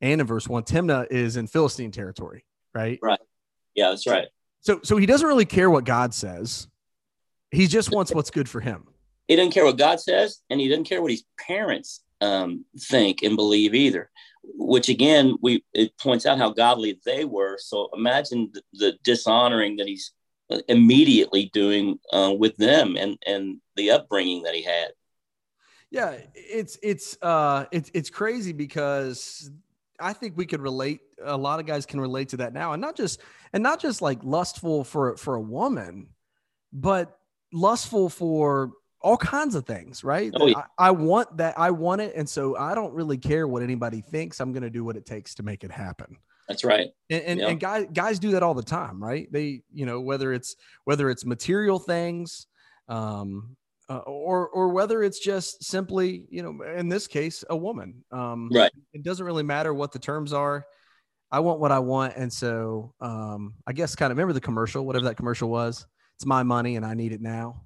and 0.00 0.20
in 0.20 0.26
verse 0.26 0.48
1 0.48 0.64
timnah 0.64 1.06
is 1.10 1.36
in 1.36 1.46
philistine 1.46 1.92
territory 1.92 2.44
right 2.74 2.98
Right. 3.02 3.20
Yeah, 3.74 3.90
that's 3.90 4.06
right. 4.06 4.28
so 4.60 4.80
so 4.82 4.96
he 4.96 5.06
doesn't 5.06 5.28
really 5.28 5.44
care 5.44 5.70
what 5.70 5.84
God 5.84 6.12
says. 6.12 6.66
He 7.52 7.66
just 7.66 7.90
wants 7.92 8.12
what's 8.12 8.30
good 8.30 8.48
for 8.48 8.60
him. 8.60 8.86
He 9.28 9.36
doesn't 9.36 9.52
care 9.52 9.64
what 9.64 9.78
God 9.78 10.00
says, 10.00 10.40
and 10.50 10.60
he 10.60 10.68
doesn't 10.68 10.84
care 10.84 11.00
what 11.02 11.10
his 11.12 11.24
parents 11.38 12.02
um, 12.20 12.64
think 12.78 13.22
and 13.22 13.36
believe 13.36 13.74
either. 13.74 14.10
Which 14.42 14.88
again, 14.88 15.36
we 15.40 15.64
it 15.72 15.96
points 15.98 16.26
out 16.26 16.38
how 16.38 16.50
godly 16.50 17.00
they 17.04 17.24
were. 17.24 17.56
So 17.60 17.88
imagine 17.94 18.50
the, 18.52 18.62
the 18.72 18.98
dishonoring 19.04 19.76
that 19.76 19.86
he's 19.86 20.12
uh, 20.50 20.60
immediately 20.68 21.50
doing 21.52 21.98
uh, 22.12 22.32
with 22.36 22.56
them, 22.56 22.96
and 22.96 23.16
and 23.26 23.60
the 23.76 23.90
upbringing 23.92 24.42
that 24.42 24.54
he 24.54 24.62
had. 24.62 24.90
Yeah, 25.90 26.16
it's 26.34 26.78
it's 26.82 27.16
uh 27.22 27.64
it's 27.72 27.90
it's 27.94 28.10
crazy 28.10 28.52
because 28.52 29.50
I 29.98 30.12
think 30.12 30.36
we 30.36 30.46
could 30.46 30.60
relate 30.60 31.00
a 31.22 31.36
lot 31.36 31.60
of 31.60 31.66
guys 31.66 31.84
can 31.84 32.00
relate 32.00 32.28
to 32.30 32.38
that 32.38 32.52
now 32.52 32.72
and 32.72 32.80
not 32.80 32.96
just 32.96 33.20
and 33.52 33.62
not 33.62 33.80
just 33.80 34.00
like 34.00 34.18
lustful 34.22 34.84
for 34.84 35.16
for 35.16 35.34
a 35.34 35.40
woman, 35.40 36.08
but 36.72 37.18
lustful 37.52 38.08
for 38.08 38.70
all 39.02 39.16
kinds 39.16 39.54
of 39.54 39.64
things, 39.66 40.04
right? 40.04 40.30
Oh, 40.38 40.46
yeah. 40.46 40.58
I, 40.78 40.88
I 40.88 40.90
want 40.92 41.36
that 41.38 41.58
I 41.58 41.70
want 41.70 42.02
it 42.02 42.14
and 42.14 42.28
so 42.28 42.56
I 42.56 42.74
don't 42.74 42.92
really 42.94 43.18
care 43.18 43.48
what 43.48 43.62
anybody 43.62 44.00
thinks. 44.02 44.40
I'm 44.40 44.52
going 44.52 44.62
to 44.62 44.70
do 44.70 44.84
what 44.84 44.96
it 44.96 45.06
takes 45.06 45.34
to 45.36 45.42
make 45.42 45.64
it 45.64 45.70
happen. 45.72 46.16
That's 46.48 46.64
right. 46.64 46.88
and 47.10 47.22
and, 47.22 47.40
Yeah. 47.40 47.48
and 47.48 47.58
guys 47.60 47.86
guys 47.92 48.18
do 48.18 48.32
that 48.32 48.42
all 48.42 48.54
the 48.54 48.62
time 48.62 49.02
right 49.02 49.30
they 49.32 49.62
you 49.72 49.86
know 49.86 50.00
whether 50.00 50.32
it's 50.32 50.56
whether 50.84 51.08
it's 51.10 51.24
material 51.24 51.78
things 51.78 52.46
um 52.88 53.56
uh, 53.90 53.98
or 54.06 54.48
or 54.50 54.68
whether 54.68 55.02
it's 55.02 55.18
just 55.18 55.64
simply 55.64 56.24
you 56.30 56.42
know 56.42 56.62
in 56.62 56.88
this 56.88 57.06
case 57.06 57.44
a 57.50 57.56
woman 57.56 58.04
um 58.12 58.48
Right. 58.52 58.70
it 58.92 59.02
doesn't 59.02 59.26
really 59.26 59.42
matter 59.42 59.74
what 59.74 59.90
the 59.92 59.98
terms 59.98 60.32
are 60.32 60.64
i 61.32 61.40
want 61.40 61.58
what 61.58 61.72
i 61.72 61.78
want 61.80 62.14
and 62.16 62.32
so 62.32 62.94
um 63.00 63.54
i 63.66 63.72
guess 63.72 63.96
kind 63.96 64.12
of 64.12 64.16
remember 64.16 64.32
the 64.32 64.40
commercial 64.40 64.86
whatever 64.86 65.06
that 65.06 65.16
commercial 65.16 65.50
was 65.50 65.86
it's 66.16 66.24
my 66.24 66.42
money 66.44 66.76
and 66.76 66.86
i 66.86 66.94
need 66.94 67.12
it 67.12 67.20
now 67.20 67.62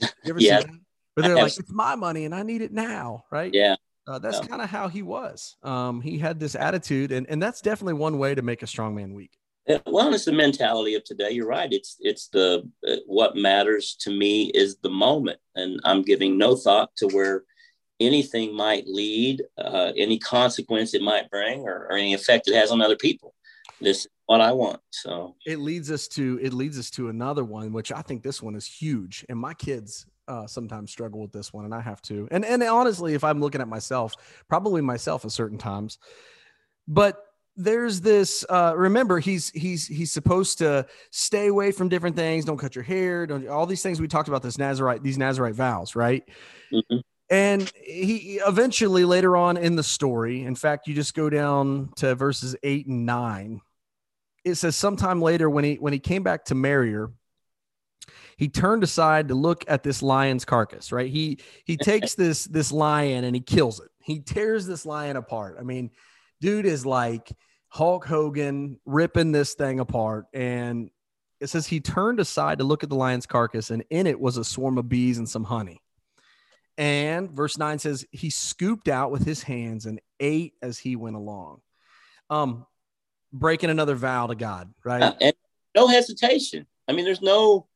you 0.00 0.08
ever 0.30 0.40
Yeah. 0.40 0.58
see 0.60 0.66
that 0.66 0.70
where 1.14 1.22
they're 1.28 1.36
like 1.36 1.56
it's 1.56 1.72
my 1.72 1.94
money 1.94 2.24
and 2.24 2.34
i 2.34 2.42
need 2.42 2.60
it 2.60 2.72
now 2.72 3.24
right 3.30 3.54
Yeah. 3.54 3.76
uh, 4.08 4.18
that's 4.18 4.40
Yeah. 4.40 4.46
kind 4.48 4.60
of 4.60 4.68
how 4.68 4.88
he 4.88 5.02
was. 5.02 5.56
Um, 5.62 6.00
he 6.02 6.18
had 6.18 6.38
this 6.38 6.54
attitude, 6.54 7.10
and, 7.10 7.26
and 7.30 7.40
that's 7.42 7.62
definitely 7.62 7.94
one 7.94 8.18
way 8.18 8.34
to 8.34 8.42
make 8.42 8.62
a 8.62 8.66
strong 8.66 8.94
man 8.94 9.14
weak. 9.14 9.38
Yeah, 9.66 9.78
Well, 9.86 10.12
it's 10.12 10.26
the 10.26 10.32
mentality 10.32 10.94
of 10.94 11.04
today. 11.04 11.30
You're 11.30 11.46
right. 11.46 11.72
It's 11.72 11.96
it's 12.00 12.28
the 12.28 12.68
uh, 12.86 12.96
what 13.06 13.36
matters 13.36 13.96
to 14.00 14.10
me 14.10 14.50
is 14.54 14.76
the 14.76 14.90
moment, 14.90 15.38
and 15.54 15.80
I'm 15.84 16.02
giving 16.02 16.36
no 16.36 16.54
thought 16.54 16.90
to 16.96 17.06
where 17.08 17.44
anything 18.00 18.54
might 18.54 18.86
lead, 18.86 19.42
uh, 19.56 19.92
any 19.96 20.18
consequence 20.18 20.94
it 20.94 21.02
might 21.02 21.30
bring, 21.30 21.60
or, 21.60 21.86
or 21.88 21.92
any 21.92 22.12
effect 22.12 22.48
it 22.48 22.54
has 22.54 22.70
on 22.70 22.82
other 22.82 22.96
people. 22.96 23.34
This 23.80 24.00
is 24.00 24.08
what 24.26 24.40
I 24.40 24.52
want. 24.52 24.80
So 24.90 25.36
It 25.46 25.58
leads 25.58 25.90
us 25.90 26.08
to 26.08 26.38
it 26.42 26.52
leads 26.52 26.78
us 26.78 26.90
to 26.90 27.08
another 27.08 27.44
one, 27.44 27.72
which 27.72 27.90
I 27.90 28.02
think 28.02 28.22
this 28.22 28.42
one 28.42 28.54
is 28.54 28.66
huge, 28.66 29.24
and 29.28 29.38
my 29.38 29.54
kids 29.54 30.06
uh, 30.28 30.46
sometimes 30.46 30.90
struggle 30.90 31.20
with 31.20 31.32
this 31.32 31.52
one, 31.52 31.64
and 31.64 31.74
I 31.74 31.80
have 31.80 32.02
to. 32.02 32.28
And 32.30 32.44
and 32.44 32.62
honestly, 32.62 33.14
if 33.14 33.24
I'm 33.24 33.40
looking 33.40 33.60
at 33.62 33.68
myself, 33.68 34.14
probably 34.48 34.82
myself 34.82 35.24
at 35.24 35.32
certain 35.32 35.58
times, 35.58 35.98
but 36.86 37.23
there's 37.56 38.00
this 38.00 38.44
uh 38.50 38.74
remember 38.76 39.20
he's 39.20 39.50
he's 39.50 39.86
he's 39.86 40.12
supposed 40.12 40.58
to 40.58 40.84
stay 41.10 41.46
away 41.46 41.70
from 41.70 41.88
different 41.88 42.16
things 42.16 42.44
don't 42.44 42.58
cut 42.58 42.74
your 42.74 42.82
hair 42.82 43.26
don't 43.26 43.46
all 43.48 43.64
these 43.64 43.82
things 43.82 44.00
we 44.00 44.08
talked 44.08 44.28
about 44.28 44.42
this 44.42 44.58
nazarite 44.58 45.02
these 45.02 45.18
nazarite 45.18 45.54
vows 45.54 45.94
right 45.94 46.28
mhm. 46.72 47.02
And 47.30 47.70
he 47.82 48.40
eventually 48.46 49.04
later 49.04 49.36
on 49.36 49.56
in 49.56 49.76
the 49.76 49.82
story, 49.82 50.42
in 50.44 50.54
fact, 50.54 50.86
you 50.86 50.94
just 50.94 51.14
go 51.14 51.30
down 51.30 51.90
to 51.96 52.14
verses 52.14 52.54
eight 52.62 52.86
and 52.86 53.06
nine. 53.06 53.60
It 54.44 54.56
says 54.56 54.76
sometime 54.76 55.22
later 55.22 55.48
when 55.48 55.64
he 55.64 55.76
when 55.76 55.92
he 55.92 55.98
came 55.98 56.22
back 56.22 56.44
to 56.46 56.54
marry 56.54 56.92
her, 56.92 57.10
he 58.36 58.48
turned 58.48 58.84
aside 58.84 59.28
to 59.28 59.34
look 59.34 59.64
at 59.68 59.82
this 59.82 60.02
lion's 60.02 60.44
carcass, 60.44 60.92
right? 60.92 61.10
He 61.10 61.38
he 61.64 61.76
takes 61.82 62.14
this 62.14 62.44
this 62.44 62.70
lion 62.70 63.24
and 63.24 63.34
he 63.34 63.40
kills 63.40 63.80
it. 63.80 63.90
He 64.02 64.20
tears 64.20 64.66
this 64.66 64.84
lion 64.84 65.16
apart. 65.16 65.56
I 65.58 65.62
mean, 65.62 65.90
dude 66.44 66.66
is 66.66 66.84
like 66.84 67.32
Hulk 67.68 68.04
Hogan 68.04 68.78
ripping 68.84 69.32
this 69.32 69.54
thing 69.54 69.80
apart. 69.80 70.26
And 70.34 70.90
it 71.40 71.46
says 71.48 71.66
he 71.66 71.80
turned 71.80 72.20
aside 72.20 72.58
to 72.58 72.64
look 72.64 72.82
at 72.82 72.90
the 72.90 72.96
lion's 72.96 73.24
carcass, 73.24 73.70
and 73.70 73.82
in 73.88 74.06
it 74.06 74.20
was 74.20 74.36
a 74.36 74.44
swarm 74.44 74.76
of 74.76 74.86
bees 74.86 75.16
and 75.16 75.26
some 75.26 75.44
honey. 75.44 75.80
And 76.76 77.30
verse 77.30 77.56
9 77.56 77.78
says 77.78 78.04
he 78.10 78.28
scooped 78.28 78.88
out 78.88 79.10
with 79.10 79.24
his 79.24 79.42
hands 79.42 79.86
and 79.86 80.02
ate 80.20 80.52
as 80.60 80.78
he 80.78 80.96
went 80.96 81.16
along. 81.16 81.60
Um 82.28 82.66
breaking 83.32 83.70
another 83.70 83.94
vow 83.94 84.26
to 84.26 84.34
God, 84.34 84.72
right? 84.84 85.02
uh, 85.02 85.14
and 85.20 85.34
no 85.74 85.86
hesitation. 85.88 86.66
I 86.86 86.92
mean, 86.92 87.04
there's 87.04 87.22
no 87.22 87.68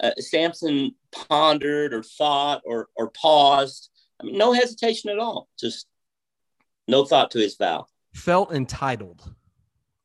uh, 0.00 0.12
Samson 0.18 0.94
pondered 1.10 1.92
or 1.92 2.02
thought 2.04 2.62
or 2.64 2.88
or 2.94 3.10
paused. 3.10 3.90
I 4.20 4.24
mean, 4.24 4.38
no 4.38 4.52
hesitation 4.52 5.10
at 5.10 5.18
all. 5.18 5.48
Just 5.58 5.86
no 6.86 7.04
thought 7.04 7.32
to 7.32 7.38
his 7.38 7.56
vow. 7.56 7.86
Felt 8.14 8.52
entitled. 8.52 9.34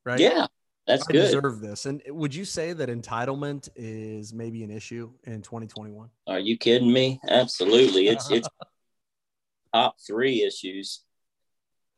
Right? 0.06 0.20
Yeah, 0.20 0.48
that's 0.88 1.04
I 1.08 1.12
good. 1.12 1.22
deserve 1.22 1.60
this. 1.60 1.86
And 1.86 2.02
would 2.08 2.34
you 2.34 2.46
say 2.46 2.72
that 2.74 2.90
entitlement 2.90 3.70
is 3.76 4.34
maybe 4.34 4.64
an 4.64 4.72
issue 4.72 5.12
in 5.26 5.42
2021? 5.42 6.10
Are 6.28 6.40
you 6.40 6.58
kidding 6.58 6.92
me? 6.92 7.20
Absolutely. 7.28 8.08
It's 8.08 8.32
it's 8.32 8.48
top 9.74 9.98
three 10.06 10.44
issues. 10.44 11.04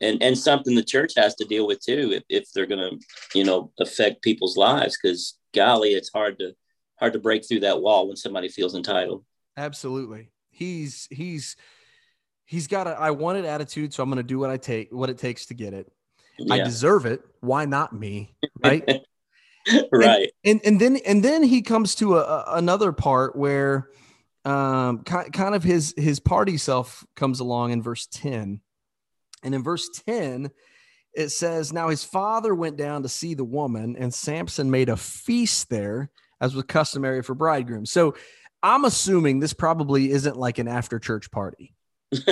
And 0.02 0.22
and 0.24 0.38
something 0.38 0.76
the 0.76 0.84
church 0.84 1.14
has 1.18 1.36
to 1.36 1.46
deal 1.46 1.68
with 1.68 1.82
too 1.82 2.12
if, 2.14 2.24
if 2.30 2.52
they're 2.54 2.66
gonna, 2.66 2.92
you 3.36 3.44
know, 3.44 3.72
affect 3.80 4.24
people's 4.24 4.58
lives. 4.58 4.98
Cause 4.98 5.38
golly, 5.54 5.90
it's 5.90 6.10
hard 6.12 6.40
to 6.40 6.54
hard 7.00 7.14
to 7.14 7.20
break 7.20 7.48
through 7.48 7.62
that 7.62 7.82
wall 7.82 8.08
when 8.08 8.18
somebody 8.18 8.50
feels 8.50 8.76
entitled. 8.76 9.24
Absolutely. 9.58 10.32
He's 10.50 11.08
he's 11.12 11.58
he's 12.46 12.68
got 12.68 12.88
a 12.88 12.92
I 12.92 13.12
want 13.12 13.38
it 13.38 13.46
attitude, 13.46 13.94
so 13.94 14.02
I'm 14.02 14.10
gonna 14.10 14.24
do 14.24 14.40
what 14.40 14.50
I 14.50 14.58
take 14.58 14.92
what 14.92 15.10
it 15.10 15.18
takes 15.18 15.48
to 15.48 15.54
get 15.54 15.74
it. 15.74 15.92
I 16.50 16.60
deserve 16.60 17.06
it. 17.06 17.22
Why 17.42 17.66
not 17.66 17.94
me? 17.94 18.36
Right? 18.64 19.02
right. 19.92 20.32
And, 20.44 20.62
and 20.64 20.82
and 20.82 20.82
then 20.82 20.98
and 21.06 21.24
then 21.24 21.44
he 21.44 21.62
comes 21.62 21.96
to 21.96 22.18
a, 22.18 22.22
a 22.22 22.46
another 22.56 22.92
part 22.92 23.36
where 23.36 23.90
um 24.46 25.04
ki- 25.04 25.30
kind 25.32 25.56
of 25.56 25.64
his 25.64 25.94
his 25.98 26.20
party 26.20 26.58
self 26.58 27.06
comes 27.16 27.40
along 27.40 27.72
in 27.72 27.82
verse 27.82 28.08
10. 28.08 28.62
And 29.44 29.56
in 29.56 29.64
verse 29.64 29.90
10 30.06 30.52
it 31.14 31.30
says 31.30 31.74
now 31.74 31.90
his 31.90 32.04
father 32.04 32.54
went 32.54 32.78
down 32.78 33.04
to 33.04 33.10
see 33.10 33.34
the 33.34 33.44
woman 33.44 33.96
and 33.98 34.14
Samson 34.14 34.70
made 34.70 34.90
a 34.90 34.98
feast 34.98 35.70
there 35.70 36.10
as 36.40 36.56
was 36.56 36.66
customary 36.66 37.22
for 37.22 37.36
bridegrooms. 37.36 37.92
So 37.92 38.16
I'm 38.62 38.86
assuming 38.86 39.40
this 39.40 39.54
probably 39.54 40.12
isn't 40.12 40.38
like 40.38 40.58
an 40.60 40.68
after 40.68 41.00
church 41.00 41.32
party. 41.32 41.74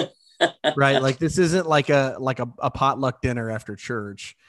right? 0.75 1.01
Like 1.01 1.17
this 1.17 1.37
isn't 1.37 1.67
like 1.67 1.89
a 1.89 2.17
like 2.19 2.39
a, 2.39 2.49
a 2.59 2.71
potluck 2.71 3.21
dinner 3.21 3.49
after 3.49 3.75
church. 3.75 4.35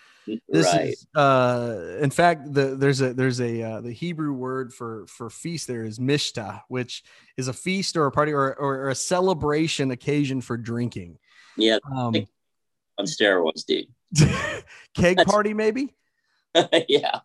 This 0.47 0.67
right. 0.67 0.89
is 0.89 1.07
uh 1.15 1.97
in 2.03 2.11
fact 2.11 2.53
the 2.53 2.77
there's 2.77 3.01
a 3.01 3.15
there's 3.15 3.41
a 3.41 3.63
uh, 3.63 3.81
the 3.81 3.93
Hebrew 3.93 4.35
word 4.35 4.75
for 4.75 5.07
for 5.07 5.31
feast 5.31 5.67
there 5.67 5.85
is 5.85 5.99
mishta, 5.99 6.61
which 6.69 7.03
is 7.39 7.49
a 7.49 7.55
feast 7.55 7.97
or 7.97 8.05
a 8.05 8.11
party 8.11 8.33
or 8.33 8.55
or, 8.57 8.91
a 8.91 8.95
celebration 8.95 9.91
occasion 9.91 10.43
for 10.43 10.59
drinking. 10.59 11.19
Yeah. 11.57 11.79
Um 11.91 12.15
On 12.99 13.07
steroids, 13.07 13.65
dude. 13.65 13.87
keg 14.95 15.17
That's- 15.17 15.25
party 15.25 15.55
maybe? 15.55 15.95
yeah. 16.89 17.21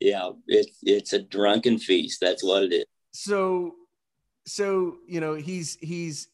Yeah. 0.00 0.30
It's 0.48 0.76
it's 0.82 1.12
a 1.12 1.22
drunken 1.22 1.78
feast. 1.78 2.18
That's 2.20 2.42
what 2.42 2.64
it 2.64 2.72
is. 2.72 2.86
so 3.12 3.76
so 4.44 4.96
you 5.06 5.20
know 5.20 5.34
he's 5.34 5.78
he's 5.80 6.26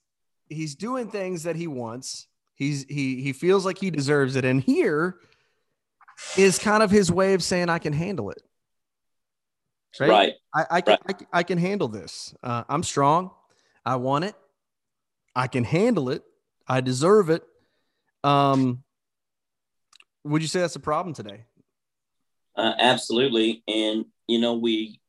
he's 0.49 0.75
doing 0.75 1.09
things 1.09 1.45
that 1.45 1.57
he 1.57 1.67
wants. 1.67 2.27
He's 2.55 2.85
he 2.89 3.23
he 3.23 3.33
feels 3.33 3.65
like 3.65 3.79
he 3.79 3.91
deserves 3.91 4.37
it. 4.37 4.45
And 4.45 4.61
here 4.61 5.19
is 6.37 6.59
kind 6.59 6.83
of 6.83 6.91
his 6.91 7.11
way 7.11 7.35
of 7.35 7.43
saying 7.43 7.69
i 7.69 7.79
can 7.79 7.93
handle 7.93 8.31
it. 8.31 8.43
Right. 10.01 10.35
I, 10.55 10.67
I 10.71 10.81
can 10.81 10.99
I, 11.09 11.15
I 11.33 11.43
can 11.43 11.59
handle 11.59 11.89
this. 11.89 12.35
Uh, 12.43 12.65
i'm 12.69 12.83
strong. 12.83 13.31
I 13.85 13.97
want 13.97 14.25
it. 14.25 14.35
I 15.37 15.47
can 15.47 15.65
handle 15.65 16.11
it. 16.11 16.23
I 16.67 16.81
deserve 16.81 17.31
it. 17.31 17.43
Um 18.23 18.83
would 20.25 20.41
you 20.41 20.49
say 20.49 20.61
that's 20.61 20.77
a 20.77 20.81
problem 20.81 21.15
today? 21.15 21.45
Uh, 22.57 22.73
absolutely. 22.79 23.63
And 23.69 24.07
you 24.27 24.39
know, 24.39 24.55
we 24.55 25.01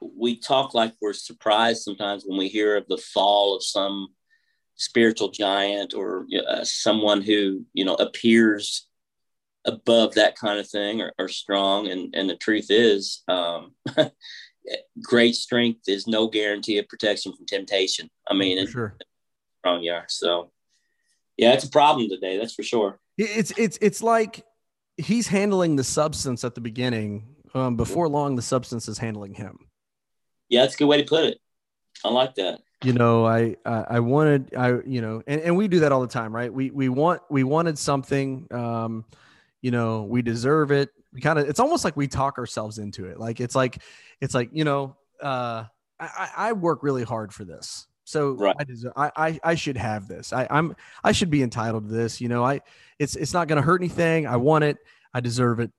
we 0.00 0.36
talk 0.36 0.72
like 0.72 0.94
we're 1.00 1.12
surprised 1.12 1.82
sometimes 1.82 2.24
when 2.24 2.38
we 2.38 2.48
hear 2.48 2.76
of 2.76 2.86
the 2.88 2.96
fall 2.96 3.56
of 3.56 3.62
some 3.62 4.08
spiritual 4.80 5.30
giant 5.30 5.94
or 5.94 6.26
uh, 6.48 6.64
someone 6.64 7.22
who 7.22 7.64
you 7.72 7.84
know 7.84 7.94
appears 7.94 8.86
above 9.66 10.14
that 10.14 10.36
kind 10.36 10.58
of 10.58 10.68
thing 10.68 11.00
or, 11.00 11.12
or 11.18 11.28
strong. 11.28 11.88
And 11.88 12.14
and 12.14 12.28
the 12.28 12.36
truth 12.36 12.66
is, 12.70 13.22
um, 13.28 13.74
great 15.02 15.36
strength 15.36 15.88
is 15.88 16.06
no 16.06 16.28
guarantee 16.28 16.78
of 16.78 16.88
protection 16.88 17.32
from 17.36 17.46
temptation. 17.46 18.10
I 18.28 18.34
mean, 18.34 18.58
For 18.58 18.62
it's 18.62 18.72
sure 18.72 18.96
strong 19.60 19.82
you 19.82 19.92
are. 19.92 20.06
So, 20.08 20.50
yeah, 21.36 21.52
it's 21.52 21.64
a 21.64 21.70
problem 21.70 22.08
today. 22.08 22.38
That's 22.38 22.54
for 22.54 22.62
sure. 22.62 22.98
It's 23.16 23.52
it's 23.56 23.78
it's 23.80 24.02
like 24.02 24.44
he's 24.96 25.28
handling 25.28 25.76
the 25.76 25.84
substance 25.84 26.44
at 26.44 26.54
the 26.54 26.60
beginning. 26.60 27.36
Um, 27.52 27.76
before 27.76 28.08
long, 28.08 28.36
the 28.36 28.42
substance 28.42 28.88
is 28.88 28.98
handling 28.98 29.34
him. 29.34 29.58
Yeah, 30.48 30.62
that's 30.62 30.74
a 30.74 30.78
good 30.78 30.86
way 30.86 31.02
to 31.02 31.08
put 31.08 31.24
it. 31.24 31.38
I 32.04 32.08
like 32.10 32.36
that. 32.36 32.60
You 32.82 32.92
know, 32.94 33.26
I 33.26 33.56
I, 33.64 33.84
I 33.90 34.00
wanted 34.00 34.54
I 34.54 34.78
you 34.86 35.00
know, 35.02 35.22
and, 35.26 35.40
and 35.42 35.56
we 35.56 35.68
do 35.68 35.80
that 35.80 35.92
all 35.92 36.00
the 36.00 36.06
time, 36.08 36.34
right? 36.34 36.52
We 36.52 36.70
we 36.70 36.88
want 36.88 37.22
we 37.30 37.44
wanted 37.44 37.78
something. 37.78 38.46
Um, 38.50 39.04
you 39.60 39.70
know, 39.70 40.04
we 40.04 40.22
deserve 40.22 40.70
it. 40.70 40.90
We 41.12 41.20
kind 41.20 41.38
of 41.38 41.48
it's 41.48 41.60
almost 41.60 41.84
like 41.84 41.96
we 41.96 42.08
talk 42.08 42.38
ourselves 42.38 42.78
into 42.78 43.04
it. 43.06 43.18
Like 43.18 43.40
it's 43.40 43.54
like 43.54 43.82
it's 44.20 44.34
like 44.34 44.48
you 44.52 44.64
know, 44.64 44.96
uh, 45.22 45.64
I 45.98 46.06
I 46.06 46.30
I 46.36 46.52
work 46.52 46.82
really 46.82 47.02
hard 47.04 47.34
for 47.34 47.44
this. 47.44 47.86
So 48.04 48.32
Right. 48.32 48.56
I 48.58 48.64
deserve. 48.64 48.92
I, 48.96 49.10
I 49.16 49.40
I 49.44 49.54
should 49.54 49.76
have 49.76 50.08
this. 50.08 50.32
I, 50.32 50.46
I'm 50.50 50.74
I 51.04 51.12
should 51.12 51.30
be 51.30 51.42
entitled 51.42 51.88
to 51.88 51.94
this. 51.94 52.20
You 52.20 52.28
know, 52.28 52.42
I 52.44 52.60
it's 52.98 53.14
it's 53.14 53.34
not 53.34 53.46
going 53.46 53.56
to 53.56 53.62
hurt 53.62 53.80
anything. 53.82 54.26
I 54.26 54.36
want 54.36 54.64
it. 54.64 54.78
I 55.12 55.20
deserve 55.20 55.60
it, 55.60 55.70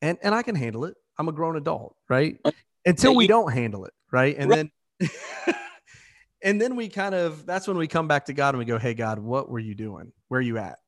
and 0.00 0.16
and 0.22 0.34
I 0.34 0.42
can 0.42 0.54
handle 0.54 0.84
it. 0.84 0.96
I'm 1.18 1.28
a 1.28 1.32
grown 1.32 1.56
adult, 1.56 1.96
right? 2.08 2.38
Until 2.86 3.14
we 3.14 3.26
don't 3.26 3.52
handle 3.52 3.84
it, 3.86 3.92
right? 4.12 4.36
And 4.38 4.48
Right. 4.48 4.70
then 5.00 5.08
and 6.42 6.60
then 6.60 6.76
we 6.76 6.88
kind 6.88 7.14
of 7.14 7.44
that's 7.46 7.66
when 7.66 7.76
we 7.76 7.86
come 7.88 8.08
back 8.08 8.26
to 8.26 8.32
God 8.32 8.50
and 8.50 8.58
we 8.58 8.64
go, 8.64 8.78
"Hey 8.78 8.94
God, 8.94 9.18
what 9.18 9.48
were 9.48 9.58
you 9.58 9.74
doing? 9.74 10.12
Where 10.28 10.38
are 10.38 10.42
you 10.42 10.58
at?" 10.58 10.78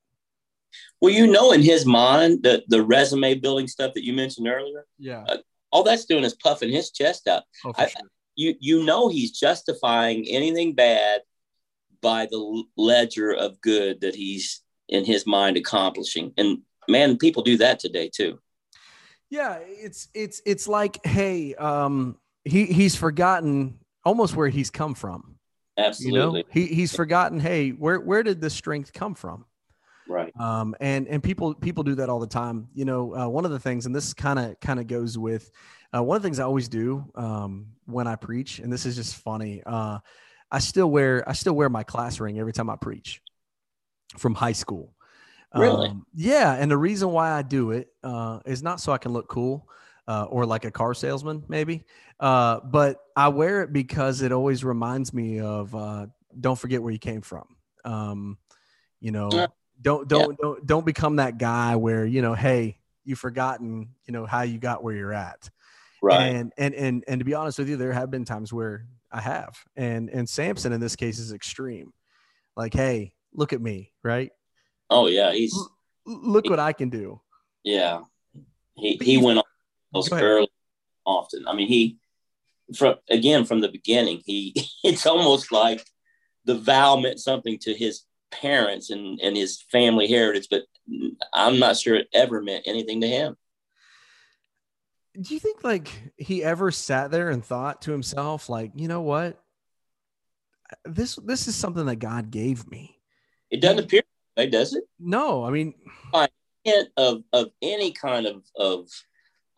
Well, 1.00 1.12
you 1.12 1.26
know, 1.26 1.52
in 1.52 1.62
his 1.62 1.84
mind, 1.86 2.42
the 2.42 2.62
the 2.68 2.82
resume 2.82 3.34
building 3.34 3.66
stuff 3.68 3.94
that 3.94 4.04
you 4.04 4.12
mentioned 4.12 4.46
earlier, 4.48 4.86
Yeah. 4.98 5.24
all 5.72 5.82
that's 5.82 6.04
doing 6.04 6.24
is 6.24 6.34
puffing 6.34 6.70
his 6.70 6.90
chest 6.90 7.26
out. 7.28 7.44
Oh, 7.64 7.72
I- 7.76 7.86
sure. 7.88 8.02
You 8.36 8.54
you 8.60 8.84
know 8.84 9.08
he's 9.08 9.32
justifying 9.38 10.26
anything 10.28 10.74
bad 10.74 11.22
by 12.00 12.26
the 12.26 12.64
ledger 12.76 13.32
of 13.32 13.60
good 13.60 14.00
that 14.00 14.14
he's 14.14 14.62
in 14.88 15.04
his 15.04 15.26
mind 15.26 15.56
accomplishing. 15.56 16.32
And 16.38 16.62
man, 16.88 17.18
people 17.18 17.42
do 17.42 17.56
that 17.58 17.78
today 17.80 18.08
too. 18.08 18.38
Yeah, 19.28 19.58
it's 19.62 20.08
it's 20.14 20.40
it's 20.46 20.66
like, 20.68 21.04
hey, 21.04 21.54
um, 21.56 22.16
he 22.44 22.66
he's 22.66 22.96
forgotten 22.96 23.78
almost 24.04 24.34
where 24.36 24.48
he's 24.48 24.70
come 24.70 24.94
from. 24.94 25.36
You 26.00 26.12
know, 26.12 26.42
he 26.50 26.66
he's 26.66 26.94
forgotten. 26.94 27.40
Hey, 27.40 27.70
where 27.70 28.00
where 28.00 28.22
did 28.22 28.40
this 28.40 28.54
strength 28.54 28.92
come 28.92 29.14
from? 29.14 29.44
Right. 30.08 30.32
um, 30.40 30.74
and 30.80 31.06
and 31.06 31.22
people 31.22 31.54
people 31.54 31.84
do 31.84 31.94
that 31.96 32.08
all 32.08 32.18
the 32.18 32.26
time. 32.26 32.68
You 32.74 32.84
know, 32.84 33.14
uh, 33.14 33.28
one 33.28 33.44
of 33.44 33.52
the 33.52 33.60
things, 33.60 33.86
and 33.86 33.94
this 33.94 34.12
kind 34.12 34.38
of 34.38 34.58
kind 34.60 34.80
of 34.80 34.88
goes 34.88 35.16
with 35.16 35.50
uh, 35.94 36.02
one 36.02 36.16
of 36.16 36.22
the 36.22 36.26
things 36.26 36.40
I 36.40 36.44
always 36.44 36.68
do 36.68 37.04
um, 37.14 37.66
when 37.86 38.06
I 38.06 38.16
preach, 38.16 38.58
and 38.58 38.72
this 38.72 38.86
is 38.86 38.96
just 38.96 39.16
funny. 39.16 39.62
Uh, 39.64 39.98
I 40.50 40.58
still 40.58 40.90
wear 40.90 41.28
I 41.28 41.32
still 41.32 41.54
wear 41.54 41.68
my 41.68 41.84
class 41.84 42.18
ring 42.18 42.40
every 42.40 42.52
time 42.52 42.68
I 42.68 42.76
preach 42.76 43.22
from 44.18 44.34
high 44.34 44.52
school. 44.52 44.94
Really? 45.54 45.88
Um, 45.88 46.06
yeah, 46.14 46.54
and 46.54 46.70
the 46.70 46.76
reason 46.78 47.10
why 47.10 47.30
I 47.30 47.42
do 47.42 47.70
it 47.70 47.88
uh, 48.02 48.40
is 48.44 48.62
not 48.62 48.80
so 48.80 48.92
I 48.92 48.98
can 48.98 49.12
look 49.12 49.28
cool 49.28 49.68
uh, 50.10 50.24
or 50.24 50.44
like 50.44 50.64
a 50.64 50.72
car 50.72 50.92
salesman, 50.92 51.44
maybe, 51.48 51.84
uh, 52.18 52.58
but 52.64 52.96
I 53.14 53.28
wear 53.28 53.62
it 53.62 53.72
because 53.72 54.22
it 54.22 54.32
always 54.32 54.64
reminds 54.64 55.14
me 55.14 55.38
of 55.38 55.72
uh, 55.72 56.06
don't 56.38 56.58
forget 56.58 56.82
where 56.82 56.92
you 56.92 56.98
came 56.98 57.20
from. 57.20 57.44
Um, 57.84 58.36
you 58.98 59.12
know, 59.12 59.30
Yeah. 59.32 59.46
don't 59.80 60.08
don't 60.08 60.36
don't 60.36 60.66
don't 60.66 60.84
become 60.84 61.16
that 61.16 61.38
guy 61.38 61.76
where 61.76 62.04
you 62.04 62.22
know, 62.22 62.34
hey, 62.34 62.80
you've 63.04 63.20
forgotten, 63.20 63.90
you 64.06 64.12
know, 64.12 64.26
how 64.26 64.42
you 64.42 64.58
got 64.58 64.82
where 64.82 64.94
you're 64.96 65.12
at. 65.14 65.48
Right. 66.02 66.26
And 66.34 66.52
and 66.58 66.74
and 66.74 67.04
and 67.06 67.20
to 67.20 67.24
be 67.24 67.34
honest 67.34 67.58
with 67.60 67.68
you, 67.68 67.76
there 67.76 67.92
have 67.92 68.10
been 68.10 68.24
times 68.24 68.52
where 68.52 68.86
I 69.12 69.20
have, 69.20 69.56
and 69.76 70.10
and 70.10 70.28
Samson 70.28 70.72
in 70.72 70.80
this 70.80 70.96
case 70.96 71.20
is 71.20 71.32
extreme. 71.32 71.92
Like, 72.56 72.74
hey, 72.74 73.14
look 73.32 73.52
at 73.52 73.60
me, 73.60 73.92
right? 74.02 74.32
oh 74.90 75.06
yeah, 75.06 75.30
he's 75.32 75.54
L- 75.54 75.70
Look 76.04 76.50
what 76.50 76.58
I 76.58 76.72
can 76.72 76.90
do. 76.90 77.20
yeah. 77.62 78.00
He 78.74 78.98
he 79.02 79.18
went 79.18 79.38
on 79.38 79.44
those 79.44 79.44
Go 79.44 79.44
ahead. 79.44 79.49
Early 79.94 80.48
often. 81.04 81.46
I 81.46 81.54
mean, 81.54 81.68
he 81.68 81.98
from 82.76 82.96
again 83.08 83.44
from 83.44 83.60
the 83.60 83.68
beginning. 83.68 84.22
He 84.24 84.54
it's 84.84 85.06
almost 85.06 85.52
like 85.52 85.84
the 86.44 86.56
vow 86.56 86.96
meant 86.96 87.20
something 87.20 87.58
to 87.60 87.74
his 87.74 88.04
parents 88.30 88.90
and 88.90 89.20
and 89.20 89.36
his 89.36 89.62
family 89.70 90.06
heritage, 90.06 90.48
but 90.50 90.62
I'm 91.34 91.58
not 91.58 91.76
sure 91.76 91.96
it 91.96 92.08
ever 92.12 92.42
meant 92.42 92.64
anything 92.66 93.00
to 93.02 93.08
him. 93.08 93.36
Do 95.20 95.34
you 95.34 95.40
think 95.40 95.64
like 95.64 95.90
he 96.16 96.44
ever 96.44 96.70
sat 96.70 97.10
there 97.10 97.30
and 97.30 97.44
thought 97.44 97.82
to 97.82 97.92
himself, 97.92 98.48
like, 98.48 98.72
you 98.76 98.88
know 98.88 99.02
what? 99.02 99.42
This 100.84 101.16
this 101.16 101.48
is 101.48 101.56
something 101.56 101.86
that 101.86 101.96
God 101.96 102.30
gave 102.30 102.70
me. 102.70 102.96
It 103.50 103.60
doesn't 103.60 103.84
appear 103.84 104.02
that 104.36 104.42
way, 104.42 104.50
does 104.50 104.74
it? 104.74 104.84
No, 105.00 105.44
I 105.44 105.50
mean, 105.50 105.74
Hint 106.62 106.90
of 106.96 107.24
of 107.32 107.50
any 107.60 107.92
kind 107.92 108.26
of 108.26 108.44
of 108.54 108.88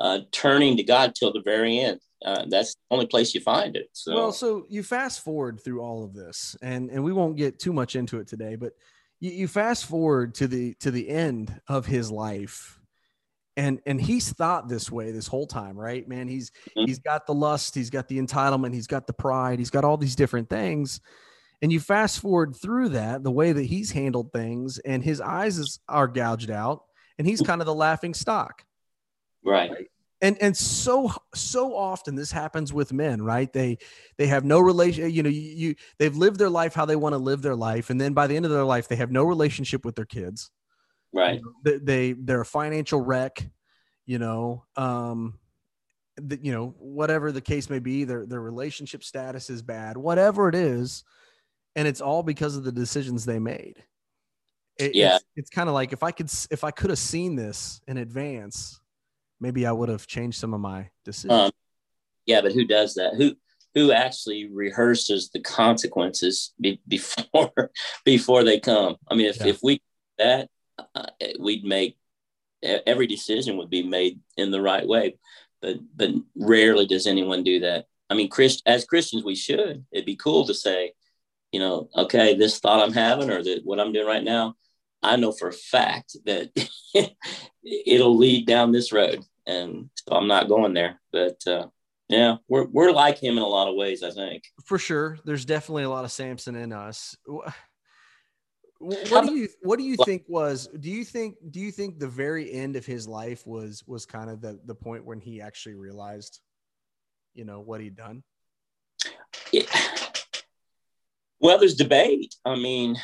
uh, 0.02 0.18
turning 0.32 0.76
to 0.76 0.82
God 0.82 1.14
till 1.14 1.32
the 1.32 1.40
very 1.42 1.78
end. 1.78 2.00
Uh, 2.24 2.44
that's 2.48 2.74
the 2.74 2.80
only 2.90 3.06
place 3.06 3.34
you 3.34 3.40
find 3.40 3.76
it. 3.76 3.88
So 3.92 4.14
Well, 4.14 4.32
so 4.32 4.66
you 4.68 4.82
fast 4.82 5.24
forward 5.24 5.60
through 5.64 5.80
all 5.80 6.04
of 6.04 6.12
this, 6.12 6.56
and 6.60 6.90
and 6.90 7.02
we 7.02 7.12
won't 7.12 7.36
get 7.36 7.58
too 7.58 7.72
much 7.72 7.96
into 7.96 8.18
it 8.18 8.26
today, 8.26 8.56
but 8.56 8.72
you, 9.20 9.30
you 9.30 9.48
fast 9.48 9.86
forward 9.86 10.34
to 10.34 10.48
the 10.48 10.74
to 10.80 10.90
the 10.90 11.08
end 11.08 11.60
of 11.68 11.86
his 11.86 12.10
life, 12.10 12.80
and 13.56 13.80
and 13.86 14.00
he's 14.00 14.32
thought 14.32 14.68
this 14.68 14.90
way 14.90 15.12
this 15.12 15.28
whole 15.28 15.46
time, 15.46 15.76
right? 15.76 16.06
Man, 16.06 16.28
he's 16.28 16.50
Mhm. 16.76 16.86
he's 16.86 16.98
got 16.98 17.26
the 17.26 17.34
lust, 17.34 17.74
he's 17.74 17.90
got 17.90 18.08
the 18.08 18.18
entitlement, 18.18 18.74
he's 18.74 18.88
got 18.88 19.06
the 19.06 19.12
pride, 19.12 19.58
he's 19.60 19.70
got 19.70 19.84
all 19.84 19.96
these 19.96 20.16
different 20.16 20.48
things, 20.48 21.00
and 21.60 21.72
you 21.72 21.78
fast 21.78 22.20
forward 22.20 22.56
through 22.56 22.90
that, 22.90 23.22
the 23.22 23.32
way 23.32 23.52
that 23.52 23.66
he's 23.66 23.92
handled 23.92 24.32
things, 24.32 24.78
and 24.80 25.02
his 25.04 25.20
eyes 25.20 25.58
is, 25.58 25.80
are 25.88 26.08
gouged 26.08 26.50
out, 26.50 26.84
and 27.18 27.26
he's 27.26 27.40
kind 27.40 27.60
of 27.60 27.66
the 27.66 27.74
laughing 27.74 28.14
stock 28.14 28.64
right. 29.44 29.88
And 30.22 30.40
and 30.40 30.56
so 30.56 31.12
so 31.34 31.76
often 31.76 32.14
this 32.14 32.32
happens 32.32 32.72
with 32.72 32.92
men 32.92 33.20
right 33.20 33.52
they 33.52 33.76
they 34.16 34.26
have 34.26 34.44
no 34.44 34.58
relation 34.60 35.10
you 35.10 35.22
know 35.22 35.28
you, 35.28 35.40
you 35.40 35.74
they've 35.98 36.16
lived 36.16 36.38
their 36.38 36.48
life 36.48 36.72
how 36.74 36.86
they 36.86 36.96
want 36.96 37.12
to 37.12 37.18
live 37.18 37.42
their 37.42 37.56
life 37.56 37.90
and 37.90 38.00
then 38.00 38.14
by 38.14 38.26
the 38.26 38.34
end 38.34 38.46
of 38.46 38.50
their 38.50 38.64
life 38.64 38.88
they 38.88 38.96
have 38.96 39.10
no 39.10 39.24
relationship 39.24 39.84
with 39.84 39.94
their 39.94 40.06
kids 40.06 40.50
Right. 41.12 41.40
they, 41.64 41.78
they 41.78 42.12
they're 42.12 42.40
a 42.40 42.46
financial 42.46 43.00
wreck 43.00 43.46
you 44.06 44.18
know 44.18 44.64
um 44.76 45.38
the, 46.16 46.38
you 46.42 46.52
know, 46.52 46.74
whatever 46.78 47.32
the 47.32 47.40
case 47.40 47.70
may 47.70 47.78
be, 47.78 48.04
their 48.04 48.26
their 48.26 48.40
relationship 48.40 49.02
status 49.02 49.48
is 49.50 49.62
bad, 49.62 49.96
whatever 49.96 50.48
it 50.48 50.54
is, 50.54 51.04
and 51.74 51.88
it's 51.88 52.00
all 52.00 52.22
because 52.22 52.56
of 52.56 52.64
the 52.64 52.72
decisions 52.72 53.24
they 53.24 53.38
made. 53.38 53.82
It, 54.78 54.94
Yeah. 54.94 55.16
it's, 55.16 55.24
it's 55.36 55.50
kind 55.50 55.68
of 55.68 55.74
like 55.74 55.92
if 55.92 56.02
I 56.02 56.10
could 56.10 56.30
if 56.50 56.64
I 56.64 56.70
could 56.70 56.90
have 56.90 56.98
seen 56.98 57.34
this 57.34 57.80
in 57.88 57.96
advance, 57.96 58.80
maybe 59.42 59.66
I 59.66 59.72
would 59.72 59.88
have 59.88 60.06
changed 60.06 60.38
some 60.38 60.54
of 60.54 60.60
my 60.60 60.88
decisions. 61.04 61.32
Um, 61.32 61.50
yeah, 62.26 62.40
but 62.40 62.52
who 62.52 62.64
does 62.64 62.94
that? 62.94 63.14
Who 63.14 63.34
who 63.74 63.90
actually 63.90 64.48
rehearses 64.52 65.30
the 65.30 65.40
consequences 65.40 66.52
be, 66.60 66.80
before 66.88 67.52
before 68.04 68.44
they 68.44 68.60
come? 68.60 68.96
I 69.10 69.14
mean, 69.14 69.26
if 69.26 69.38
Yeah. 69.38 69.48
if 69.48 69.60
we 69.62 69.82
that 70.18 70.48
uh, 70.94 71.06
we'd 71.38 71.64
make 71.64 71.96
every 72.62 73.06
decision 73.08 73.56
would 73.56 73.70
be 73.70 73.82
made 73.82 74.20
in 74.36 74.50
the 74.50 74.60
right 74.60 74.86
way, 74.86 75.16
but 75.60 75.76
but 75.96 76.10
rarely 76.36 76.86
does 76.86 77.06
anyone 77.06 77.42
do 77.42 77.60
that. 77.60 77.86
I 78.08 78.14
mean, 78.14 78.28
Christ, 78.28 78.62
as 78.66 78.84
Christians, 78.84 79.24
we 79.24 79.34
should. 79.34 79.84
It'd 79.90 80.06
be 80.06 80.16
cool 80.16 80.46
to 80.46 80.54
say, 80.54 80.92
you 81.50 81.60
know, 81.60 81.88
okay, 81.96 82.34
this 82.34 82.58
thought 82.60 82.82
I'm 82.82 82.92
having 82.92 83.30
or 83.30 83.42
that 83.42 83.64
what 83.64 83.80
I'm 83.80 83.92
doing 83.92 84.06
right 84.06 84.22
now, 84.22 84.54
I 85.02 85.16
know 85.16 85.32
for 85.32 85.48
a 85.48 85.52
fact 85.52 86.16
that 86.26 86.50
it'll 87.64 88.16
lead 88.16 88.46
down 88.46 88.70
this 88.70 88.92
road, 88.92 89.24
and 89.46 89.90
so 89.96 90.14
I'm 90.14 90.28
not 90.28 90.48
going 90.48 90.74
there. 90.74 91.00
But 91.12 91.38
uh, 91.46 91.66
yeah, 92.08 92.36
we're 92.48 92.66
we're 92.66 92.92
like 92.92 93.18
him 93.18 93.36
in 93.36 93.42
a 93.42 93.46
lot 93.46 93.68
of 93.68 93.76
ways. 93.76 94.02
I 94.02 94.10
think. 94.10 94.44
For 94.64 94.78
sure, 94.78 95.18
there's 95.24 95.44
definitely 95.44 95.84
a 95.84 95.90
lot 95.90 96.04
of 96.04 96.12
Samson 96.12 96.54
in 96.54 96.72
us. 96.72 97.16
What 98.78 99.26
do 99.26 99.36
you 99.36 99.48
what 99.62 99.78
do 99.78 99.84
you 99.84 99.96
think 100.04 100.24
was 100.26 100.68
do 100.80 100.90
you 100.90 101.04
think 101.04 101.36
do 101.50 101.60
you 101.60 101.70
think 101.70 101.98
the 101.98 102.08
very 102.08 102.52
end 102.52 102.74
of 102.74 102.84
his 102.84 103.06
life 103.06 103.46
was 103.46 103.84
was 103.86 104.04
kind 104.06 104.28
of 104.28 104.40
the 104.40 104.58
the 104.66 104.74
point 104.74 105.04
when 105.04 105.20
he 105.20 105.40
actually 105.40 105.76
realized 105.76 106.40
you 107.32 107.44
know 107.44 107.60
what 107.60 107.80
he'd 107.80 107.96
done? 107.96 108.24
Yeah. 109.52 109.62
Well, 111.40 111.58
there's 111.58 111.74
debate. 111.74 112.34
I 112.44 112.56
mean, 112.56 112.96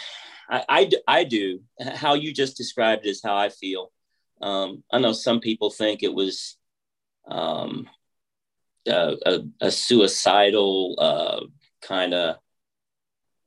I 0.51 0.91
I 1.07 1.25
do. 1.25 1.61
How 1.95 2.15
you 2.15 2.33
just 2.33 2.57
described 2.57 3.07
it 3.07 3.11
is 3.11 3.21
how 3.23 3.37
I 3.37 3.49
feel. 3.49 3.93
Um, 4.41 4.83
I 4.93 4.99
know 4.99 5.13
some 5.13 5.41
people 5.41 5.71
think 5.71 6.03
it 6.03 6.15
was 6.15 6.57
um, 7.29 7.89
a, 8.87 9.17
a, 9.27 9.41
a 9.61 9.71
suicidal 9.71 10.97
uh, 10.99 11.41
kind 11.83 12.15
of. 12.15 12.37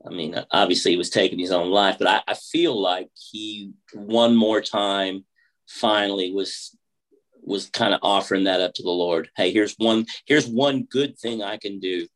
I 0.06 0.10
mean, 0.10 0.36
obviously, 0.50 0.92
he 0.92 0.98
was 0.98 1.12
taking 1.12 1.38
his 1.38 1.52
own 1.52 1.70
life, 1.70 1.98
but 2.00 2.08
I, 2.08 2.22
I 2.28 2.34
feel 2.34 2.80
like 2.80 3.10
he 3.14 3.72
one 3.94 4.36
more 4.36 4.60
time 4.60 5.26
finally 5.68 6.32
was 6.32 6.76
was 7.44 7.70
kind 7.70 7.94
of 7.94 8.00
offering 8.04 8.44
that 8.46 8.62
up 8.62 8.74
to 8.76 8.84
the 8.84 8.90
Lord. 8.90 9.30
Hey, 9.36 9.52
here's 9.52 9.76
one 9.78 10.06
here's 10.26 10.48
one 10.48 10.84
good 10.84 11.18
thing 11.18 11.44
I 11.44 11.58
can 11.58 11.80
do 11.80 12.08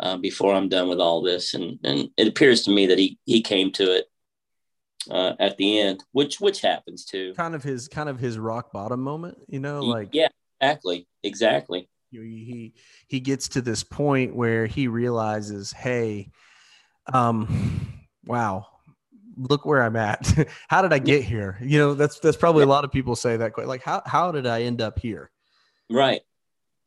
uh, 0.00 0.16
before 0.16 0.54
I'm 0.54 0.68
done 0.68 0.88
with 0.88 1.00
all 1.00 1.22
this. 1.22 1.54
And 1.54 1.78
and 1.84 2.10
it 2.16 2.28
appears 2.28 2.62
to 2.64 2.70
me 2.70 2.86
that 2.86 2.98
he 2.98 3.18
he 3.24 3.42
came 3.42 3.70
to 3.72 3.84
it 3.96 4.06
uh, 5.10 5.34
at 5.38 5.56
the 5.56 5.80
end, 5.80 6.04
which 6.12 6.40
which 6.40 6.60
happens 6.60 7.04
too. 7.04 7.34
Kind 7.34 7.54
of 7.54 7.62
his 7.62 7.88
kind 7.88 8.08
of 8.08 8.18
his 8.18 8.38
rock 8.38 8.72
bottom 8.72 9.00
moment, 9.00 9.38
you 9.48 9.60
know, 9.60 9.80
like 9.80 10.10
yeah, 10.12 10.28
exactly, 10.60 11.06
exactly. 11.22 11.88
he 12.10 12.74
he 13.08 13.20
gets 13.20 13.48
to 13.50 13.60
this 13.60 13.82
point 13.82 14.34
where 14.34 14.66
he 14.66 14.88
realizes, 14.88 15.72
hey, 15.72 16.30
um, 17.12 18.04
wow, 18.24 18.66
look 19.36 19.64
where 19.64 19.82
I'm 19.82 19.96
at. 19.96 20.48
how 20.68 20.82
did 20.82 20.92
I 20.92 20.98
get 20.98 21.24
here? 21.24 21.58
You 21.60 21.78
know, 21.78 21.94
that's 21.94 22.18
that's 22.18 22.36
probably 22.36 22.64
a 22.64 22.66
lot 22.66 22.84
of 22.84 22.92
people 22.92 23.16
say 23.16 23.36
that. 23.36 23.56
Like, 23.66 23.82
how 23.82 24.02
how 24.06 24.32
did 24.32 24.46
I 24.46 24.62
end 24.62 24.80
up 24.80 24.98
here? 24.98 25.30
Right. 25.90 26.20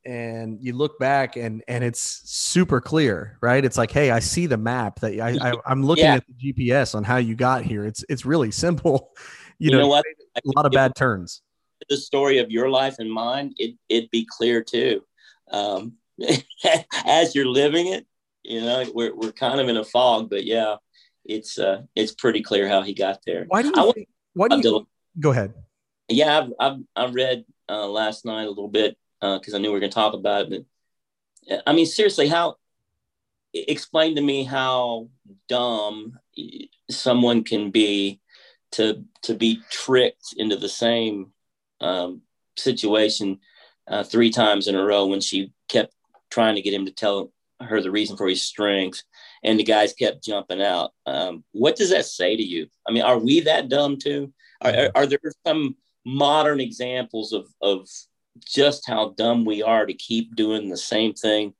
And 0.05 0.57
you 0.61 0.73
look 0.73 0.97
back 0.99 1.35
and 1.35 1.63
and 1.67 1.83
it's 1.83 2.21
super 2.25 2.81
clear 2.81 3.37
right 3.41 3.63
it's 3.63 3.77
like 3.77 3.91
hey 3.91 4.09
i 4.09 4.19
see 4.19 4.47
the 4.47 4.57
map 4.57 4.99
that 4.99 5.19
i, 5.19 5.49
I 5.49 5.53
i'm 5.67 5.83
looking 5.83 6.05
Yeah. 6.05 6.15
at 6.15 6.23
the 6.27 6.53
gps 6.53 6.95
on 6.95 7.03
how 7.03 7.17
you 7.17 7.35
got 7.35 7.63
here 7.63 7.85
it's 7.85 8.03
it's 8.09 8.25
really 8.25 8.49
simple 8.51 9.11
you, 9.59 9.69
You, 9.69 9.71
know, 9.71 9.81
know 9.83 9.87
what? 9.89 10.05
a 10.35 10.41
lot 10.55 10.65
of 10.65 10.71
bad 10.71 10.95
turns 10.95 11.41
The 11.89 11.97
story 11.97 12.39
of 12.39 12.49
your 12.49 12.69
life 12.69 12.95
and 12.99 13.11
mine, 13.11 13.53
it 13.57 13.75
it'd 13.89 14.09
be 14.11 14.25
clear 14.37 14.63
too. 14.63 15.03
Um, 15.51 15.93
as 17.05 17.35
you're 17.35 17.47
living 17.47 17.87
it, 17.87 18.05
you 18.43 18.61
know, 18.61 18.85
we're 18.93 19.13
we're 19.15 19.31
kind 19.33 19.59
of 19.59 19.67
in 19.69 19.77
a 19.77 19.83
fog, 19.83 20.29
but 20.29 20.45
yeah, 20.45 20.75
it's 21.25 21.57
uh 21.59 21.81
it's 21.95 22.13
pretty 22.13 22.41
clear 22.41 22.67
how 22.67 22.81
he 22.81 22.93
got 22.93 23.19
there. 23.25 23.45
why 23.49 23.61
do 23.61 23.71
I 23.75 23.79
you 23.81 23.85
want- 23.85 23.95
think, 23.95 24.07
why 24.33 24.47
do 24.47 24.57
you 24.57 24.87
go 25.19 25.31
ahead 25.31 25.53
yeah, 26.09 26.39
I've, 26.39 26.49
I've 26.59 26.79
I 26.95 27.11
read 27.11 27.45
uh, 27.69 27.87
last 27.87 28.25
night 28.25 28.45
a 28.45 28.49
little 28.49 28.67
bit 28.67 28.97
because 29.21 29.53
I 29.53 29.59
knew 29.59 29.69
we 29.69 29.73
were 29.73 29.79
going 29.79 29.91
to 29.91 29.95
talk 29.95 30.13
about 30.13 30.51
it. 30.51 30.65
But 31.47 31.55
uh, 31.55 31.61
I 31.67 31.73
mean, 31.73 31.85
seriously, 31.85 32.27
how 32.27 32.55
explain 33.53 34.15
to 34.15 34.21
me 34.21 34.43
how 34.43 35.09
dumb 35.47 36.17
someone 36.89 37.43
can 37.43 37.71
be 37.71 38.19
to 38.71 39.03
to 39.23 39.33
be 39.33 39.59
tricked 39.69 40.33
into 40.37 40.55
the 40.55 40.69
same 40.69 41.31
um, 41.81 42.21
situation 42.57 43.39
uh, 43.87 44.03
three 44.03 44.29
times 44.29 44.67
in 44.67 44.75
a 44.75 44.83
row 44.83 45.05
when 45.07 45.21
she 45.21 45.51
kept 45.67 45.93
trying 46.29 46.55
to 46.55 46.61
get 46.61 46.73
him 46.73 46.85
to 46.85 46.91
tell 46.91 47.31
her 47.59 47.81
the 47.81 47.91
reason 47.91 48.17
for 48.17 48.27
his 48.27 48.41
strength 48.41 49.03
and 49.43 49.59
the 49.59 49.63
guys 49.63 49.93
kept 49.93 50.23
jumping 50.23 50.61
out 50.61 50.91
um, 51.05 51.43
what 51.51 51.75
does 51.75 51.89
that 51.89 52.05
say 52.05 52.35
to 52.35 52.43
you 52.43 52.67
i 52.87 52.91
mean 52.91 53.03
are 53.03 53.19
we 53.19 53.41
that 53.41 53.69
dumb 53.69 53.97
too 53.97 54.33
are, 54.61 54.89
are 54.95 55.05
there 55.05 55.19
some 55.45 55.75
modern 56.05 56.59
examples 56.59 57.33
of 57.33 57.47
of 57.61 57.87
just 58.45 58.87
how 58.87 59.13
dumb 59.17 59.45
we 59.45 59.61
are 59.63 59.85
to 59.85 59.93
keep 59.93 60.35
doing 60.35 60.69
the 60.69 60.77
same 60.77 61.13
thing. 61.13 61.53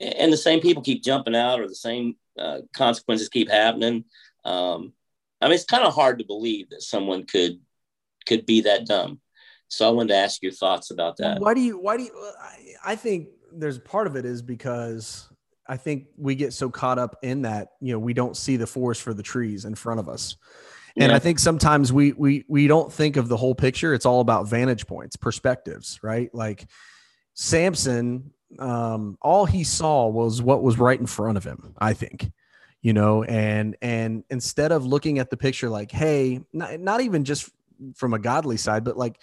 And 0.00 0.32
the 0.32 0.36
same 0.36 0.60
people 0.60 0.82
keep 0.82 1.02
jumping 1.02 1.36
out 1.36 1.60
or 1.60 1.68
the 1.68 1.74
same 1.74 2.16
uh, 2.38 2.60
consequences 2.74 3.28
keep 3.28 3.50
happening. 3.50 4.04
Um, 4.44 4.92
i 5.40 5.46
mean 5.46 5.54
it's 5.54 5.64
kind 5.64 5.84
of 5.84 5.94
hard 5.94 6.18
to 6.18 6.24
believe 6.24 6.70
that 6.70 6.82
someone 6.82 7.24
could 7.24 7.60
could 8.26 8.46
be 8.46 8.62
that 8.62 8.86
dumb. 8.86 9.20
So 9.68 9.88
i 9.88 9.90
wanted 9.90 10.08
to 10.08 10.16
ask 10.16 10.42
your 10.42 10.52
thoughts 10.52 10.90
about 10.90 11.16
that. 11.18 11.40
Why 11.40 11.54
do 11.54 11.60
you 11.60 11.78
why 11.78 11.96
do 11.96 12.04
you 12.04 12.32
I, 12.40 12.92
I 12.92 12.96
think 12.96 13.28
there's 13.52 13.78
part 13.78 14.06
of 14.06 14.16
it 14.16 14.24
is 14.24 14.42
because 14.42 15.28
i 15.68 15.76
think 15.76 16.06
we 16.16 16.34
get 16.34 16.52
so 16.52 16.70
caught 16.70 16.98
up 16.98 17.16
in 17.22 17.42
that 17.42 17.68
you 17.80 17.92
know 17.92 17.98
we 17.98 18.12
don't 18.12 18.36
see 18.36 18.56
the 18.56 18.66
forest 18.66 19.02
for 19.02 19.14
the 19.14 19.22
trees 19.22 19.64
in 19.64 19.74
front 19.74 20.00
of 20.00 20.08
us 20.08 20.36
and 20.96 21.10
Yeah. 21.10 21.16
i 21.16 21.18
think 21.18 21.38
sometimes 21.38 21.92
we 21.92 22.12
we 22.12 22.44
we 22.48 22.66
don't 22.66 22.92
think 22.92 23.16
of 23.16 23.28
the 23.28 23.36
whole 23.36 23.54
picture. 23.54 23.94
It's 23.94 24.06
all 24.06 24.20
about 24.20 24.48
vantage 24.48 24.86
points 24.86 25.16
perspectives 25.16 26.00
right? 26.02 26.34
Like 26.34 26.66
samson 27.34 28.32
um 28.58 29.18
all 29.20 29.44
he 29.44 29.64
saw 29.64 30.06
was 30.06 30.40
what 30.40 30.62
was 30.62 30.78
right 30.78 30.98
in 30.98 31.06
front 31.06 31.36
of 31.36 31.44
him 31.44 31.74
i 31.78 31.92
think 31.92 32.30
you 32.82 32.92
know? 32.92 33.24
And 33.24 33.76
and 33.82 34.22
instead 34.30 34.70
of 34.70 34.86
looking 34.86 35.18
at 35.18 35.28
the 35.28 35.36
picture 35.36 35.68
like 35.68 35.90
hey 35.90 36.40
not, 36.52 36.78
not 36.80 37.00
even 37.00 37.24
just 37.24 37.50
from 37.94 38.14
a 38.14 38.18
godly 38.18 38.56
side 38.56 38.84
but 38.84 38.96
like 38.96 39.20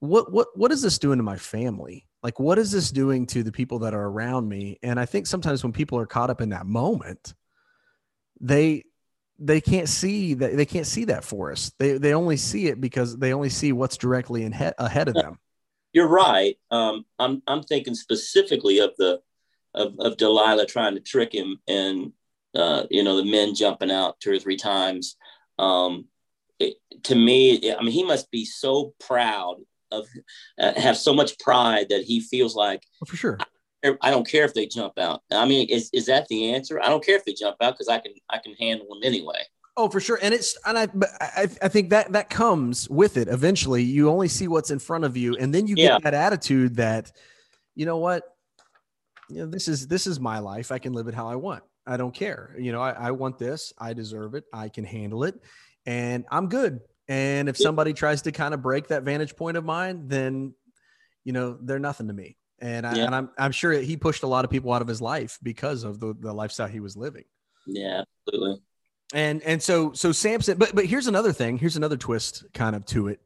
what 0.00 0.32
what 0.32 0.48
what 0.56 0.72
is 0.72 0.82
this 0.82 0.98
doing 0.98 1.18
to 1.18 1.22
my 1.22 1.36
family? 1.38 2.06
Like 2.22 2.38
what 2.40 2.58
is 2.58 2.70
this 2.72 2.90
doing 2.90 3.26
to 3.28 3.42
the 3.42 3.52
people 3.52 3.78
that 3.80 3.94
are 3.94 4.06
around 4.08 4.48
me? 4.48 4.78
And 4.82 4.98
i 5.00 5.06
think 5.06 5.26
sometimes 5.26 5.62
when 5.62 5.72
people 5.72 5.98
are 5.98 6.06
caught 6.06 6.28
up 6.30 6.40
in 6.40 6.50
that 6.50 6.66
moment 6.66 7.32
they 8.40 8.84
they 9.38 9.60
can't 9.60 9.88
see 9.88 10.34
that 10.34 10.56
they 10.56 10.66
can't 10.66 10.86
see 10.86 11.06
that 11.06 11.24
forest. 11.24 11.74
They 11.78 11.98
they 11.98 12.14
only 12.14 12.36
see 12.36 12.68
it 12.68 12.80
because 12.80 13.16
they 13.16 13.32
only 13.32 13.48
see 13.48 13.72
what's 13.72 13.96
directly 13.96 14.44
in 14.44 14.52
he- 14.52 14.70
ahead 14.78 15.08
of 15.08 15.14
them. 15.14 15.38
You're 15.92 16.08
right. 16.08 16.56
Um, 16.70 17.04
i'm 17.18 17.42
i'm 17.46 17.62
thinking 17.62 17.94
specifically 17.94 18.78
of 18.78 18.90
the 18.98 19.20
of, 19.74 19.94
of 19.98 20.16
delilah 20.16 20.66
trying 20.66 20.94
to 20.94 21.00
trick 21.00 21.32
him 21.34 21.58
and 21.66 22.12
uh, 22.54 22.84
you 22.90 23.02
know 23.02 23.16
the 23.16 23.30
men 23.30 23.54
jumping 23.54 23.90
out 23.90 24.20
two 24.20 24.32
or 24.32 24.38
three 24.38 24.56
times. 24.56 25.16
Um, 25.58 26.06
it, 26.58 26.74
to 27.04 27.14
me 27.14 27.72
i 27.74 27.82
mean 27.82 27.92
he 27.92 28.04
must 28.04 28.30
be 28.30 28.44
so 28.44 28.94
proud 29.00 29.56
of 29.90 30.06
uh, 30.60 30.78
have 30.80 30.96
so 30.96 31.12
much 31.12 31.38
pride 31.38 31.88
that 31.90 32.04
he 32.04 32.20
feels 32.20 32.54
like 32.54 32.82
for 33.06 33.16
sure 33.16 33.38
I 34.00 34.10
don't 34.10 34.26
care 34.28 34.44
if 34.44 34.54
they 34.54 34.66
jump 34.66 34.98
out. 34.98 35.22
I 35.30 35.44
mean, 35.46 35.68
is, 35.68 35.90
is 35.92 36.06
that 36.06 36.26
the 36.28 36.54
answer? 36.54 36.80
I 36.82 36.88
don't 36.88 37.04
care 37.04 37.16
if 37.16 37.24
they 37.24 37.34
jump 37.34 37.56
out 37.60 37.74
because 37.74 37.88
I 37.88 37.98
can 37.98 38.12
I 38.30 38.38
can 38.38 38.54
handle 38.54 38.88
them 38.88 39.00
anyway. 39.02 39.42
Oh, 39.76 39.88
for 39.88 40.00
sure, 40.00 40.18
and 40.22 40.32
it's 40.32 40.56
and 40.64 40.78
I 40.78 40.86
but 40.86 41.08
I 41.20 41.48
I 41.62 41.68
think 41.68 41.90
that 41.90 42.12
that 42.12 42.30
comes 42.30 42.88
with 42.88 43.16
it. 43.16 43.28
Eventually, 43.28 43.82
you 43.82 44.08
only 44.08 44.28
see 44.28 44.46
what's 44.48 44.70
in 44.70 44.78
front 44.78 45.04
of 45.04 45.16
you, 45.16 45.36
and 45.36 45.52
then 45.52 45.66
you 45.66 45.74
get 45.74 45.82
Yeah. 45.82 45.98
that 46.02 46.14
attitude 46.14 46.76
that, 46.76 47.10
you 47.74 47.84
know 47.84 47.98
what, 47.98 48.22
you 49.28 49.38
know 49.38 49.46
this 49.46 49.66
is 49.68 49.88
this 49.88 50.06
is 50.06 50.20
my 50.20 50.38
life. 50.38 50.70
I 50.70 50.78
can 50.78 50.92
live 50.92 51.08
it 51.08 51.14
how 51.14 51.26
I 51.28 51.36
want. 51.36 51.64
I 51.86 51.96
don't 51.96 52.14
care. 52.14 52.54
You 52.58 52.72
know, 52.72 52.80
I, 52.80 52.92
I 52.92 53.10
want 53.10 53.38
this. 53.38 53.72
I 53.76 53.92
deserve 53.92 54.34
it. 54.34 54.44
I 54.52 54.68
can 54.68 54.84
handle 54.84 55.24
it, 55.24 55.34
and 55.86 56.24
I'm 56.30 56.48
good. 56.48 56.80
And 57.08 57.50
if 57.50 57.56
somebody 57.58 57.92
tries 57.92 58.22
to 58.22 58.32
kind 58.32 58.54
of 58.54 58.62
break 58.62 58.88
that 58.88 59.02
vantage 59.02 59.36
point 59.36 59.58
of 59.58 59.64
mine, 59.64 60.08
then, 60.08 60.54
you 61.24 61.32
know, 61.34 61.58
they're 61.60 61.78
nothing 61.78 62.06
to 62.06 62.14
me. 62.14 62.38
And 62.64 62.86
I 62.86 62.96
Yeah. 62.96 63.04
and 63.04 63.14
I'm 63.14 63.30
I'm 63.36 63.52
sure 63.52 63.72
he 63.72 63.96
pushed 63.98 64.22
a 64.22 64.26
lot 64.26 64.46
of 64.46 64.50
people 64.50 64.72
out 64.72 64.80
of 64.80 64.88
his 64.88 65.02
life 65.02 65.38
because 65.42 65.84
of 65.84 66.00
the 66.00 66.14
the 66.18 66.32
lifestyle 66.32 66.66
he 66.66 66.80
was 66.80 66.96
living 66.96 67.24
Yeah, 67.66 68.04
absolutely. 68.26 68.62
and 69.12 69.42
and 69.42 69.62
so 69.62 69.92
so 69.92 70.12
Samson, 70.12 70.56
but 70.56 70.74
but 70.74 70.86
here's 70.86 71.06
another 71.06 71.32
thing. 71.32 71.58
Here's 71.58 71.76
another 71.76 71.98
twist, 71.98 72.46
kind 72.54 72.74
of 72.74 72.86
to 72.86 73.08
it. 73.08 73.20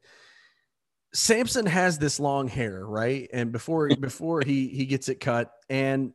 Samson 1.14 1.66
has 1.66 1.98
this 1.98 2.18
long 2.18 2.48
hair, 2.48 2.84
right? 2.84 3.30
And 3.32 3.52
before 3.52 3.88
before 4.00 4.42
he 4.44 4.66
he 4.68 4.86
gets 4.86 5.08
it 5.08 5.20
cut, 5.20 5.52
and 5.70 6.12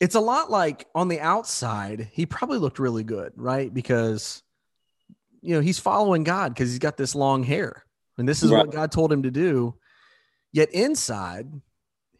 it's 0.00 0.16
a 0.16 0.20
lot 0.20 0.50
like 0.50 0.88
on 0.96 1.06
the 1.06 1.20
outside, 1.20 2.08
he 2.12 2.26
probably 2.26 2.58
looked 2.58 2.80
really 2.80 3.04
good, 3.04 3.32
right? 3.36 3.72
Because 3.72 4.42
you 5.40 5.54
know 5.54 5.60
he's 5.60 5.78
following 5.78 6.24
God 6.24 6.52
because 6.52 6.68
he's 6.70 6.80
got 6.80 6.96
this 6.96 7.14
long 7.14 7.44
hair, 7.44 7.84
and 8.18 8.28
this 8.28 8.42
is 8.42 8.50
right. 8.50 8.66
what 8.66 8.74
God 8.74 8.90
told 8.90 9.12
him 9.12 9.22
to 9.22 9.30
do. 9.30 9.76
Yet 10.52 10.74
inside, 10.74 11.46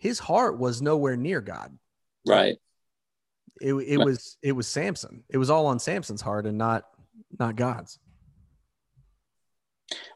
his 0.03 0.19
heart 0.19 0.59
was 0.59 0.83
nowhere 0.83 1.17
near 1.17 1.41
God. 1.41 1.79
Right. 2.27 2.57
It, 3.61 3.73
it 3.73 3.99
right. 3.99 4.05
was 4.05 4.37
it 4.43 4.51
was 4.51 4.67
Samson. 4.67 5.23
It 5.31 5.39
was 5.39 5.49
all 5.49 5.67
on 5.67 5.79
Samson's 5.79 6.21
heart 6.21 6.45
and 6.45 6.59
not 6.59 6.83
not 7.39 7.55
God's. 7.55 8.01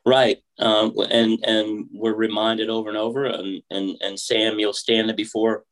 Right, 0.05 0.39
um, 0.59 0.93
and 1.09 1.39
and 1.45 1.87
we're 1.93 2.15
reminded 2.15 2.69
over 2.69 2.89
and 2.89 2.99
over, 2.99 3.27
and 3.27 3.63
and 3.71 3.97
and 4.01 4.19
Samuel 4.19 4.73
standing 4.73 5.15
before 5.15 5.65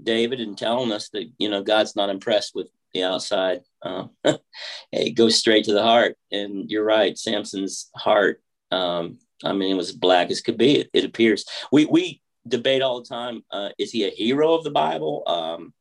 David 0.00 0.40
and 0.40 0.56
telling 0.56 0.92
us 0.92 1.08
that 1.08 1.28
you 1.38 1.48
know 1.48 1.64
God's 1.64 1.96
not 1.96 2.08
impressed 2.08 2.54
with 2.54 2.68
the 2.94 3.02
outside. 3.02 3.62
Uh, 3.82 4.04
it 4.92 5.16
goes 5.16 5.36
straight 5.36 5.64
to 5.64 5.72
the 5.72 5.82
heart, 5.82 6.16
and 6.30 6.70
you're 6.70 6.84
right. 6.84 7.18
Samson's 7.18 7.90
heart, 7.96 8.40
um, 8.70 9.18
I 9.42 9.52
mean, 9.52 9.72
it 9.72 9.76
was 9.76 9.90
black 9.90 10.30
as 10.30 10.40
could 10.40 10.58
be. 10.58 10.76
It, 10.76 10.90
it 10.92 11.04
appears 11.04 11.44
we 11.72 11.86
we 11.86 12.20
debate 12.48 12.82
all 12.82 13.00
the 13.00 13.08
time: 13.08 13.42
uh, 13.50 13.70
is 13.78 13.90
he 13.90 14.04
a 14.04 14.10
hero 14.10 14.54
of 14.54 14.64
the 14.64 14.70
Bible? 14.70 15.22
Um, 15.26 15.72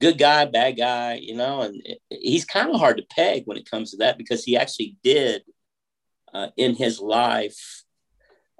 good 0.00 0.18
guy, 0.18 0.44
bad 0.44 0.76
guy, 0.76 1.14
you 1.22 1.36
know, 1.36 1.62
and 1.62 1.80
he's 2.10 2.44
kind 2.44 2.70
of 2.70 2.80
hard 2.80 2.96
to 2.96 3.04
peg 3.04 3.44
when 3.44 3.56
it 3.56 3.70
comes 3.70 3.92
to 3.92 3.98
that 3.98 4.18
because 4.18 4.44
he 4.44 4.56
actually 4.56 4.96
did 5.04 5.42
uh, 6.34 6.48
in 6.56 6.74
his 6.74 7.00
life 7.00 7.84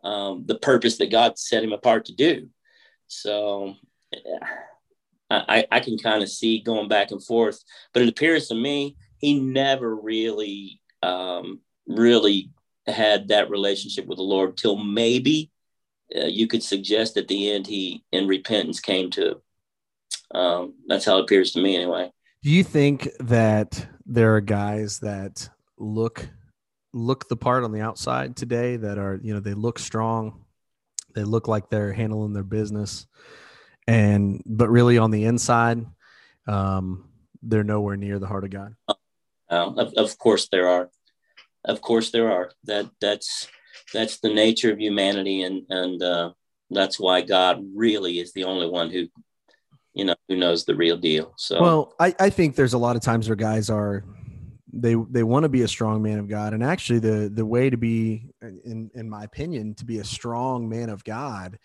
um, 0.05 0.45
the 0.47 0.59
purpose 0.59 0.99
that 0.99 1.11
God 1.11 1.39
set 1.39 1.65
him 1.65 1.73
apart 1.73 2.07
to 2.07 2.15
do. 2.15 2.49
So 3.09 3.75
yeah, 4.13 4.39
I, 5.31 5.67
I 5.71 5.81
can 5.81 5.99
kind 5.99 6.23
of 6.23 6.29
see 6.29 6.61
going 6.61 6.89
back 6.89 7.11
and 7.11 7.23
forth, 7.25 7.61
but 7.93 8.03
it 8.03 8.09
appears 8.09 8.49
to 8.49 8.55
me 8.55 8.97
he 9.19 9.39
never 9.39 9.95
really, 9.95 10.81
um, 11.03 11.61
really 11.87 12.51
had 12.87 13.29
that 13.29 13.51
relationship 13.51 14.07
with 14.07 14.19
the 14.19 14.25
Lord 14.25 14.57
till 14.57 14.77
maybe 14.77 15.51
uh, 16.17 16.27
you 16.27 16.47
could 16.47 16.63
suggest 16.63 17.17
at 17.17 17.29
the 17.29 17.51
end 17.51 17.67
he 17.67 18.05
in 18.13 18.27
repentance 18.27 18.81
came 18.81 19.11
to. 19.11 19.41
Um, 20.35 20.75
that's 20.87 21.05
how 21.05 21.19
it 21.19 21.23
appears 21.23 21.53
to 21.53 21.61
me 21.61 21.77
anyway. 21.77 22.11
Do 22.43 22.51
you 22.51 22.65
think 22.65 23.09
that 23.21 23.87
there 24.07 24.35
are 24.37 24.41
guys 24.41 24.99
that 25.01 25.49
look 25.79 26.29
look 26.93 27.29
the 27.29 27.37
part 27.37 27.65
on 27.65 27.73
the 27.73 27.81
outside 27.81 28.37
today 28.37 28.77
that 28.77 28.99
are 28.99 29.19
you 29.23 29.33
know 29.33 29.41
they 29.41 29.55
look 29.55 29.79
strong 29.79 30.45
they 31.15 31.25
look 31.25 31.49
like 31.49 31.69
they're 31.69 31.93
handling 31.93 32.33
their 32.33 32.43
business 32.43 33.07
and 33.87 34.43
but 34.45 34.69
really 34.69 34.99
on 34.99 35.11
the 35.11 35.25
inside 35.25 35.85
um 36.47 37.09
they're 37.43 37.65
nowhere 37.65 37.97
near 37.97 38.19
the 38.19 38.27
heart 38.27 38.45
of 38.45 38.51
god 38.51 38.75
uh, 38.89 38.95
of, 39.51 39.95
of 39.95 40.19
course 40.19 40.49
there 40.53 40.69
are 40.69 40.91
of 41.65 41.81
course 41.81 42.11
there 42.11 42.31
are 42.31 42.51
that 42.65 42.91
that's 43.01 43.49
that's 43.93 44.18
the 44.20 44.33
nature 44.33 44.73
of 44.73 44.81
humanity 44.81 45.43
and 45.43 45.62
and 45.68 46.03
uh 46.03 46.33
that's 46.70 46.99
why 46.99 47.20
god 47.20 47.64
really 47.75 48.18
is 48.18 48.33
the 48.33 48.45
only 48.45 48.68
one 48.68 48.91
who 48.91 49.07
you 49.95 50.05
know 50.05 50.14
who 50.29 50.37
knows 50.37 50.64
the 50.64 50.75
real 50.75 50.97
deal 50.97 51.35
so. 51.37 51.61
Well 51.61 51.95
i 52.01 52.14
i 52.18 52.31
think 52.31 52.57
there's 52.57 52.75
a 52.75 52.79
lot 52.79 52.97
of 52.97 53.03
times 53.03 53.29
where 53.29 53.37
guys 53.37 53.68
are 53.70 54.05
they 54.73 54.97
they 55.11 55.23
want 55.23 55.43
to 55.45 55.49
be 55.49 55.62
a 55.62 55.68
strong 55.68 56.03
man 56.03 56.18
of 56.18 56.29
God, 56.29 56.55
and 56.55 56.64
actually 56.64 56.99
the 56.99 57.31
the 57.33 57.45
way 57.45 57.68
to 57.68 57.77
be, 57.77 58.31
in 58.41 58.91
in 58.95 59.09
my 59.09 59.25
opinion, 59.25 59.75
to 59.75 59.85
be 59.85 59.99
a 59.99 60.05
strong 60.05 60.68
man 60.68 60.89
of 60.89 61.05
God, 61.05 61.59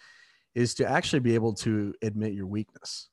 is 0.54 0.76
to 0.76 0.90
actually 0.90 1.22
be 1.22 1.36
able 1.36 1.54
to 1.54 1.94
admit 2.02 2.34
your 2.34 2.48
weakness. 2.48 3.08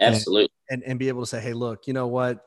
Absolutely, 0.00 0.52
and 0.68 0.82
and, 0.82 0.90
and 0.90 0.98
be 0.98 1.08
able 1.08 1.22
to 1.22 1.26
say, 1.26 1.40
hey, 1.40 1.54
look, 1.54 1.86
you 1.86 1.94
know 1.94 2.06
what, 2.06 2.44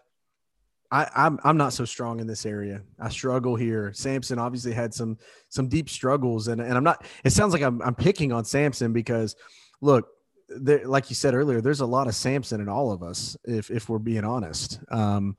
I, 0.90 1.10
I'm 1.16 1.40
I'm 1.44 1.58
not 1.58 1.74
so 1.74 1.86
strong 1.86 2.20
in 2.20 2.28
this 2.28 2.46
area. 2.46 2.82
I 3.00 3.10
struggle 3.10 3.56
here. 3.56 3.92
Samson 3.94 4.40
obviously 4.40 4.74
had 4.74 4.94
some 4.94 5.18
some 5.50 5.68
deep 5.68 5.90
struggles, 5.90 6.48
and 6.48 6.62
and 6.62 6.74
I'm 6.76 6.84
not. 6.84 7.06
It 7.24 7.32
sounds 7.32 7.54
like 7.54 7.62
I'm 7.62 7.82
I'm 7.82 7.96
picking 7.96 8.32
on 8.32 8.46
Samson 8.46 8.94
because, 8.94 9.36
look, 9.82 10.08
there, 10.48 10.88
like 10.88 11.10
you 11.10 11.16
said 11.16 11.34
earlier, 11.34 11.60
there's 11.60 11.82
a 11.82 11.86
lot 11.86 12.08
of 12.08 12.16
Samson 12.16 12.62
in 12.62 12.70
all 12.70 12.92
of 12.92 13.04
us. 13.04 13.36
If 13.44 13.70
if 13.70 13.90
we're 13.90 14.00
being 14.00 14.24
honest, 14.24 14.80
um, 14.90 15.36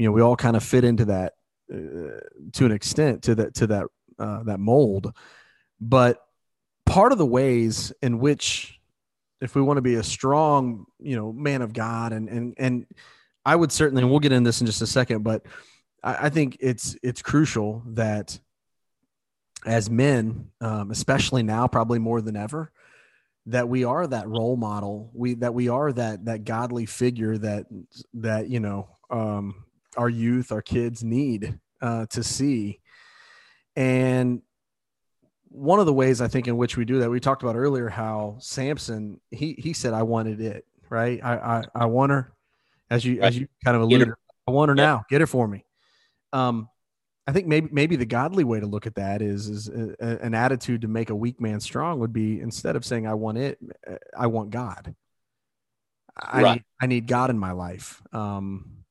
you 0.00 0.06
know 0.06 0.12
we 0.12 0.22
all 0.22 0.34
kind 0.34 0.56
of 0.56 0.62
fit 0.64 0.82
into 0.82 1.04
that 1.04 1.34
uh, 1.70 2.20
to 2.54 2.64
an 2.64 2.72
extent 2.72 3.22
to 3.24 3.34
that 3.34 3.54
to 3.54 3.66
that 3.66 3.86
uh, 4.18 4.42
that 4.44 4.58
mold 4.58 5.12
but 5.78 6.24
part 6.86 7.12
of 7.12 7.18
the 7.18 7.26
ways 7.26 7.92
in 8.00 8.18
which 8.18 8.80
if 9.42 9.54
we 9.54 9.60
want 9.60 9.76
to 9.76 9.82
be 9.82 9.96
a 9.96 10.02
strong 10.02 10.86
you 10.98 11.16
know 11.16 11.34
man 11.34 11.60
of 11.60 11.74
god 11.74 12.14
and 12.14 12.30
and 12.30 12.54
and 12.56 12.86
i 13.44 13.54
would 13.54 13.72
certainly 13.72 14.02
and 14.02 14.10
we'll 14.10 14.20
get 14.20 14.32
into 14.32 14.48
this 14.48 14.60
in 14.60 14.66
just 14.66 14.82
a 14.82 14.86
second 14.86 15.22
but 15.22 15.42
i, 16.02 16.26
I 16.26 16.28
think 16.30 16.56
it's 16.60 16.96
it's 17.02 17.22
crucial 17.22 17.82
that 17.86 18.38
as 19.66 19.90
men 19.90 20.50
um, 20.60 20.90
especially 20.90 21.42
now 21.42 21.66
probably 21.66 21.98
more 21.98 22.20
than 22.20 22.36
ever 22.36 22.72
that 23.46 23.68
we 23.68 23.84
are 23.84 24.06
that 24.06 24.28
role 24.28 24.56
model 24.56 25.10
we 25.12 25.34
that 25.34 25.52
we 25.52 25.68
are 25.68 25.92
that 25.92 26.24
that 26.24 26.44
godly 26.44 26.86
figure 26.86 27.36
that 27.36 27.66
that 28.14 28.48
you 28.48 28.60
know 28.60 28.88
um, 29.10 29.64
our 29.96 30.08
youth, 30.08 30.52
our 30.52 30.62
kids 30.62 31.02
need 31.02 31.58
uh, 31.80 32.06
to 32.06 32.22
see. 32.22 32.80
And 33.76 34.42
one 35.48 35.80
of 35.80 35.86
the 35.86 35.92
ways 35.92 36.20
I 36.20 36.28
think 36.28 36.46
in 36.46 36.56
which 36.56 36.76
we 36.76 36.84
do 36.84 37.00
that, 37.00 37.10
we 37.10 37.20
talked 37.20 37.42
about 37.42 37.56
earlier 37.56 37.88
how 37.88 38.36
Samson 38.40 39.20
he 39.30 39.54
he 39.58 39.72
said, 39.72 39.94
"I 39.94 40.02
wanted 40.02 40.40
it." 40.40 40.64
Right? 40.88 41.20
I 41.22 41.34
I, 41.34 41.62
I 41.74 41.86
want 41.86 42.12
her, 42.12 42.32
as 42.90 43.04
you 43.04 43.20
right. 43.20 43.28
as 43.28 43.38
you 43.38 43.48
kind 43.64 43.76
of 43.76 43.82
alluded. 43.82 44.12
I 44.46 44.50
want 44.50 44.70
her 44.70 44.76
yeah. 44.76 44.84
now. 44.84 45.04
Get 45.08 45.20
her 45.20 45.26
for 45.26 45.46
me. 45.46 45.64
Um, 46.32 46.68
I 47.26 47.32
think 47.32 47.46
maybe 47.46 47.68
maybe 47.70 47.96
the 47.96 48.06
godly 48.06 48.44
way 48.44 48.60
to 48.60 48.66
look 48.66 48.86
at 48.86 48.96
that 48.96 49.22
is 49.22 49.48
is 49.48 49.68
a, 49.68 49.94
a, 50.00 50.18
an 50.24 50.34
attitude 50.34 50.82
to 50.82 50.88
make 50.88 51.10
a 51.10 51.14
weak 51.14 51.40
man 51.40 51.60
strong 51.60 52.00
would 52.00 52.12
be 52.12 52.40
instead 52.40 52.76
of 52.76 52.84
saying 52.84 53.06
I 53.06 53.14
want 53.14 53.38
it, 53.38 53.58
I 54.16 54.26
want 54.26 54.50
God. 54.50 54.94
I 56.16 56.42
right. 56.42 56.52
need, 56.54 56.64
I 56.82 56.86
need 56.86 57.06
God 57.06 57.30
in 57.30 57.38
my 57.38 57.52
life. 57.52 58.02
Um, 58.12 58.84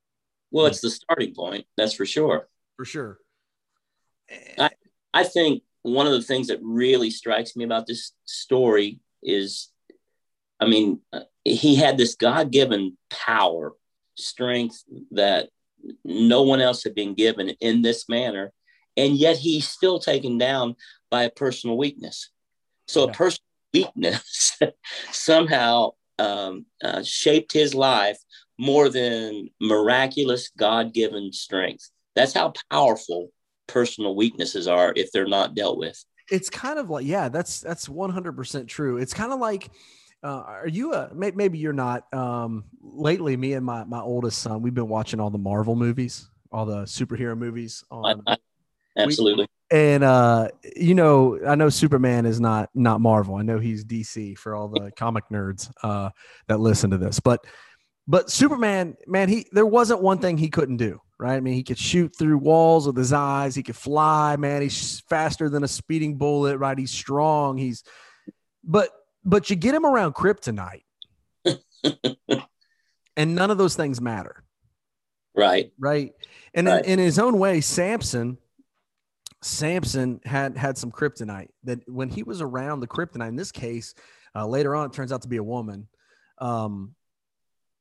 well, 0.52 0.66
it's 0.66 0.82
the 0.82 0.90
starting 0.90 1.34
point, 1.36 1.66
that's 1.78 1.94
for 1.94 2.06
sure. 2.06 2.48
For 2.76 2.86
sure. 2.86 3.20
I, 4.58 4.70
I 5.14 5.24
think 5.24 5.64
one 5.82 6.08
of 6.08 6.14
the 6.14 6.22
things 6.22 6.48
that 6.48 6.60
really 6.62 7.12
strikes 7.12 7.56
me 7.56 7.66
about 7.66 7.88
this 7.88 8.14
story 8.26 9.00
is 9.22 9.70
I 10.60 10.68
mean, 10.68 11.00
uh, 11.14 11.22
he 11.46 11.76
had 11.76 11.98
this 11.98 12.16
God 12.16 12.52
given 12.52 12.98
power, 13.10 13.74
strength 14.20 14.84
that 15.12 15.50
no 16.04 16.44
one 16.44 16.62
else 16.62 16.84
had 16.84 16.96
been 16.96 17.14
given 17.14 17.50
in 17.62 17.82
this 17.82 18.10
manner. 18.10 18.52
And 18.98 19.16
yet 19.16 19.38
he's 19.38 19.68
still 19.68 20.00
taken 20.00 20.38
down 20.38 20.76
by 21.10 21.24
a 21.24 21.30
personal 21.30 21.78
weakness. 21.78 22.30
So 22.88 23.06
yeah. 23.06 23.12
a 23.12 23.14
personal 23.14 23.46
weakness 23.74 24.60
somehow 25.12 25.92
um, 26.18 26.66
uh, 26.84 27.04
shaped 27.04 27.54
his 27.54 27.74
life 27.74 28.18
more 28.58 28.90
than 28.90 29.50
miraculous 29.62 30.50
God 30.58 30.94
given 30.94 31.32
strength. 31.32 31.90
That's 32.16 32.34
how 32.34 32.54
powerful 32.70 33.30
personal 33.68 34.16
weaknesses 34.16 34.68
are 34.68 34.92
if 34.96 35.12
they're 35.12 35.28
not 35.28 35.56
dealt 35.56 35.78
with. 35.78 36.04
It's 36.30 36.50
kind 36.50 36.78
of 36.78 36.90
like, 36.90 37.06
yeah, 37.06 37.30
that's 37.30 37.62
that's 37.62 37.88
100% 37.88 38.68
true. 38.68 38.98
It's 38.98 39.14
kind 39.14 39.32
of 39.32 39.40
like, 39.40 39.70
uh, 40.24 40.44
are 40.46 40.68
you 40.68 40.94
a 40.94 41.10
maybe 41.14 41.58
you're 41.58 41.74
not 41.74 42.12
um 42.14 42.66
lately 42.82 43.38
me 43.38 43.54
and 43.54 43.66
my 43.66 43.84
my 43.86 44.02
oldest 44.02 44.40
son 44.40 44.62
we've 44.62 44.74
been 44.74 44.90
watching 44.90 45.20
all 45.20 45.30
the 45.30 45.38
marvel 45.38 45.76
movies 45.76 46.30
all 46.52 46.66
the 46.66 46.84
superhero 46.84 47.38
movies 47.38 47.84
on 47.92 48.22
I, 48.28 48.34
I, 48.34 48.38
absolutely 48.98 49.48
we, 49.72 49.78
and 49.78 50.04
uh 50.04 50.50
you 50.76 50.96
know 50.96 51.40
i 51.48 51.56
know 51.56 51.70
superman 51.70 52.26
is 52.26 52.40
not 52.40 52.70
not 52.74 53.02
marvel 53.02 53.36
i 53.36 53.44
know 53.44 53.60
he's 53.60 53.86
dc 53.86 54.38
for 54.38 54.56
all 54.56 54.68
the 54.68 54.92
comic 54.98 55.26
nerds 55.32 55.72
uh 55.84 56.10
that 56.48 56.60
listen 56.60 56.90
to 56.92 56.98
this 56.98 57.20
but 57.20 57.46
but 58.10 58.32
Superman, 58.32 58.98
man, 59.06 59.30
he 59.30 59.46
there 59.52 59.68
wasn't 59.68 60.02
one 60.02 60.18
thing 60.18 60.36
he 60.36 60.50
couldn't 60.50 60.78
do, 60.78 61.00
right? 61.20 61.36
I 61.36 61.42
mean, 61.42 61.54
he 61.54 61.62
could 61.62 61.78
shoot 61.78 62.12
through 62.18 62.40
walls 62.40 62.88
with 62.88 62.98
his 62.98 63.14
eyes. 63.14 63.54
He 63.54 63.62
could 63.62 63.76
fly, 63.76 64.36
man. 64.36 64.64
He's 64.64 65.02
faster 65.02 65.48
than 65.48 65.64
a 65.64 65.68
speeding 65.68 66.18
bullet, 66.18 66.58
right? 66.58 66.76
He's 66.76 66.90
strong. 66.90 67.60
He's, 67.60 67.84
but 68.64 68.90
but 69.24 69.50
you 69.50 69.56
get 69.56 69.76
him 69.76 69.86
around 69.86 70.14
kryptonite, 70.14 70.84
and 73.18 73.36
none 73.36 73.52
of 73.52 73.58
those 73.58 73.76
things 73.76 74.00
matter. 74.00 74.44
Right. 75.36 75.72
Right. 75.80 76.14
And 76.54 76.68
right. 76.68 76.84
In, 76.84 77.00
in 77.00 77.00
his 77.00 77.20
own 77.20 77.40
way, 77.40 77.62
Samson, 77.62 78.38
Samson 79.42 80.20
had 80.26 80.58
had 80.58 80.78
some 80.78 80.92
kryptonite 80.92 81.50
that 81.64 81.88
when 81.88 82.10
he 82.10 82.24
was 82.24 82.42
around 82.42 82.82
the 82.82 82.88
kryptonite. 82.88 83.30
In 83.30 83.36
this 83.36 83.52
case, 83.52 83.96
uh, 84.36 84.46
later 84.46 84.76
on, 84.76 84.88
it 84.88 84.94
turns 84.94 85.12
out 85.12 85.22
to 85.22 85.28
be 85.28 85.38
a 85.38 85.44
woman. 85.44 85.88
Um, 86.40 86.96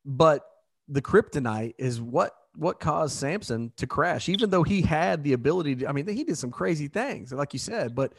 but 0.05 0.45
the 0.89 1.03
kryptonite 1.03 1.75
is 1.79 2.01
what 2.01 2.33
what 2.55 2.81
caused 2.81 3.17
Samson 3.17 3.73
to 3.77 3.87
crash, 3.87 4.29
even 4.29 4.51
though 4.51 4.63
he 4.63 4.83
had 4.83 5.23
the 5.23 5.33
ability 5.33 5.77
to. 5.77 5.89
I 5.89 5.93
mean, 5.93 6.07
he 6.09 6.25
did 6.25 6.39
some 6.39 6.51
crazy 6.51 6.89
things, 6.89 7.33
like 7.33 7.53
you 7.53 7.59
said, 7.59 7.95
but 7.95 8.15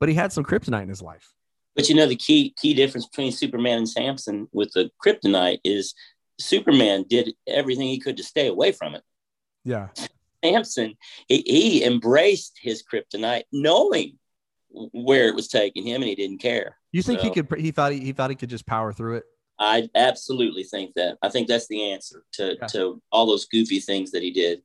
but 0.00 0.08
he 0.08 0.14
had 0.14 0.32
some 0.32 0.44
kryptonite 0.44 0.82
in 0.82 0.88
his 0.88 1.02
life. 1.02 1.34
But 1.76 1.88
you 1.88 1.94
know, 1.94 2.06
the 2.06 2.16
key 2.16 2.54
key 2.60 2.74
difference 2.74 3.06
between 3.06 3.30
Superman 3.30 3.78
and 3.78 3.88
Samson 3.88 4.48
with 4.52 4.72
the 4.72 4.90
kryptonite 5.04 5.60
is 5.62 5.94
Superman 6.40 7.04
did 7.08 7.34
everything 7.46 7.88
he 7.88 8.00
could 8.00 8.16
to 8.16 8.24
stay 8.24 8.48
away 8.48 8.72
from 8.72 8.94
it. 8.94 9.02
Yeah. 9.64 9.88
Samson, 10.44 10.96
he, 11.28 11.42
he 11.46 11.84
embraced 11.84 12.58
his 12.60 12.82
kryptonite, 12.82 13.44
knowing 13.52 14.18
where 14.70 15.28
it 15.28 15.34
was 15.34 15.48
taking 15.48 15.86
him, 15.86 16.02
and 16.02 16.08
he 16.08 16.14
didn't 16.14 16.38
care. 16.38 16.76
You 16.92 17.02
think 17.02 17.20
so, 17.20 17.26
he 17.26 17.30
could? 17.30 17.60
He 17.60 17.70
thought 17.70 17.92
he, 17.92 18.00
he 18.00 18.12
thought 18.12 18.30
he 18.30 18.36
could 18.36 18.50
just 18.50 18.66
power 18.66 18.92
through 18.92 19.16
it. 19.16 19.24
I 19.58 19.88
absolutely 19.94 20.64
think 20.64 20.94
that. 20.96 21.18
I 21.22 21.28
think 21.28 21.48
that's 21.48 21.68
the 21.68 21.92
answer 21.92 22.24
to 22.34 22.56
yeah. 22.60 22.66
to 22.68 23.02
all 23.12 23.26
those 23.26 23.46
goofy 23.46 23.80
things 23.80 24.10
that 24.12 24.22
he 24.22 24.30
did 24.30 24.62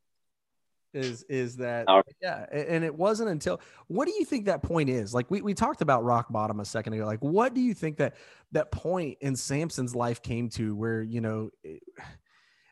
is 0.94 1.24
is 1.24 1.56
that 1.58 1.86
yeah 2.22 2.46
and 2.52 2.84
it 2.84 2.94
wasn't 2.94 3.30
until 3.30 3.62
what 3.88 4.06
do 4.06 4.14
you 4.14 4.26
think 4.26 4.46
that 4.46 4.62
point 4.62 4.90
is? 4.90 5.14
Like 5.14 5.30
we, 5.32 5.42
we 5.42 5.54
talked 5.54 5.82
about 5.82 6.04
rock 6.04 6.32
bottom 6.32 6.60
a 6.60 6.66
second 6.66 6.94
ago 6.94 7.06
like 7.06 7.20
what 7.20 7.54
do 7.54 7.62
you 7.62 7.74
think 7.74 7.98
that 7.98 8.16
that 8.52 8.72
point 8.72 9.18
in 9.22 9.36
samson's 9.36 9.96
life 9.96 10.22
came 10.22 10.50
to 10.50 10.76
where 10.76 11.02
you 11.02 11.22
know 11.22 11.50
it, 11.64 11.82
i 11.98 12.04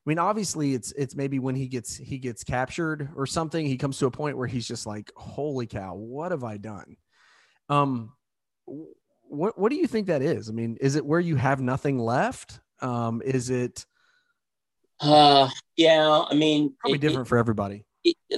mean 0.05 0.19
obviously 0.19 0.73
it's 0.73 0.91
it's 0.93 1.15
maybe 1.15 1.39
when 1.39 1.55
he 1.55 1.67
gets 1.67 1.95
he 1.95 2.17
gets 2.17 2.43
captured 2.43 3.09
or 3.15 3.25
something 3.25 3.65
he 3.65 3.77
comes 3.77 3.97
to 3.99 4.05
a 4.05 4.11
point 4.11 4.37
where 4.37 4.47
he's 4.47 4.67
just 4.67 4.85
like 4.85 5.11
holy 5.15 5.67
cow 5.67 5.93
what 5.95 6.31
have 6.31 6.43
i 6.43 6.57
done? 6.57 6.97
Um 7.69 8.13
what 8.65 9.57
what 9.57 9.69
do 9.69 9.75
you 9.75 9.87
think 9.87 10.07
that 10.07 10.21
is? 10.21 10.49
I 10.49 10.53
mean 10.53 10.77
is 10.81 10.95
it 10.95 11.05
where 11.05 11.19
you 11.19 11.35
have 11.35 11.61
nothing 11.61 11.99
left? 11.99 12.59
Um 12.81 13.21
is 13.23 13.49
it 13.49 13.85
uh 15.01 15.49
yeah 15.77 16.25
i 16.29 16.33
mean 16.33 16.75
probably 16.79 16.97
it, 16.97 17.01
different 17.01 17.27
it, 17.27 17.29
for 17.29 17.37
everybody 17.37 17.85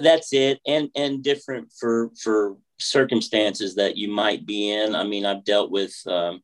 that's 0.02 0.34
it 0.34 0.60
and 0.66 0.90
and 0.96 1.24
different 1.24 1.72
for 1.80 2.10
for 2.22 2.58
circumstances 2.80 3.76
that 3.76 3.96
you 3.96 4.08
might 4.08 4.46
be 4.46 4.72
in. 4.72 4.96
I 4.96 5.04
mean 5.04 5.26
i've 5.26 5.46
dealt 5.46 5.72
with 5.72 5.96
um, 6.08 6.42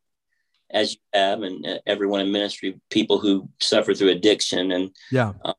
as 0.72 0.94
you 0.94 1.00
have 1.14 1.42
and 1.42 1.66
uh, 1.66 1.80
everyone 1.86 2.22
in 2.22 2.32
ministry 2.32 2.80
people 2.90 3.20
who 3.20 3.50
suffer 3.62 3.94
through 3.94 4.10
addiction 4.10 4.72
and 4.72 4.96
yeah. 5.12 5.34
uh, 5.44 5.54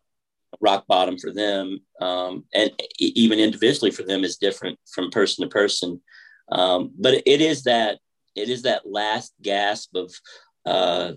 rock 0.61 0.87
bottom 0.87 1.19
for 1.19 1.33
them 1.33 1.81
um, 2.01 2.45
and 2.55 2.71
even 2.99 3.39
individually 3.39 3.91
for 3.91 4.03
them 4.03 4.25
is 4.25 4.37
different 4.37 4.79
from 4.93 5.11
person 5.11 5.45
to 5.45 5.51
person. 5.51 6.01
Um, 6.51 6.93
but 6.99 7.23
it 7.27 7.41
is 7.41 7.65
that 7.65 7.99
it 8.35 8.49
is 8.49 8.63
that 8.63 8.91
last 8.91 9.35
gasp 9.43 9.95
of 9.95 10.15
uh, 10.65 11.13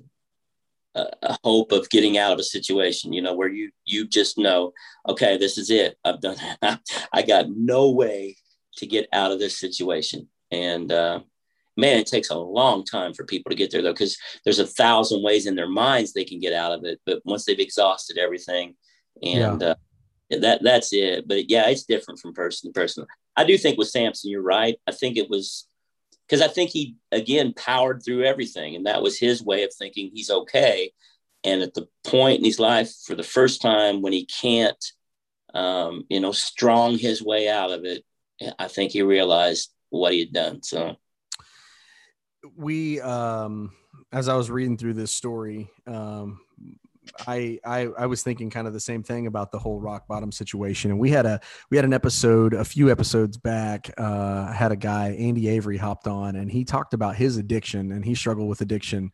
a, 0.95 1.37
hope 1.43 1.71
of 1.71 1.89
getting 1.89 2.17
out 2.17 2.33
of 2.33 2.39
a 2.39 2.43
situation, 2.43 3.13
you 3.13 3.21
know, 3.21 3.33
where 3.33 3.49
you 3.49 3.71
you 3.85 4.07
just 4.07 4.37
know, 4.37 4.73
okay, 5.07 5.37
this 5.37 5.57
is 5.57 5.69
it. 5.69 5.97
I've 6.03 6.21
done. 6.21 6.37
I 7.13 7.21
got 7.21 7.47
no 7.49 7.91
way 7.91 8.37
to 8.77 8.85
get 8.85 9.07
out 9.13 9.31
of 9.31 9.39
this 9.39 9.59
situation, 9.59 10.27
and 10.51 10.91
uh, 10.91 11.21
man, 11.77 11.99
it 11.99 12.07
takes 12.07 12.29
a 12.29 12.37
long 12.37 12.83
time 12.83 13.13
for 13.13 13.25
people 13.25 13.49
to 13.49 13.55
get 13.55 13.71
there 13.71 13.81
though, 13.81 13.93
because 13.93 14.17
there's 14.43 14.59
a 14.59 14.67
thousand 14.67 15.23
ways 15.23 15.47
in 15.47 15.55
their 15.55 15.69
minds 15.69 16.13
they 16.13 16.25
can 16.25 16.39
get 16.39 16.53
out 16.53 16.71
of 16.71 16.83
it, 16.85 16.99
but 17.05 17.21
once 17.25 17.45
they've 17.45 17.59
exhausted 17.59 18.17
everything, 18.17 18.75
and 19.23 19.61
yeah. 19.61 19.67
uh, 19.69 19.75
that 20.39 20.63
that's 20.63 20.93
it. 20.93 21.27
But 21.27 21.49
yeah, 21.49 21.69
it's 21.69 21.83
different 21.83 22.19
from 22.19 22.33
person 22.33 22.69
to 22.69 22.79
person. 22.79 23.05
I 23.35 23.43
do 23.43 23.57
think 23.57 23.77
with 23.77 23.89
Samson, 23.89 24.29
you're 24.29 24.41
right. 24.41 24.75
I 24.87 24.91
think 24.91 25.17
it 25.17 25.29
was 25.29 25.67
because 26.31 26.41
I 26.41 26.47
think 26.47 26.69
he 26.69 26.95
again 27.11 27.53
powered 27.53 28.03
through 28.03 28.23
everything, 28.23 28.75
and 28.75 28.85
that 28.85 29.01
was 29.01 29.19
his 29.19 29.43
way 29.43 29.63
of 29.63 29.73
thinking 29.73 30.11
he's 30.13 30.29
okay. 30.29 30.93
And 31.43 31.61
at 31.61 31.73
the 31.73 31.89
point 32.05 32.39
in 32.39 32.45
his 32.45 32.59
life, 32.59 32.93
for 33.05 33.15
the 33.15 33.23
first 33.23 33.61
time, 33.61 34.01
when 34.01 34.13
he 34.13 34.25
can't, 34.25 34.81
um, 35.53 36.05
you 36.07 36.21
know, 36.21 36.31
strong 36.31 36.97
his 36.97 37.21
way 37.21 37.49
out 37.49 37.71
of 37.71 37.83
it, 37.83 38.05
I 38.57 38.69
think 38.69 38.91
he 38.93 39.01
realized 39.01 39.73
what 39.89 40.13
he 40.13 40.19
had 40.19 40.31
done. 40.31 40.63
So 40.63 40.95
we, 42.55 43.01
um, 43.01 43.73
as 44.13 44.29
I 44.29 44.35
was 44.35 44.49
reading 44.49 44.77
through 44.77 44.93
this 44.93 45.11
story, 45.11 45.69
um, 45.85 46.39
I, 47.27 47.59
I 47.65 47.87
I 47.97 48.05
was 48.05 48.23
thinking 48.23 48.49
kind 48.49 48.67
of 48.67 48.73
the 48.73 48.79
same 48.79 49.03
thing 49.03 49.27
about 49.27 49.51
the 49.51 49.59
whole 49.59 49.79
rock 49.79 50.07
bottom 50.07 50.31
situation, 50.31 50.91
and 50.91 50.99
we 50.99 51.09
had 51.09 51.25
a 51.25 51.39
we 51.69 51.77
had 51.77 51.85
an 51.85 51.93
episode 51.93 52.53
a 52.53 52.65
few 52.65 52.91
episodes 52.91 53.37
back. 53.37 53.91
Uh, 53.97 54.51
had 54.51 54.71
a 54.71 54.75
guy 54.75 55.09
Andy 55.11 55.47
Avery 55.49 55.77
hopped 55.77 56.07
on, 56.07 56.35
and 56.35 56.51
he 56.51 56.63
talked 56.63 56.93
about 56.93 57.15
his 57.15 57.37
addiction, 57.37 57.91
and 57.91 58.03
he 58.03 58.15
struggled 58.15 58.49
with 58.49 58.61
addiction. 58.61 59.11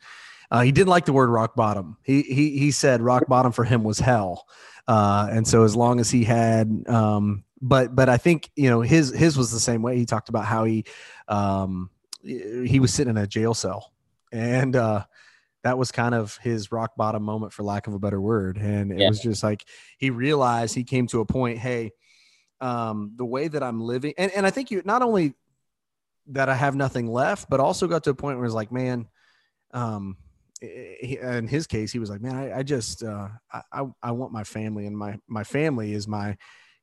Uh, 0.49 0.61
he 0.61 0.71
didn't 0.71 0.89
like 0.89 1.05
the 1.05 1.13
word 1.13 1.29
rock 1.29 1.55
bottom. 1.55 1.97
He 2.03 2.21
he 2.21 2.57
he 2.57 2.71
said 2.71 3.01
rock 3.01 3.27
bottom 3.27 3.51
for 3.51 3.63
him 3.63 3.83
was 3.83 3.99
hell, 3.99 4.47
uh, 4.87 5.27
and 5.31 5.47
so 5.47 5.63
as 5.63 5.75
long 5.75 5.99
as 5.99 6.09
he 6.09 6.23
had, 6.23 6.83
um, 6.87 7.43
but 7.61 7.95
but 7.95 8.09
I 8.09 8.17
think 8.17 8.49
you 8.55 8.69
know 8.69 8.81
his 8.81 9.13
his 9.13 9.37
was 9.37 9.51
the 9.51 9.59
same 9.59 9.81
way. 9.81 9.97
He 9.97 10.05
talked 10.05 10.29
about 10.29 10.45
how 10.45 10.63
he 10.63 10.85
um, 11.27 11.89
he 12.23 12.79
was 12.79 12.93
sitting 12.93 13.11
in 13.11 13.17
a 13.17 13.27
jail 13.27 13.53
cell, 13.53 13.91
and 14.31 14.75
uh, 14.75 15.05
that 15.67 15.77
was 15.77 15.91
kind 15.91 16.15
of 16.15 16.37
his 16.37 16.71
rock 16.71 16.95
bottom 16.95 17.21
moment 17.21 17.51
for 17.51 17.63
lack 17.63 17.87
of 17.87 17.93
a 17.93 17.99
better 17.99 18.21
word 18.21 18.57
and 18.57 18.91
it 18.93 18.99
yeah. 18.99 19.09
was 19.09 19.19
just 19.19 19.43
like 19.43 19.65
he 19.97 20.09
realized 20.09 20.73
he 20.73 20.85
came 20.85 21.07
to 21.07 21.19
a 21.19 21.25
point 21.25 21.57
hey 21.57 21.91
um, 22.61 23.11
the 23.17 23.25
way 23.25 23.47
that 23.47 23.61
i'm 23.61 23.81
living 23.81 24.13
and, 24.17 24.31
and 24.31 24.45
i 24.45 24.49
think 24.49 24.71
you 24.71 24.81
not 24.85 25.01
only 25.01 25.33
that 26.27 26.47
i 26.47 26.55
have 26.55 26.75
nothing 26.75 27.11
left 27.11 27.49
but 27.49 27.59
also 27.59 27.85
got 27.85 28.05
to 28.05 28.09
a 28.09 28.15
point 28.15 28.37
where 28.37 28.45
it's 28.45 28.55
like 28.55 28.71
man 28.71 29.07
um, 29.73 30.15
in 30.61 31.47
his 31.47 31.67
case 31.67 31.91
he 31.91 31.99
was 31.99 32.09
like 32.09 32.21
man 32.21 32.35
i, 32.35 32.59
I 32.59 32.63
just 32.63 33.03
uh, 33.03 33.27
I, 33.71 33.83
I 34.01 34.11
want 34.11 34.31
my 34.31 34.45
family 34.45 34.87
and 34.87 34.97
my 34.97 35.19
my 35.27 35.43
family 35.43 35.93
is 35.93 36.07
my 36.07 36.37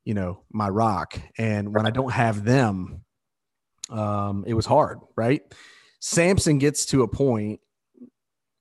you 0.04 0.12
know 0.12 0.44
my 0.52 0.68
rock 0.68 1.18
and 1.38 1.74
when 1.74 1.86
i 1.86 1.90
don't 1.90 2.12
have 2.12 2.44
them 2.44 3.02
um, 3.90 4.44
it 4.46 4.54
was 4.54 4.66
hard 4.66 5.00
right 5.16 5.42
samson 6.00 6.58
gets 6.58 6.86
to 6.86 7.02
a 7.02 7.08
point 7.08 7.60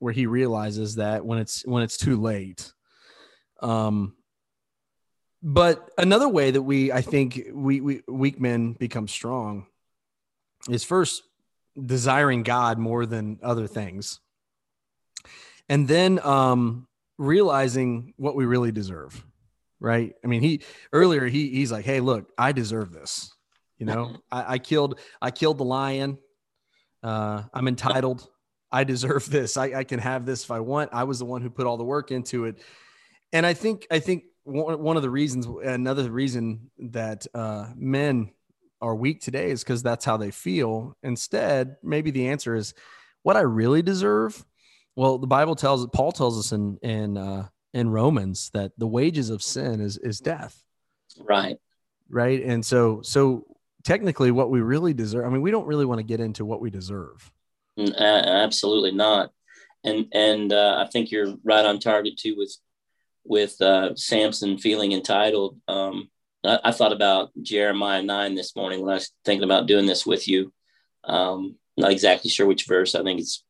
where 0.04 0.12
he 0.12 0.26
realizes 0.26 0.96
that 0.96 1.26
when 1.26 1.40
it's 1.40 1.66
when 1.66 1.82
it's 1.82 1.96
too 1.96 2.20
late. 2.20 2.74
Um, 3.62 4.18
but 5.42 5.90
another 5.98 6.28
way 6.28 6.52
that 6.52 6.62
we, 6.62 6.92
I 6.92 7.02
think, 7.02 7.42
we, 7.54 7.80
we 7.80 8.02
weak 8.10 8.40
men 8.40 8.74
become 8.74 9.08
strong 9.08 9.66
is 10.70 10.84
first 10.84 11.24
desiring 11.86 12.44
God 12.44 12.78
more 12.78 13.06
than 13.06 13.40
other 13.42 13.66
things, 13.66 14.20
and 15.70 15.88
then 15.88 16.20
um, 16.20 16.86
realizing 17.18 18.14
what 18.18 18.36
we 18.36 18.44
really 18.44 18.74
deserve. 18.74 19.26
Right? 19.80 20.16
I 20.22 20.28
mean, 20.28 20.42
he 20.42 20.64
earlier 20.92 21.28
he 21.28 21.50
he's 21.50 21.72
like, 21.72 21.86
"Hey, 21.86 22.02
look, 22.02 22.30
I 22.38 22.52
deserve 22.52 22.92
this." 22.92 23.34
You 23.78 23.86
know, 23.86 24.18
I, 24.32 24.56
I 24.56 24.58
killed 24.58 25.00
I 25.22 25.32
killed 25.32 25.60
the 25.60 25.66
lion. 25.66 26.18
Uh, 27.02 27.44
I'm 27.54 27.70
entitled. 27.70 28.28
I 28.74 28.84
deserve 28.84 29.30
this. 29.30 29.56
I, 29.56 29.66
I 29.74 29.84
can 29.84 30.00
have 30.00 30.26
this 30.26 30.44
if 30.44 30.52
I 30.52 30.60
want. 30.60 30.90
I 30.92 31.04
was 31.06 31.20
the 31.20 31.26
one 31.26 31.42
who 31.42 31.50
put 31.50 31.68
all 31.68 31.78
the 31.78 31.84
work 31.84 32.12
into 32.12 32.46
it. 32.46 32.60
And 33.32 33.46
I 33.46 33.54
think, 33.54 33.88
I 33.90 34.00
think 34.00 34.26
one, 34.44 34.98
of 34.98 35.04
the 35.04 35.10
reasons, 35.10 35.46
another 35.46 36.12
reason 36.12 36.72
that 36.80 37.26
uh, 37.34 37.70
men 37.76 38.32
are 38.82 38.96
weak 38.96 39.22
today 39.22 39.52
is 39.52 39.64
because 39.64 39.82
that's 39.82 40.04
how 40.04 40.18
they 40.18 40.32
feel. 40.32 40.98
Instead, 41.04 41.78
maybe 41.82 42.12
the 42.12 42.28
answer 42.28 42.56
is 42.56 42.74
what 43.22 43.38
I 43.38 43.42
really 43.42 43.82
deserve. 43.82 44.44
Well, 44.96 45.18
the 45.18 45.28
Bible 45.28 45.56
tells 45.56 45.88
Paul 45.88 46.12
tells 46.12 46.38
us 46.38 46.52
in 46.52 46.78
in 46.84 47.18
uh, 47.18 47.48
in 47.74 47.90
Romans 47.90 48.52
that 48.54 48.74
the 48.78 48.86
wages 48.86 49.30
of 49.32 49.42
sin 49.42 49.80
is 49.80 49.98
is 49.98 50.20
death. 50.20 50.62
Right. 51.20 51.58
Right. 52.10 52.44
And 52.44 52.64
so 52.64 53.02
so 53.02 53.46
technically, 53.84 54.30
what 54.30 54.52
we 54.52 54.62
really 54.62 54.94
deserve. 54.94 55.26
I 55.26 55.30
mean, 55.30 55.42
we 55.42 55.50
don't 55.50 55.66
really 55.66 55.86
want 55.86 56.00
to 56.00 56.04
get 56.04 56.20
into 56.20 56.46
what 56.46 56.62
we 56.62 56.70
deserve. 56.70 57.32
Absolutely 57.78 58.92
not. 58.92 59.32
And 59.84 60.08
and 60.14 60.54
uh, 60.54 60.84
I 60.86 60.90
think 60.90 61.12
you're 61.12 61.36
right 61.44 61.66
on 61.66 61.80
target 61.80 62.18
too 62.18 62.36
with 62.38 62.56
with 63.26 63.62
uh, 63.62 63.96
Samson 63.96 64.58
feeling 64.58 64.92
entitled. 64.92 65.60
Um, 65.68 66.10
I, 66.44 66.60
I, 66.66 66.72
thought 66.72 66.92
about 66.92 67.32
Jeremiah 67.42 68.02
nine 68.02 68.36
this 68.36 68.56
morning 68.56 68.82
when 68.82 68.92
I 68.92 68.96
was 68.96 69.12
thinking 69.24 69.46
about 69.46 69.68
doing 69.68 69.86
this 69.86 70.06
with 70.06 70.28
you. 70.28 70.54
Um, 71.06 71.56
not 71.78 71.92
exactly 71.92 72.30
sure 72.30 72.46
which 72.46 72.66
verse. 72.66 72.96
I 72.96 73.04
think 73.04 73.22
it's 73.22 73.44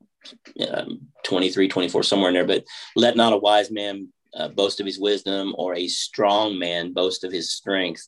um, 0.69 1.07
23, 1.23 1.67
24, 1.67 2.03
somewhere 2.03 2.29
in 2.29 2.35
there. 2.35 2.45
But 2.45 2.65
let 2.95 3.17
not 3.17 3.33
a 3.33 3.37
wise 3.37 3.71
man 3.71 4.09
uh, 4.33 4.47
boast 4.47 4.79
of 4.79 4.85
his 4.85 4.99
wisdom, 4.99 5.53
or 5.57 5.75
a 5.75 5.87
strong 5.87 6.57
man 6.57 6.93
boast 6.93 7.23
of 7.23 7.31
his 7.31 7.51
strength. 7.51 8.07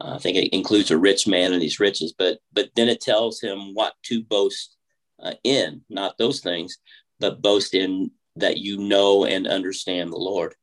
Uh, 0.00 0.14
I 0.14 0.18
think 0.18 0.36
it 0.36 0.54
includes 0.54 0.90
a 0.90 0.98
rich 0.98 1.26
man 1.26 1.52
and 1.52 1.62
his 1.62 1.80
riches, 1.80 2.14
but 2.16 2.38
but 2.52 2.70
then 2.76 2.88
it 2.88 3.00
tells 3.00 3.40
him 3.40 3.74
what 3.74 3.94
to 4.04 4.22
boast 4.22 4.77
uh, 5.22 5.34
in, 5.44 5.82
not 5.88 6.18
those 6.18 6.40
things, 6.40 6.78
but 7.20 7.42
boast 7.42 7.74
in 7.74 8.10
that 8.36 8.58
you 8.58 8.78
know 8.78 9.24
and 9.24 9.46
understand 9.46 10.12
the 10.12 10.16
Lord. 10.16 10.54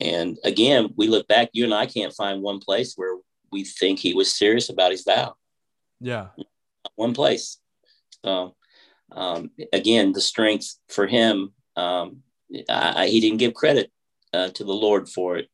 And 0.00 0.38
again, 0.44 0.90
we 0.96 1.08
look 1.08 1.28
back, 1.28 1.50
you 1.52 1.64
and 1.64 1.74
I 1.74 1.86
can't 1.86 2.14
find 2.14 2.42
one 2.42 2.58
place 2.58 2.94
where 2.96 3.16
we 3.50 3.64
think 3.64 3.98
he 3.98 4.14
was 4.14 4.32
serious 4.32 4.68
about 4.68 4.90
his 4.90 5.04
vow. 5.04 5.34
Yeah. 6.00 6.28
One 6.96 7.14
place. 7.14 7.58
So, 8.24 8.56
um, 9.12 9.50
again, 9.72 10.12
the 10.12 10.20
strength 10.20 10.76
for 10.88 11.06
him, 11.06 11.52
um, 11.76 12.22
I, 12.68 13.06
he 13.06 13.20
didn't 13.20 13.38
give 13.38 13.54
credit 13.54 13.90
uh, 14.32 14.48
to 14.48 14.64
the 14.64 14.72
Lord 14.72 15.08
for 15.08 15.36
it 15.36 15.48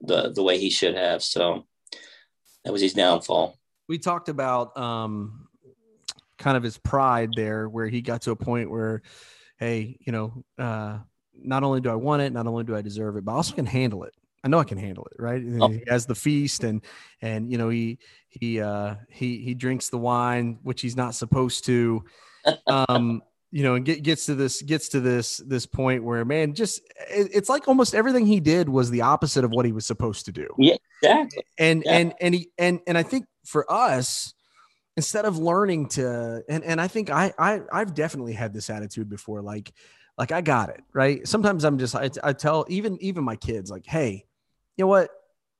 the, 0.00 0.32
the 0.32 0.42
way 0.42 0.58
he 0.58 0.70
should 0.70 0.94
have. 0.94 1.22
So 1.22 1.66
that 2.64 2.72
was 2.72 2.82
his 2.82 2.94
downfall. 2.94 3.56
We 3.88 3.98
talked 3.98 4.28
about 4.28 4.76
um, 4.76 5.45
kind 6.46 6.56
of 6.56 6.62
his 6.62 6.78
pride 6.78 7.32
there, 7.34 7.68
where 7.68 7.88
he 7.88 8.00
got 8.00 8.22
to 8.22 8.30
a 8.30 8.36
point 8.36 8.70
where, 8.70 9.02
hey, 9.58 9.98
you 10.06 10.12
know, 10.12 10.44
uh, 10.56 10.96
not 11.34 11.64
only 11.64 11.80
do 11.80 11.90
I 11.90 11.96
want 11.96 12.22
it, 12.22 12.32
not 12.32 12.46
only 12.46 12.62
do 12.62 12.76
I 12.76 12.82
deserve 12.82 13.16
it, 13.16 13.24
but 13.24 13.32
I 13.32 13.34
also 13.34 13.52
can 13.52 13.66
handle 13.66 14.04
it. 14.04 14.14
I 14.44 14.48
know 14.48 14.60
I 14.60 14.64
can 14.64 14.78
handle 14.78 15.08
it, 15.10 15.20
right? 15.20 15.42
Oh. 15.60 15.66
He 15.66 15.82
has 15.88 16.06
the 16.06 16.14
feast, 16.14 16.62
and 16.62 16.82
and 17.20 17.50
you 17.50 17.58
know 17.58 17.68
he 17.68 17.98
he 18.28 18.60
uh, 18.60 18.94
he 19.10 19.38
he 19.38 19.54
drinks 19.54 19.88
the 19.88 19.98
wine, 19.98 20.60
which 20.62 20.82
he's 20.82 20.96
not 20.96 21.16
supposed 21.16 21.64
to. 21.64 22.04
Um, 22.68 23.22
you 23.50 23.64
know, 23.64 23.74
and 23.74 23.84
get, 23.84 24.04
gets 24.04 24.26
to 24.26 24.36
this 24.36 24.62
gets 24.62 24.90
to 24.90 25.00
this 25.00 25.38
this 25.38 25.66
point 25.66 26.04
where 26.04 26.24
man, 26.24 26.54
just 26.54 26.80
it, 27.10 27.28
it's 27.34 27.48
like 27.48 27.66
almost 27.66 27.92
everything 27.92 28.24
he 28.24 28.38
did 28.38 28.68
was 28.68 28.88
the 28.88 29.00
opposite 29.00 29.42
of 29.42 29.50
what 29.50 29.66
he 29.66 29.72
was 29.72 29.84
supposed 29.84 30.26
to 30.26 30.32
do. 30.32 30.46
Yeah, 30.58 30.76
exactly. 31.02 31.42
And 31.58 31.82
yeah. 31.84 31.92
and 31.96 32.14
and 32.20 32.34
he 32.36 32.50
and 32.56 32.78
and 32.86 32.96
I 32.96 33.02
think 33.02 33.26
for 33.44 33.68
us, 33.68 34.32
instead 34.96 35.24
of 35.24 35.38
learning 35.38 35.88
to 35.90 36.42
and 36.48 36.64
and 36.64 36.80
I 36.80 36.88
think 36.88 37.10
I 37.10 37.32
I 37.38 37.62
I've 37.72 37.94
definitely 37.94 38.32
had 38.32 38.52
this 38.52 38.70
attitude 38.70 39.08
before, 39.08 39.42
like 39.42 39.72
like 40.18 40.32
I 40.32 40.40
got 40.40 40.70
it 40.70 40.82
right. 40.92 41.26
Sometimes 41.26 41.64
I'm 41.64 41.78
just 41.78 41.94
I, 41.94 42.10
I 42.22 42.32
tell 42.32 42.64
even 42.68 42.96
even 43.00 43.24
my 43.24 43.36
kids 43.36 43.70
like, 43.70 43.86
hey, 43.86 44.24
you 44.76 44.84
know 44.84 44.88
what, 44.88 45.10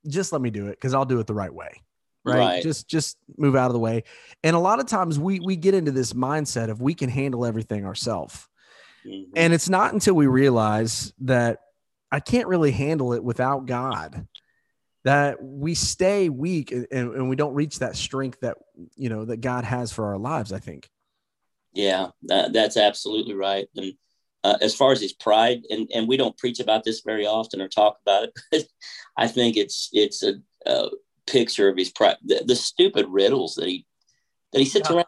just 0.07 0.33
let 0.33 0.41
me 0.41 0.51
do 0.51 0.67
it 0.67 0.73
because 0.73 0.95
I'll 0.95 1.05
do 1.05 1.21
it 1.21 1.27
the 1.27 1.35
right 1.35 1.53
way 1.53 1.83
right? 2.27 2.39
right? 2.39 2.63
Just 2.63 2.89
just 2.89 3.17
move 3.39 3.57
out 3.57 3.67
of 3.67 3.73
the 3.73 3.79
way. 3.79 4.05
And 4.43 4.57
a 4.57 4.59
lot 4.59 4.81
of 4.81 4.87
times 4.87 5.19
we 5.19 5.41
we 5.41 5.57
get 5.57 5.75
into 5.75 5.93
this 5.93 6.13
mindset 6.13 6.69
of 6.69 6.81
we 6.81 6.95
can 6.95 7.09
handle 7.09 7.47
everything 7.47 7.87
ourselves. 7.87 8.49
Mm-hmm. 9.07 9.33
And 9.37 9.53
it's 9.53 9.69
not 9.69 9.95
until 9.95 10.15
we 10.15 10.27
realize 10.27 11.13
that 11.21 11.61
I 12.11 12.21
can't 12.21 12.49
really 12.49 12.73
handle 12.73 13.13
it 13.13 13.23
without 13.23 13.67
God 13.67 14.27
that 15.07 15.41
we 15.41 15.73
stay 15.75 16.29
weak 16.29 16.73
and, 16.73 16.87
and 16.91 17.29
we 17.29 17.37
don't 17.37 17.55
reach 17.55 17.79
that 17.79 17.95
strength 17.95 18.41
that 18.41 18.57
you 18.97 19.09
know 19.09 19.25
that 19.25 19.41
God 19.41 19.63
has 19.63 19.93
for 19.93 20.07
our 20.07 20.19
lives, 20.19 20.53
I 20.53 20.59
think. 20.59 20.91
Yeah, 21.73 22.09
that, 22.23 22.53
that's 22.53 22.77
absolutely 22.77 23.35
right. 23.35 23.69
And 23.77 23.93
uh, 24.43 24.57
as 24.61 24.75
far 24.75 24.91
as 24.91 25.01
his 25.01 25.13
pride, 25.13 25.63
and, 25.71 25.89
and 25.95 26.09
we 26.09 26.17
don't 26.17 26.37
preach 26.37 26.59
about 26.59 26.83
this 26.83 27.03
very 27.03 27.25
often 27.25 27.61
or 27.61 27.69
talk 27.69 27.99
about 28.03 28.25
it, 28.25 28.33
but 28.51 28.65
I 29.17 29.29
think 29.29 29.57
it's 29.57 29.91
it's 29.93 30.25
a, 30.25 30.35
a 30.67 30.89
picture 31.29 31.69
of 31.69 31.77
his 31.77 31.91
pride. 31.91 32.17
The, 32.25 32.43
the, 32.45 32.57
stupid 32.57 33.07
riddles 33.09 33.55
that 33.55 33.69
he 33.69 33.87
that 34.53 34.59
he 34.59 34.65
sits 34.65 34.91
yeah. 34.91 34.97
around. 34.97 35.07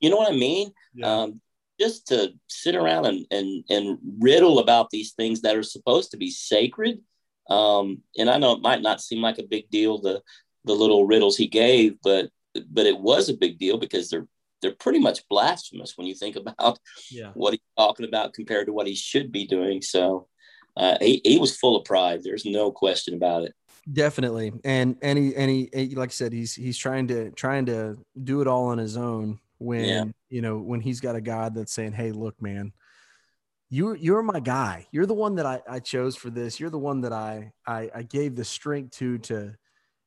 You 0.00 0.10
know 0.10 0.16
what 0.16 0.30
I 0.30 0.36
mean? 0.36 0.72
Yeah. 0.92 1.22
Um, 1.22 1.40
just 1.80 2.08
to 2.08 2.34
sit 2.48 2.74
around 2.74 3.06
and, 3.06 3.24
and 3.30 3.64
and 3.70 3.98
riddle 4.18 4.58
about 4.58 4.90
these 4.90 5.12
things 5.12 5.40
that 5.40 5.56
are 5.56 5.62
supposed 5.62 6.10
to 6.10 6.18
be 6.18 6.30
sacred. 6.30 7.00
Um, 7.48 8.02
and 8.16 8.28
I 8.28 8.38
know 8.38 8.52
it 8.52 8.62
might 8.62 8.82
not 8.82 9.00
seem 9.00 9.22
like 9.22 9.38
a 9.38 9.42
big 9.42 9.70
deal 9.70 9.98
the 9.98 10.22
the 10.64 10.74
little 10.74 11.06
riddles 11.06 11.36
he 11.36 11.46
gave, 11.46 11.96
but 12.02 12.30
but 12.70 12.86
it 12.86 12.98
was 12.98 13.28
a 13.28 13.36
big 13.36 13.58
deal 13.58 13.78
because 13.78 14.10
they're 14.10 14.26
they're 14.60 14.74
pretty 14.74 14.98
much 14.98 15.26
blasphemous 15.28 15.96
when 15.96 16.06
you 16.06 16.14
think 16.14 16.36
about 16.36 16.78
yeah. 17.10 17.30
what 17.34 17.52
he's 17.52 17.60
talking 17.76 18.06
about 18.06 18.34
compared 18.34 18.66
to 18.66 18.72
what 18.72 18.86
he 18.86 18.94
should 18.94 19.30
be 19.30 19.46
doing. 19.46 19.80
So 19.82 20.26
uh, 20.76 20.96
he, 21.00 21.20
he 21.24 21.38
was 21.38 21.56
full 21.56 21.76
of 21.76 21.84
pride. 21.84 22.22
There's 22.22 22.44
no 22.44 22.70
question 22.70 23.14
about 23.14 23.44
it. 23.44 23.54
Definitely, 23.90 24.52
and 24.64 24.96
and 25.00 25.18
he 25.18 25.34
and 25.34 25.50
he 25.50 25.94
like 25.94 26.10
I 26.10 26.12
said, 26.12 26.32
he's 26.32 26.54
he's 26.54 26.76
trying 26.76 27.08
to 27.08 27.30
trying 27.30 27.66
to 27.66 27.96
do 28.22 28.42
it 28.42 28.46
all 28.46 28.66
on 28.66 28.76
his 28.76 28.98
own. 28.98 29.38
When 29.56 29.84
yeah. 29.84 30.04
you 30.28 30.42
know 30.42 30.58
when 30.58 30.80
he's 30.80 31.00
got 31.00 31.16
a 31.16 31.22
God 31.22 31.54
that's 31.54 31.72
saying, 31.72 31.92
"Hey, 31.92 32.12
look, 32.12 32.40
man, 32.42 32.72
you're 33.70 33.96
you're 33.96 34.22
my 34.22 34.40
guy. 34.40 34.86
You're 34.92 35.06
the 35.06 35.14
one 35.14 35.36
that 35.36 35.46
I, 35.46 35.60
I 35.68 35.80
chose 35.80 36.16
for 36.16 36.30
this. 36.30 36.58
You're 36.58 36.70
the 36.70 36.78
one 36.78 37.02
that 37.02 37.12
I 37.12 37.52
I, 37.66 37.90
I 37.94 38.02
gave 38.02 38.36
the 38.36 38.44
strength 38.44 38.96
to 38.98 39.18
to." 39.18 39.54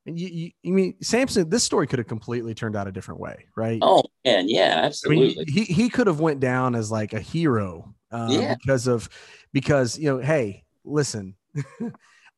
And 0.07 0.20
you, 0.20 0.28
you, 0.30 0.51
you 0.64 0.74
mean 0.74 0.95
Samson? 1.03 1.47
This 1.47 1.64
story 1.64 1.86
could 1.86 1.99
have 1.99 2.07
completely 2.07 2.55
turned 2.55 2.76
out 2.76 2.88
a 2.88 2.91
different 2.91 3.20
way, 3.20 3.45
right? 3.55 3.78
Oh 3.84 4.03
man, 4.26 4.49
yeah, 4.49 4.82
absolutely. 4.84 5.34
I 5.34 5.38
mean, 5.38 5.47
he 5.47 5.64
he 5.66 5.89
could 5.89 6.07
have 6.07 6.20
went 6.20 6.39
down 6.39 6.74
as 6.74 6.91
like 6.91 7.14
a 7.14 7.20
hero, 7.20 7.93
uh, 8.12 8.28
yeah. 8.32 8.55
because 8.55 8.88
of 8.88 9.07
because 9.53 9.97
you 9.99 10.09
know, 10.09 10.18
hey, 10.18 10.64
listen. 10.84 11.36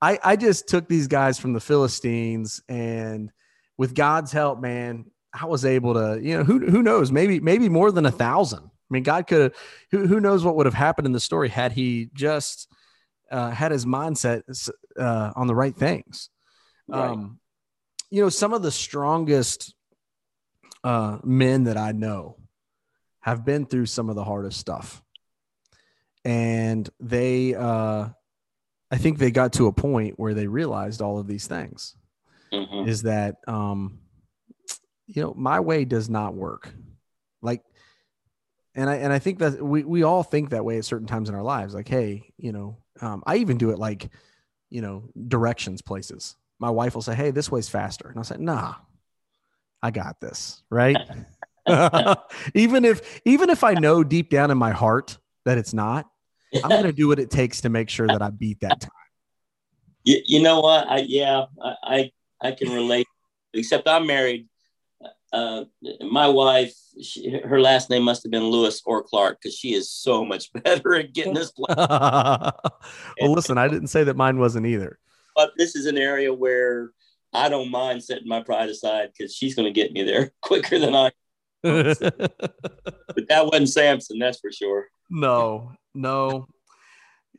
I, 0.01 0.19
I 0.21 0.35
just 0.35 0.67
took 0.67 0.89
these 0.89 1.07
guys 1.07 1.39
from 1.39 1.53
the 1.53 1.61
Philistines 1.61 2.61
and 2.67 3.31
with 3.77 3.95
God's 3.95 4.33
help, 4.33 4.59
man, 4.59 5.05
I 5.33 5.45
was 5.45 5.63
able 5.63 5.93
to, 5.93 6.19
you 6.21 6.37
know, 6.37 6.43
who, 6.43 6.59
who 6.59 6.83
knows, 6.83 7.09
maybe, 7.09 7.39
maybe 7.39 7.69
more 7.69 7.89
than 7.89 8.05
a 8.05 8.11
thousand. 8.11 8.69
I 8.93 8.95
mean, 8.95 9.03
God 9.03 9.27
could 9.27 9.41
have, 9.41 9.53
who, 9.91 10.07
who 10.07 10.19
knows 10.19 10.43
what 10.43 10.55
would 10.55 10.67
have 10.67 10.75
happened 10.75 11.07
in 11.07 11.11
the 11.11 11.19
story 11.19 11.49
had 11.49 11.71
he 11.71 12.09
just 12.13 12.71
uh, 13.31 13.49
had 13.49 13.71
his 13.71 13.85
mindset 13.85 14.43
uh, 14.99 15.31
on 15.35 15.47
the 15.47 15.55
right 15.55 15.75
things. 15.75 16.29
Right. 16.87 17.09
Um, 17.09 17.39
you 18.11 18.21
know, 18.21 18.29
some 18.29 18.53
of 18.53 18.61
the 18.61 18.71
strongest 18.71 19.73
uh, 20.83 21.17
men 21.23 21.63
that 21.63 21.77
I 21.77 21.91
know 21.93 22.37
have 23.21 23.43
been 23.43 23.65
through 23.65 23.87
some 23.87 24.09
of 24.09 24.15
the 24.15 24.23
hardest 24.23 24.59
stuff. 24.59 25.01
And 26.23 26.87
they, 26.99 27.55
uh, 27.55 28.09
I 28.91 28.97
think 28.97 29.17
they 29.17 29.31
got 29.31 29.53
to 29.53 29.67
a 29.67 29.73
point 29.73 30.19
where 30.19 30.35
they 30.35 30.45
realized 30.45 31.01
all 31.01 31.17
of 31.17 31.25
these 31.25 31.47
things. 31.47 31.95
Mm-hmm. 32.53 32.87
Is 32.87 33.01
that 33.01 33.37
um, 33.47 33.97
you 35.07 35.23
know 35.23 35.33
my 35.35 35.59
way 35.59 35.85
does 35.85 36.07
not 36.07 36.35
work, 36.35 36.71
like, 37.41 37.63
and 38.75 38.89
I 38.89 38.95
and 38.95 39.13
I 39.13 39.19
think 39.19 39.39
that 39.39 39.61
we 39.61 39.83
we 39.83 40.03
all 40.03 40.23
think 40.23 40.49
that 40.49 40.65
way 40.65 40.77
at 40.77 40.85
certain 40.85 41.07
times 41.07 41.29
in 41.29 41.35
our 41.35 41.43
lives. 41.43 41.73
Like, 41.73 41.87
hey, 41.87 42.33
you 42.37 42.51
know, 42.51 42.77
um, 43.01 43.23
I 43.25 43.37
even 43.37 43.57
do 43.57 43.71
it 43.71 43.79
like, 43.79 44.09
you 44.69 44.81
know, 44.81 45.09
directions 45.27 45.81
places. 45.81 46.35
My 46.59 46.69
wife 46.69 46.95
will 46.95 47.01
say, 47.01 47.15
"Hey, 47.15 47.31
this 47.31 47.51
way's 47.51 47.69
faster," 47.69 48.07
and 48.07 48.17
I'll 48.17 48.23
say, 48.23 48.37
"Nah, 48.37 48.75
I 49.81 49.91
got 49.91 50.19
this." 50.19 50.61
Right. 50.69 50.97
even 52.53 52.83
if 52.83 53.21
even 53.25 53.49
if 53.49 53.63
I 53.63 53.73
know 53.73 54.03
deep 54.03 54.29
down 54.29 54.51
in 54.51 54.57
my 54.57 54.71
heart 54.71 55.17
that 55.45 55.57
it's 55.57 55.73
not, 55.73 56.09
I'm 56.61 56.69
going 56.69 56.83
to 56.83 56.93
do 56.93 57.07
what 57.07 57.19
it 57.19 57.31
takes 57.31 57.61
to 57.61 57.69
make 57.69 57.89
sure 57.89 58.07
that 58.07 58.21
I 58.21 58.29
beat 58.29 58.59
that 58.61 58.81
time. 58.81 58.91
You, 60.03 60.21
you 60.25 60.41
know 60.41 60.59
what? 60.59 60.87
I, 60.87 60.99
yeah, 61.07 61.45
I, 61.63 61.75
I, 61.83 62.11
I 62.41 62.51
can 62.51 62.71
relate, 62.71 63.07
except 63.53 63.87
I'm 63.87 64.05
married. 64.05 64.47
Uh, 65.33 65.65
my 66.01 66.27
wife, 66.27 66.75
she, 67.01 67.39
her 67.43 67.59
last 67.59 67.89
name 67.89 68.03
must 68.03 68.21
have 68.21 68.31
been 68.31 68.43
Lewis 68.43 68.83
or 68.85 69.01
Clark 69.01 69.39
because 69.41 69.57
she 69.57 69.73
is 69.73 69.89
so 69.89 70.23
much 70.23 70.53
better 70.63 70.93
at 70.93 71.11
getting 71.11 71.33
this. 71.33 71.51
well, 71.57 72.53
listen, 73.19 73.57
I 73.57 73.67
didn't 73.67 73.87
say 73.87 74.03
that 74.03 74.15
mine 74.15 74.37
wasn't 74.37 74.67
either. 74.67 74.99
But 75.35 75.53
this 75.57 75.75
is 75.75 75.87
an 75.87 75.97
area 75.97 76.31
where 76.31 76.91
I 77.33 77.49
don't 77.49 77.71
mind 77.71 78.03
setting 78.03 78.27
my 78.27 78.43
pride 78.43 78.69
aside 78.69 79.09
because 79.17 79.33
she's 79.33 79.55
going 79.55 79.65
to 79.65 79.71
get 79.71 79.91
me 79.91 80.03
there 80.03 80.31
quicker 80.41 80.77
than 80.77 80.93
I. 80.93 81.11
but 81.63 81.97
that 83.29 83.45
wasn't 83.45 83.69
Samson, 83.69 84.19
that's 84.19 84.39
for 84.39 84.51
sure. 84.51 84.87
No, 85.09 85.71
no. 85.95 86.47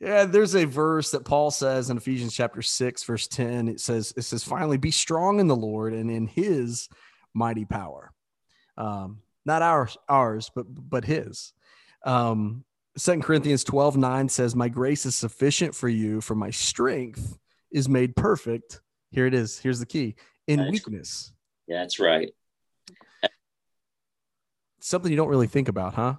Yeah, 0.01 0.25
there's 0.25 0.55
a 0.55 0.65
verse 0.65 1.11
that 1.11 1.23
Paul 1.23 1.51
says 1.51 1.89
in 1.89 1.95
Ephesians 1.95 2.33
chapter 2.33 2.61
6, 2.61 3.03
verse 3.03 3.27
10. 3.27 3.69
It 3.69 3.79
says, 3.79 4.13
it 4.17 4.23
says, 4.23 4.43
finally 4.43 4.77
be 4.77 4.91
strong 4.91 5.39
in 5.39 5.47
the 5.47 5.55
Lord 5.55 5.93
and 5.93 6.11
in 6.11 6.27
his 6.27 6.89
mighty 7.35 7.65
power. 7.65 8.11
Um, 8.77 9.19
not 9.45 9.61
ours, 9.61 9.97
ours, 10.09 10.49
but 10.55 10.65
but 10.67 11.05
his. 11.05 11.53
Um, 12.03 12.65
Second 12.97 13.23
Corinthians 13.23 13.63
12, 13.65 13.97
9 13.97 14.29
says, 14.29 14.55
My 14.55 14.69
grace 14.69 15.05
is 15.05 15.15
sufficient 15.15 15.75
for 15.75 15.89
you, 15.89 16.21
for 16.21 16.33
my 16.33 16.49
strength 16.49 17.37
is 17.71 17.89
made 17.89 18.15
perfect. 18.15 18.79
Here 19.11 19.25
it 19.25 19.33
is. 19.33 19.59
Here's 19.59 19.79
the 19.79 19.85
key 19.85 20.15
in 20.47 20.59
that's, 20.59 20.71
weakness. 20.71 21.33
Yeah, 21.67 21.81
that's 21.81 21.99
right. 21.99 22.31
Something 24.79 25.11
you 25.11 25.17
don't 25.17 25.27
really 25.27 25.47
think 25.47 25.67
about, 25.67 25.93
huh? 25.95 26.15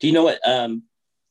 Do 0.00 0.06
you 0.06 0.12
know 0.12 0.24
what 0.24 0.46
um, 0.46 0.82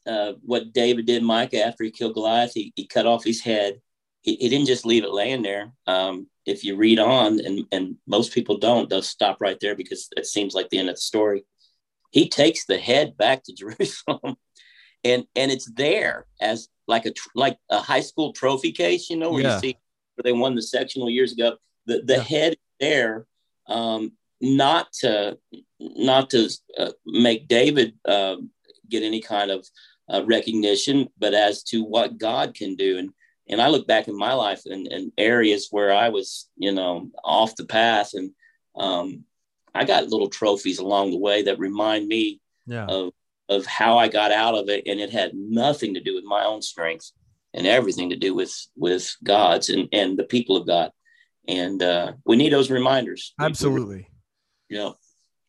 uh, 0.08 0.34
what 0.42 0.74
David 0.74 1.06
did, 1.06 1.22
Micah, 1.22 1.64
after 1.64 1.84
he 1.84 1.92
killed 1.92 2.16
Goliath? 2.16 2.54
He, 2.54 2.74
he 2.76 2.88
cut 2.88 3.06
off 3.06 3.24
his 3.24 3.42
head. 3.42 3.82
He, 4.22 4.36
he 4.36 4.50
didn't 4.50 4.68
just 4.68 4.86
leave 4.86 5.04
it 5.04 5.12
laying 5.12 5.44
there. 5.44 5.74
Um, 5.86 6.28
if 6.46 6.64
you 6.64 6.76
read 6.76 7.00
on, 7.00 7.40
and, 7.46 7.66
and 7.72 7.98
most 8.08 8.34
people 8.34 8.58
don't, 8.58 8.90
they'll 8.90 9.02
stop 9.02 9.42
right 9.42 9.58
there 9.60 9.76
because 9.76 10.08
it 10.18 10.26
seems 10.26 10.54
like 10.54 10.70
the 10.70 10.78
end 10.78 10.90
of 10.90 10.96
the 10.96 11.02
story. 11.02 11.46
He 12.12 12.28
takes 12.28 12.66
the 12.66 12.78
head 12.78 13.18
back 13.18 13.44
to 13.44 13.54
Jerusalem, 13.58 14.36
and 15.04 15.26
and 15.36 15.52
it's 15.52 15.72
there 15.72 16.26
as 16.40 16.68
like 16.88 17.06
a 17.06 17.14
like 17.36 17.58
a 17.70 17.80
high 17.80 18.02
school 18.02 18.34
trophy 18.34 18.72
case, 18.72 19.10
you 19.10 19.18
know, 19.18 19.32
where 19.32 19.44
yeah. 19.44 19.56
you 19.56 19.62
see 19.62 19.78
where 20.16 20.24
they 20.24 20.34
won 20.34 20.56
the 20.56 20.62
sectional 20.62 21.10
years 21.10 21.32
ago. 21.32 21.58
The 21.86 22.02
the 22.06 22.18
yeah. 22.18 22.24
head 22.24 22.58
there, 22.80 23.26
um, 23.68 24.14
not 24.42 24.92
to 25.02 25.38
not 25.80 26.30
to 26.32 26.50
uh, 26.78 26.92
make 27.06 27.48
David 27.48 27.94
uh, 28.06 28.38
get 28.90 29.04
any 29.04 29.22
kind 29.22 29.52
of 29.52 29.66
uh, 30.12 30.24
recognition, 30.26 31.08
but 31.18 31.34
as 31.34 31.64
to 31.64 31.84
what 31.84 32.18
God 32.18 32.54
can 32.54 32.76
do. 32.76 32.98
And 32.98 33.12
and 33.52 33.62
I 33.62 33.68
look 33.68 33.86
back 33.86 34.08
in 34.08 34.18
my 34.18 34.34
life 34.34 34.62
and, 34.66 34.88
and 34.88 35.12
areas 35.18 35.68
where 35.72 35.94
I 35.94 36.10
was, 36.10 36.50
you 36.56 36.72
know, 36.72 37.12
off 37.24 37.56
the 37.56 37.66
path, 37.66 38.14
and 38.14 38.32
um, 38.76 39.26
I 39.76 39.86
got 39.86 40.08
little 40.08 40.30
trophies 40.30 40.80
along 40.80 41.12
the 41.12 41.18
way 41.18 41.44
that 41.44 41.60
remind 41.60 42.08
me 42.08 42.40
yeah. 42.66 42.86
of 42.86 43.14
of 43.50 43.66
how 43.66 43.98
I 43.98 44.08
got 44.08 44.32
out 44.32 44.56
of 44.56 44.70
it, 44.70 44.84
and 44.88 45.00
it 45.00 45.12
had 45.12 45.34
nothing 45.34 45.94
to 45.96 46.00
do 46.02 46.16
with 46.16 46.24
my 46.24 46.46
own 46.46 46.62
strength 46.62 47.12
and 47.54 47.68
everything 47.68 48.10
to 48.10 48.16
do 48.16 48.34
with 48.34 48.56
with 48.76 49.16
God's 49.24 49.70
and 49.70 49.90
and 49.92 50.18
the 50.18 50.24
people 50.24 50.56
of 50.56 50.66
God. 50.66 50.92
And 51.48 51.82
uh, 51.84 52.14
we 52.26 52.38
need 52.38 52.54
those 52.54 52.72
reminders. 52.72 53.34
Absolutely. 53.40 54.08
Yeah. 54.70 54.92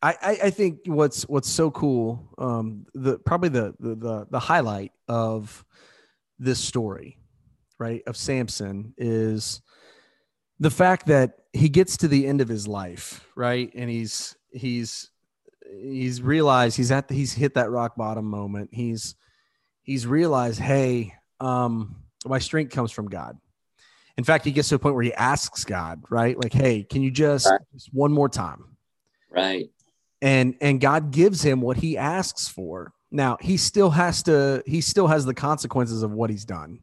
I, 0.01 0.37
I 0.43 0.49
think 0.49 0.79
what's 0.85 1.23
what's 1.23 1.49
so 1.49 1.71
cool, 1.71 2.29
um, 2.37 2.85
the 2.93 3.19
probably 3.19 3.47
the, 3.47 3.73
the 3.79 3.95
the 3.95 4.27
the 4.31 4.39
highlight 4.39 4.91
of 5.07 5.63
this 6.37 6.59
story, 6.59 7.17
right, 7.79 8.01
of 8.07 8.17
Samson 8.17 8.93
is 8.97 9.61
the 10.59 10.69
fact 10.69 11.07
that 11.07 11.39
he 11.53 11.69
gets 11.69 11.97
to 11.97 12.07
the 12.07 12.27
end 12.27 12.41
of 12.41 12.47
his 12.47 12.67
life, 12.67 13.27
right, 13.35 13.71
and 13.75 13.89
he's 13.89 14.35
he's 14.51 15.09
he's 15.81 16.21
realized 16.21 16.77
he's 16.77 16.91
at 16.91 17.07
the, 17.07 17.15
he's 17.15 17.33
hit 17.33 17.55
that 17.55 17.69
rock 17.69 17.95
bottom 17.95 18.25
moment. 18.25 18.69
He's 18.71 19.15
he's 19.81 20.07
realized, 20.07 20.59
hey, 20.59 21.13
um, 21.39 21.95
my 22.25 22.39
strength 22.39 22.73
comes 22.73 22.91
from 22.91 23.09
God. 23.09 23.37
In 24.17 24.23
fact, 24.23 24.45
he 24.45 24.51
gets 24.51 24.69
to 24.69 24.75
a 24.75 24.79
point 24.79 24.95
where 24.95 25.03
he 25.03 25.13
asks 25.13 25.65
God, 25.65 26.03
right, 26.09 26.37
like, 26.37 26.53
hey, 26.53 26.83
can 26.83 27.01
you 27.01 27.09
just, 27.09 27.49
right. 27.49 27.59
just 27.73 27.89
one 27.91 28.11
more 28.11 28.29
time, 28.29 28.77
right? 29.29 29.69
and 30.23 30.55
and 30.61 30.79
God 30.79 31.11
gives 31.11 31.43
him 31.43 31.61
what 31.61 31.77
he 31.77 31.97
asks 31.97 32.47
for. 32.47 32.93
Now 33.11 33.37
he 33.41 33.57
still 33.57 33.91
has 33.91 34.23
to 34.23 34.63
he 34.65 34.79
still 34.81 35.07
has 35.07 35.25
the 35.25 35.33
consequences 35.33 36.01
of 36.01 36.11
what 36.11 36.29
he's 36.29 36.45
done. 36.45 36.79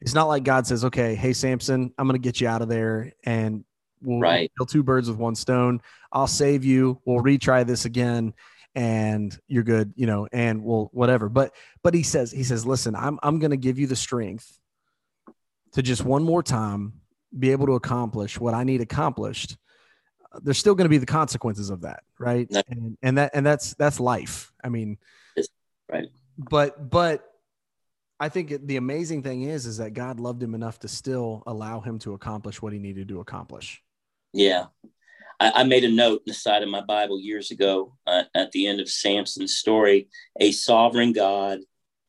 It's 0.00 0.14
not 0.14 0.24
like 0.24 0.44
God 0.44 0.66
says, 0.66 0.84
"Okay, 0.84 1.14
hey 1.14 1.32
Samson, 1.32 1.92
I'm 1.98 2.06
going 2.06 2.20
to 2.20 2.24
get 2.24 2.40
you 2.40 2.48
out 2.48 2.62
of 2.62 2.68
there 2.68 3.12
and 3.24 3.64
we'll 4.00 4.20
right. 4.20 4.50
kill 4.56 4.66
two 4.66 4.82
birds 4.82 5.08
with 5.08 5.18
one 5.18 5.34
stone. 5.34 5.80
I'll 6.12 6.26
save 6.28 6.64
you. 6.64 7.00
We'll 7.04 7.22
retry 7.22 7.66
this 7.66 7.84
again 7.84 8.34
and 8.74 9.36
you're 9.48 9.64
good, 9.64 9.92
you 9.96 10.06
know, 10.06 10.28
and 10.32 10.62
we'll 10.62 10.90
whatever." 10.92 11.28
But 11.28 11.54
but 11.82 11.94
he 11.94 12.02
says 12.02 12.30
he 12.30 12.44
says, 12.44 12.64
"Listen, 12.64 12.94
I'm 12.94 13.18
I'm 13.22 13.38
going 13.38 13.50
to 13.50 13.56
give 13.56 13.78
you 13.78 13.86
the 13.86 13.96
strength 13.96 14.58
to 15.72 15.82
just 15.82 16.04
one 16.04 16.22
more 16.22 16.42
time 16.42 16.94
be 17.36 17.50
able 17.50 17.66
to 17.66 17.74
accomplish 17.74 18.38
what 18.38 18.54
I 18.54 18.64
need 18.64 18.80
accomplished." 18.80 19.56
Uh, 20.32 20.40
there's 20.42 20.58
still 20.58 20.74
going 20.74 20.84
to 20.84 20.90
be 20.90 20.98
the 20.98 21.06
consequences 21.06 21.70
of 21.70 21.80
that, 21.80 22.02
right? 22.18 22.48
No. 22.50 22.62
And, 22.68 22.98
and 23.02 23.18
that 23.18 23.32
and 23.34 23.44
that's 23.44 23.74
that's 23.74 23.98
life. 23.98 24.52
I 24.62 24.68
mean, 24.68 24.98
right. 25.88 26.06
But 26.38 26.88
but 26.88 27.27
I 28.20 28.28
think 28.28 28.50
it, 28.50 28.66
the 28.66 28.76
amazing 28.76 29.22
thing 29.22 29.42
is 29.42 29.66
is 29.66 29.78
that 29.78 29.94
God 29.94 30.20
loved 30.20 30.42
him 30.42 30.54
enough 30.54 30.78
to 30.80 30.88
still 30.88 31.42
allow 31.46 31.80
him 31.80 31.98
to 32.00 32.14
accomplish 32.14 32.60
what 32.60 32.72
he 32.72 32.78
needed 32.78 33.08
to 33.08 33.20
accomplish. 33.20 33.82
Yeah. 34.32 34.66
I, 35.40 35.52
I 35.56 35.64
made 35.64 35.84
a 35.84 35.90
note 35.90 36.22
in 36.26 36.30
the 36.30 36.34
side 36.34 36.62
of 36.62 36.68
my 36.68 36.80
Bible 36.80 37.20
years 37.20 37.50
ago 37.50 37.96
uh, 38.06 38.24
at 38.34 38.50
the 38.52 38.66
end 38.66 38.80
of 38.80 38.88
Samson's 38.88 39.56
story. 39.56 40.08
A 40.40 40.50
sovereign 40.50 41.12
God 41.12 41.60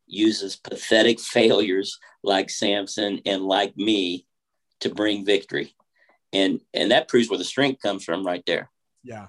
uses 0.07 0.55
pathetic 0.55 1.19
failures 1.19 1.99
like 2.23 2.49
Samson 2.49 3.21
and 3.25 3.43
like 3.43 3.77
me 3.77 4.25
to 4.79 4.89
bring 4.89 5.25
victory 5.25 5.75
and 6.33 6.61
and 6.73 6.91
that 6.91 7.07
proves 7.07 7.29
where 7.29 7.37
the 7.37 7.43
strength 7.43 7.81
comes 7.81 8.03
from 8.03 8.25
right 8.25 8.43
there 8.45 8.69
yeah 9.03 9.27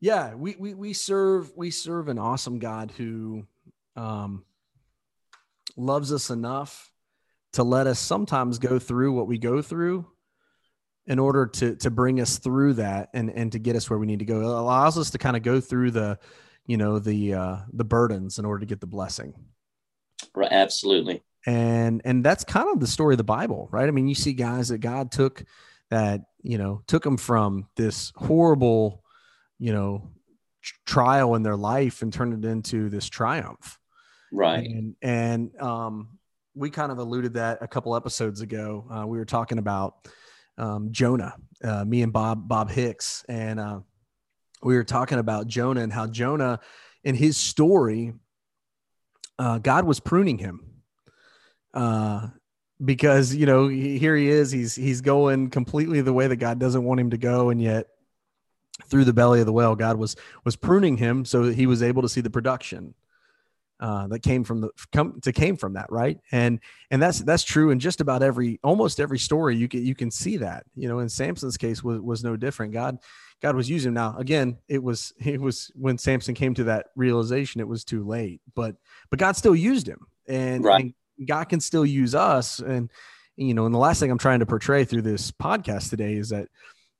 yeah 0.00 0.34
we 0.34 0.56
we, 0.58 0.74
we 0.74 0.92
serve 0.92 1.52
we 1.56 1.70
serve 1.70 2.08
an 2.08 2.18
awesome 2.18 2.58
god 2.58 2.92
who 2.96 3.44
um 3.96 4.44
loves 5.76 6.12
us 6.12 6.30
enough 6.30 6.90
to 7.52 7.62
let 7.62 7.86
us 7.86 7.98
sometimes 7.98 8.58
go 8.58 8.78
through 8.78 9.12
what 9.12 9.26
we 9.26 9.38
go 9.38 9.62
through 9.62 10.06
in 11.06 11.18
order 11.18 11.46
to 11.46 11.76
to 11.76 11.90
bring 11.90 12.20
us 12.20 12.38
through 12.38 12.74
that 12.74 13.08
and 13.14 13.30
and 13.30 13.52
to 13.52 13.58
get 13.58 13.76
us 13.76 13.88
where 13.88 13.98
we 13.98 14.06
need 14.06 14.18
to 14.18 14.24
go. 14.24 14.40
It 14.40 14.44
allows 14.44 14.98
us 14.98 15.10
to 15.10 15.18
kind 15.18 15.36
of 15.36 15.42
go 15.42 15.60
through 15.60 15.92
the 15.92 16.18
you 16.66 16.76
know 16.76 16.98
the 16.98 17.34
uh 17.34 17.56
the 17.72 17.84
burdens 17.84 18.38
in 18.38 18.44
order 18.44 18.60
to 18.60 18.66
get 18.66 18.80
the 18.80 18.86
blessing. 18.86 19.34
Right 20.34 20.50
absolutely. 20.50 21.22
And 21.46 22.02
and 22.04 22.24
that's 22.24 22.44
kind 22.44 22.68
of 22.72 22.80
the 22.80 22.86
story 22.86 23.14
of 23.14 23.18
the 23.18 23.24
bible 23.24 23.68
right? 23.70 23.88
I 23.88 23.92
mean 23.92 24.08
you 24.08 24.14
see 24.14 24.32
guys 24.32 24.68
that 24.68 24.78
god 24.78 25.12
took 25.12 25.44
that 25.90 26.22
you 26.42 26.58
know 26.58 26.82
took 26.86 27.04
them 27.04 27.16
from 27.16 27.68
this 27.76 28.12
horrible 28.16 29.04
you 29.58 29.72
know 29.72 30.10
trial 30.84 31.36
in 31.36 31.42
their 31.42 31.56
life 31.56 32.02
and 32.02 32.12
turned 32.12 32.44
it 32.44 32.48
into 32.48 32.88
this 32.90 33.08
triumph 33.08 33.78
right. 34.32 34.68
And 34.68 34.96
and 35.02 35.60
um 35.60 36.18
we 36.54 36.70
kind 36.70 36.90
of 36.90 36.98
alluded 36.98 37.34
that 37.34 37.58
a 37.60 37.68
couple 37.68 37.94
episodes 37.94 38.40
ago. 38.40 38.86
Uh, 38.90 39.06
we 39.06 39.18
were 39.18 39.26
talking 39.26 39.58
about 39.58 40.08
um, 40.58 40.88
jonah 40.90 41.34
uh, 41.62 41.84
me 41.84 42.02
and 42.02 42.12
bob 42.12 42.48
bob 42.48 42.70
hicks. 42.70 43.24
And 43.28 43.60
uh, 43.60 43.80
we 44.62 44.74
were 44.74 44.84
talking 44.84 45.18
about 45.18 45.46
jonah 45.46 45.82
and 45.82 45.92
how 45.92 46.06
jonah 46.06 46.60
in 47.04 47.14
his 47.14 47.36
story 47.36 48.14
uh, 49.38 49.58
god 49.58 49.84
was 49.84 50.00
pruning 50.00 50.38
him. 50.38 50.60
Uh, 51.74 52.28
because 52.84 53.34
you 53.34 53.46
know 53.46 53.68
here 53.68 54.16
he 54.16 54.28
is, 54.28 54.50
he's 54.50 54.74
he's 54.74 55.00
going 55.00 55.50
completely 55.50 56.00
the 56.00 56.12
way 56.12 56.26
that 56.26 56.36
God 56.36 56.58
doesn't 56.58 56.84
want 56.84 57.00
him 57.00 57.10
to 57.10 57.18
go, 57.18 57.50
and 57.50 57.60
yet 57.60 57.86
through 58.84 59.04
the 59.04 59.12
belly 59.12 59.40
of 59.40 59.46
the 59.46 59.52
whale, 59.52 59.74
God 59.74 59.96
was 59.96 60.16
was 60.44 60.56
pruning 60.56 60.96
him 60.96 61.24
so 61.24 61.46
that 61.46 61.56
he 61.56 61.66
was 61.66 61.82
able 61.82 62.02
to 62.02 62.08
see 62.08 62.20
the 62.20 62.30
production 62.30 62.94
uh, 63.80 64.06
that 64.08 64.22
came 64.22 64.44
from 64.44 64.60
the 64.60 64.70
come 64.92 65.20
to 65.22 65.32
came 65.32 65.56
from 65.56 65.74
that, 65.74 65.90
right? 65.90 66.18
And 66.32 66.60
and 66.90 67.02
that's 67.02 67.20
that's 67.20 67.42
true 67.42 67.70
in 67.70 67.80
just 67.80 68.00
about 68.00 68.22
every 68.22 68.58
almost 68.62 69.00
every 69.00 69.18
story 69.18 69.56
you 69.56 69.68
can 69.68 69.84
you 69.84 69.94
can 69.94 70.10
see 70.10 70.38
that. 70.38 70.64
You 70.74 70.88
know, 70.88 71.00
in 71.00 71.08
Samson's 71.08 71.56
case 71.56 71.82
was 71.82 72.00
was 72.00 72.24
no 72.24 72.36
different. 72.36 72.72
God 72.72 72.98
God 73.42 73.54
was 73.54 73.68
using 73.68 73.90
him. 73.90 73.94
Now 73.94 74.16
again, 74.18 74.58
it 74.68 74.82
was 74.82 75.12
it 75.24 75.40
was 75.40 75.70
when 75.74 75.98
Samson 75.98 76.34
came 76.34 76.54
to 76.54 76.64
that 76.64 76.86
realization, 76.96 77.60
it 77.60 77.68
was 77.68 77.84
too 77.84 78.04
late. 78.04 78.40
But 78.54 78.76
but 79.10 79.18
God 79.18 79.36
still 79.36 79.56
used 79.56 79.88
him, 79.88 80.06
and, 80.28 80.64
right. 80.64 80.84
and 80.84 80.94
God 81.24 81.44
can 81.44 81.60
still 81.60 81.86
use 81.86 82.14
us. 82.14 82.58
And, 82.58 82.90
you 83.36 83.54
know, 83.54 83.66
and 83.66 83.74
the 83.74 83.78
last 83.78 84.00
thing 84.00 84.10
I'm 84.10 84.18
trying 84.18 84.40
to 84.40 84.46
portray 84.46 84.84
through 84.84 85.02
this 85.02 85.30
podcast 85.30 85.90
today 85.90 86.14
is 86.14 86.30
that, 86.30 86.48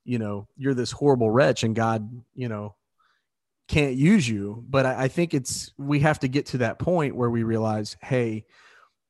you 0.05 0.19
know, 0.19 0.49
you're 0.57 0.75
this 0.75 0.93
horrible 0.93 1.31
wretch 1.31 1.65
and 1.65 1.75
God, 1.75 2.09
you 2.35 2.49
know, 2.49 2.75
can't 3.69 3.95
use 3.95 4.29
you. 4.29 4.65
But 4.69 4.87
I, 4.87 5.05
I 5.05 5.09
think 5.09 5.35
it's, 5.35 5.73
we 5.77 6.01
have 6.01 6.21
to 6.21 6.29
get 6.29 6.47
to 6.47 6.59
that 6.59 6.79
point 6.79 7.17
where 7.17 7.31
we 7.31 7.43
realize, 7.43 7.97
hey, 8.03 8.45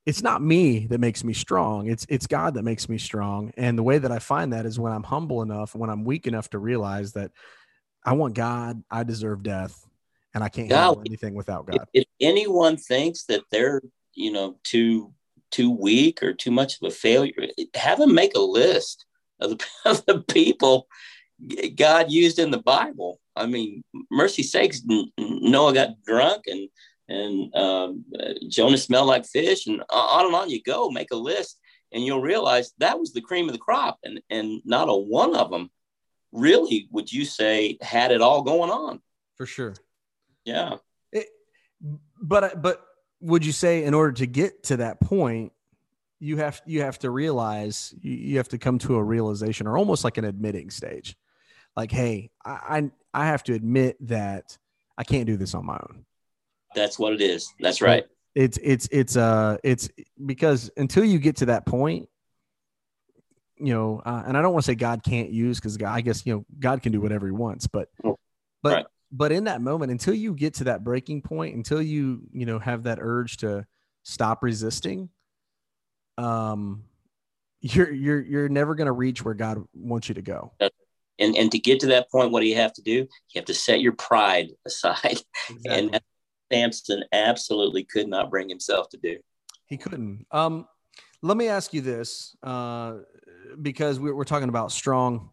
it's 0.06 0.22
not 0.22 0.40
me 0.40 0.86
that 0.86 1.00
makes 1.00 1.24
me 1.24 1.32
strong. 1.32 1.88
It's 1.88 2.06
it's 2.08 2.28
God 2.28 2.54
that 2.54 2.62
makes 2.62 2.88
me 2.88 2.96
strong. 2.96 3.52
And 3.56 3.76
the 3.76 3.82
way 3.82 3.98
that 3.98 4.12
I 4.12 4.20
find 4.20 4.52
that 4.52 4.64
is 4.64 4.78
when 4.78 4.92
I'm 4.92 5.02
humble 5.02 5.42
enough, 5.42 5.74
when 5.74 5.90
I'm 5.90 6.04
weak 6.04 6.28
enough 6.28 6.48
to 6.50 6.60
realize 6.60 7.14
that 7.14 7.32
I 8.04 8.12
want 8.12 8.34
God, 8.34 8.84
I 8.88 9.02
deserve 9.02 9.42
death, 9.42 9.84
and 10.32 10.44
I 10.44 10.48
can't 10.48 10.70
handle 10.70 11.02
anything 11.04 11.34
without 11.34 11.66
God. 11.66 11.88
If, 11.92 12.04
if 12.04 12.06
anyone 12.20 12.76
thinks 12.76 13.24
that 13.24 13.42
they're 13.50 13.82
you 14.16 14.32
know 14.32 14.58
too 14.64 15.12
too 15.52 15.70
weak 15.70 16.22
or 16.22 16.32
too 16.32 16.50
much 16.50 16.76
of 16.76 16.88
a 16.88 16.90
failure 16.90 17.32
have 17.74 17.98
them 17.98 18.14
make 18.14 18.34
a 18.34 18.40
list 18.40 19.04
of 19.40 19.50
the, 19.50 19.64
of 19.84 20.04
the 20.06 20.20
people 20.22 20.88
god 21.76 22.10
used 22.10 22.38
in 22.40 22.50
the 22.50 22.58
bible 22.58 23.20
i 23.36 23.46
mean 23.46 23.82
mercy 24.10 24.42
sakes 24.42 24.82
noah 25.18 25.74
got 25.74 25.90
drunk 26.04 26.42
and 26.46 26.68
and 27.08 27.54
um, 27.54 28.04
jonah 28.48 28.76
smelled 28.76 29.06
like 29.06 29.24
fish 29.24 29.66
and 29.66 29.82
on 29.90 30.26
and 30.26 30.34
on 30.34 30.50
you 30.50 30.62
go 30.62 30.90
make 30.90 31.10
a 31.12 31.16
list. 31.16 31.58
And 31.92 32.04
you'll 32.04 32.20
realize 32.20 32.72
that 32.78 32.98
was 32.98 33.12
the 33.12 33.20
cream 33.20 33.48
of 33.48 33.52
the 33.52 33.58
crop. 33.58 33.98
And 34.02 34.20
and 34.28 34.60
not 34.64 34.88
a 34.88 34.94
one 34.94 35.36
of 35.36 35.50
them 35.50 35.70
really 36.32 36.88
would 36.90 37.12
you 37.12 37.24
say 37.24 37.78
had 37.80 38.10
it 38.10 38.20
all 38.20 38.42
going 38.42 38.70
on. 38.70 39.00
For 39.36 39.46
sure. 39.46 39.74
Yeah. 40.44 40.76
It, 41.12 41.28
but 42.20 42.60
but 42.60 42.84
would 43.20 43.46
you 43.46 43.52
say 43.52 43.84
in 43.84 43.94
order 43.94 44.12
to 44.12 44.26
get 44.26 44.64
to 44.64 44.78
that 44.78 45.00
point 45.00 45.52
you 46.18 46.38
have 46.38 46.60
you 46.66 46.82
have 46.82 46.98
to 46.98 47.10
realize 47.10 47.94
you, 48.00 48.38
have 48.38 48.48
to 48.48 48.58
come 48.58 48.78
to 48.78 48.96
a 48.96 49.02
realization 49.02 49.66
or 49.66 49.76
almost 49.76 50.02
like 50.02 50.18
an 50.18 50.24
admitting 50.24 50.70
stage 50.70 51.14
like 51.76 51.90
hey 51.90 52.30
I, 52.44 52.50
I 52.50 52.90
i 53.14 53.26
have 53.26 53.42
to 53.44 53.54
admit 53.54 53.96
that 54.08 54.56
i 54.98 55.04
can't 55.04 55.26
do 55.26 55.36
this 55.36 55.54
on 55.54 55.66
my 55.66 55.74
own. 55.74 56.04
That's 56.74 56.98
what 56.98 57.14
it 57.14 57.20
is. 57.22 57.52
That's 57.58 57.80
right. 57.80 58.04
it's 58.34 58.58
it's 58.62 58.88
it's 58.92 59.16
uh 59.16 59.56
it's 59.64 59.88
because 60.24 60.70
until 60.76 61.04
you 61.04 61.18
get 61.18 61.36
to 61.36 61.46
that 61.46 61.64
point 61.64 62.08
you 63.58 63.72
know 63.72 64.02
uh, 64.04 64.22
and 64.26 64.36
i 64.36 64.42
don't 64.42 64.52
want 64.52 64.64
to 64.64 64.70
say 64.70 64.74
god 64.74 65.02
can't 65.02 65.30
use 65.30 65.58
because 65.58 65.82
i 65.82 66.00
guess 66.02 66.24
you 66.26 66.34
know 66.34 66.44
god 66.60 66.82
can 66.82 66.92
do 66.92 67.00
whatever 67.00 67.26
he 67.26 67.32
wants 67.32 67.66
but 67.66 67.88
oh, 68.04 68.18
but 68.62 68.72
right. 68.72 68.86
but 69.10 69.32
in 69.32 69.44
that 69.44 69.62
moment 69.62 69.90
until 69.90 70.14
you 70.14 70.34
get 70.34 70.54
to 70.54 70.64
that 70.64 70.84
breaking 70.84 71.22
point 71.22 71.54
until 71.56 71.80
you 71.80 72.20
you 72.32 72.44
know 72.44 72.58
have 72.58 72.82
that 72.82 72.98
urge 73.00 73.38
to 73.38 73.66
stop 74.02 74.42
resisting 74.42 75.08
um 76.18 76.84
you're 77.62 77.90
you're 77.90 78.20
you're 78.20 78.48
never 78.50 78.74
going 78.74 78.86
to 78.86 78.92
reach 78.92 79.24
where 79.24 79.34
god 79.34 79.64
wants 79.74 80.08
you 80.08 80.14
to 80.14 80.22
go 80.22 80.52
and 81.18 81.36
and 81.36 81.50
to 81.52 81.58
get 81.58 81.80
to 81.80 81.86
that 81.88 82.10
point 82.10 82.30
what 82.30 82.40
do 82.40 82.46
you 82.46 82.56
have 82.56 82.72
to 82.74 82.82
do? 82.82 82.92
You 82.92 83.08
have 83.36 83.44
to 83.46 83.54
set 83.54 83.80
your 83.80 83.92
pride 83.92 84.50
aside. 84.66 85.18
Exactly. 85.50 85.64
and 85.70 86.00
samson 86.52 87.02
absolutely 87.12 87.84
could 87.84 88.08
not 88.08 88.30
bring 88.30 88.48
himself 88.48 88.88
to 88.90 88.98
do. 88.98 89.18
He 89.66 89.76
couldn't. 89.76 90.26
Um 90.30 90.66
let 91.22 91.36
me 91.36 91.48
ask 91.48 91.72
you 91.72 91.80
this 91.80 92.36
uh 92.42 92.98
because 93.60 93.98
we're, 93.98 94.14
we're 94.14 94.24
talking 94.24 94.48
about 94.48 94.72
strong 94.72 95.30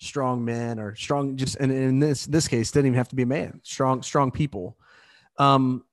strong 0.00 0.44
men 0.44 0.78
or 0.78 0.94
strong 0.96 1.36
just 1.36 1.56
and 1.56 1.72
in 1.72 1.98
this 1.98 2.26
this 2.26 2.48
case 2.48 2.70
didn't 2.70 2.86
even 2.86 2.96
have 2.96 3.08
to 3.08 3.16
be 3.16 3.22
a 3.22 3.26
man 3.26 3.60
strong 3.62 4.02
strong 4.02 4.30
people. 4.30 4.76
Um 5.38 5.84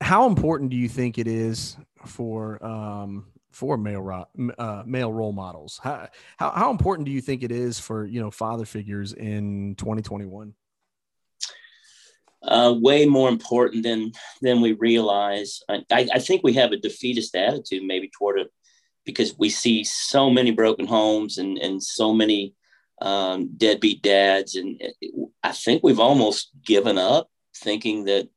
how 0.00 0.26
important 0.26 0.70
do 0.70 0.76
you 0.76 0.88
think 0.88 1.18
it 1.18 1.26
is 1.26 1.76
for 2.04 2.64
um 2.64 3.26
for 3.56 3.78
male 3.78 4.26
uh, 4.58 4.82
male 4.84 5.10
role 5.10 5.32
models. 5.32 5.80
How, 5.82 6.08
how 6.36 6.50
how 6.50 6.70
important 6.70 7.06
do 7.06 7.10
you 7.12 7.22
think 7.22 7.42
it 7.42 7.50
is 7.50 7.80
for 7.80 8.04
you 8.04 8.20
know 8.20 8.30
father 8.30 8.66
figures 8.66 9.14
in 9.14 9.74
2021 9.76 10.52
uh, 12.42 12.74
way 12.78 13.06
more 13.06 13.30
important 13.30 13.82
than 13.82 14.12
than 14.42 14.60
we 14.60 14.72
realize. 14.72 15.62
I, 15.68 15.84
I, 15.90 16.18
think 16.18 16.42
we 16.42 16.52
have 16.52 16.72
a 16.72 16.76
defeatist 16.76 17.34
attitude 17.34 17.82
maybe 17.82 18.10
toward 18.16 18.38
it 18.38 18.52
because 19.06 19.38
we 19.38 19.48
see 19.48 19.84
so 19.84 20.28
many 20.28 20.50
broken 20.50 20.86
homes 20.86 21.38
and 21.38 21.56
and 21.56 21.82
so 21.82 22.12
many 22.12 22.54
um, 23.00 23.50
deadbeat 23.56 24.02
dads, 24.02 24.54
and 24.54 24.80
I 25.42 25.52
think 25.52 25.82
we've 25.82 26.00
almost 26.00 26.50
given 26.62 26.98
up 26.98 27.30
thinking 27.56 28.04
that 28.04 28.28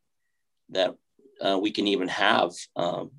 that 0.70 0.96
uh, 1.42 1.60
we 1.62 1.72
can 1.72 1.88
even 1.88 2.08
have 2.08 2.52
um, 2.78 3.12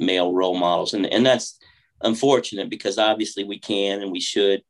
male 0.00 0.32
role 0.32 0.58
models, 0.58 0.94
and 0.94 1.06
and 1.06 1.24
that's 1.24 1.58
unfortunate 2.02 2.70
because 2.70 2.98
obviously 2.98 3.44
we 3.44 3.58
can 3.58 4.02
and 4.02 4.10
we 4.10 4.20
should. 4.20 4.62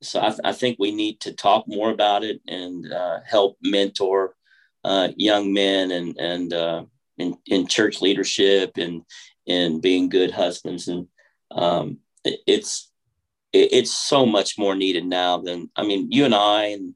So 0.00 0.20
I, 0.20 0.28
th- 0.28 0.40
I 0.44 0.52
think 0.52 0.76
we 0.78 0.92
need 0.94 1.20
to 1.20 1.32
talk 1.32 1.64
more 1.66 1.90
about 1.90 2.22
it 2.22 2.40
and 2.46 2.90
uh, 2.92 3.18
help 3.26 3.56
mentor 3.62 4.36
uh, 4.84 5.08
young 5.16 5.52
men 5.52 5.90
and 5.90 6.16
and 6.18 6.52
uh, 6.52 6.84
in, 7.18 7.36
in 7.46 7.66
church 7.66 8.00
leadership 8.00 8.72
and 8.76 9.02
in 9.46 9.80
being 9.80 10.08
good 10.08 10.30
husbands 10.30 10.88
and 10.88 11.08
um, 11.50 11.98
it, 12.24 12.40
it's 12.46 12.90
it, 13.52 13.72
it's 13.72 13.90
so 13.90 14.24
much 14.24 14.58
more 14.58 14.74
needed 14.74 15.04
now 15.04 15.38
than 15.38 15.70
I 15.76 15.84
mean 15.84 16.10
you 16.10 16.24
and 16.24 16.34
I 16.34 16.66
and 16.66 16.94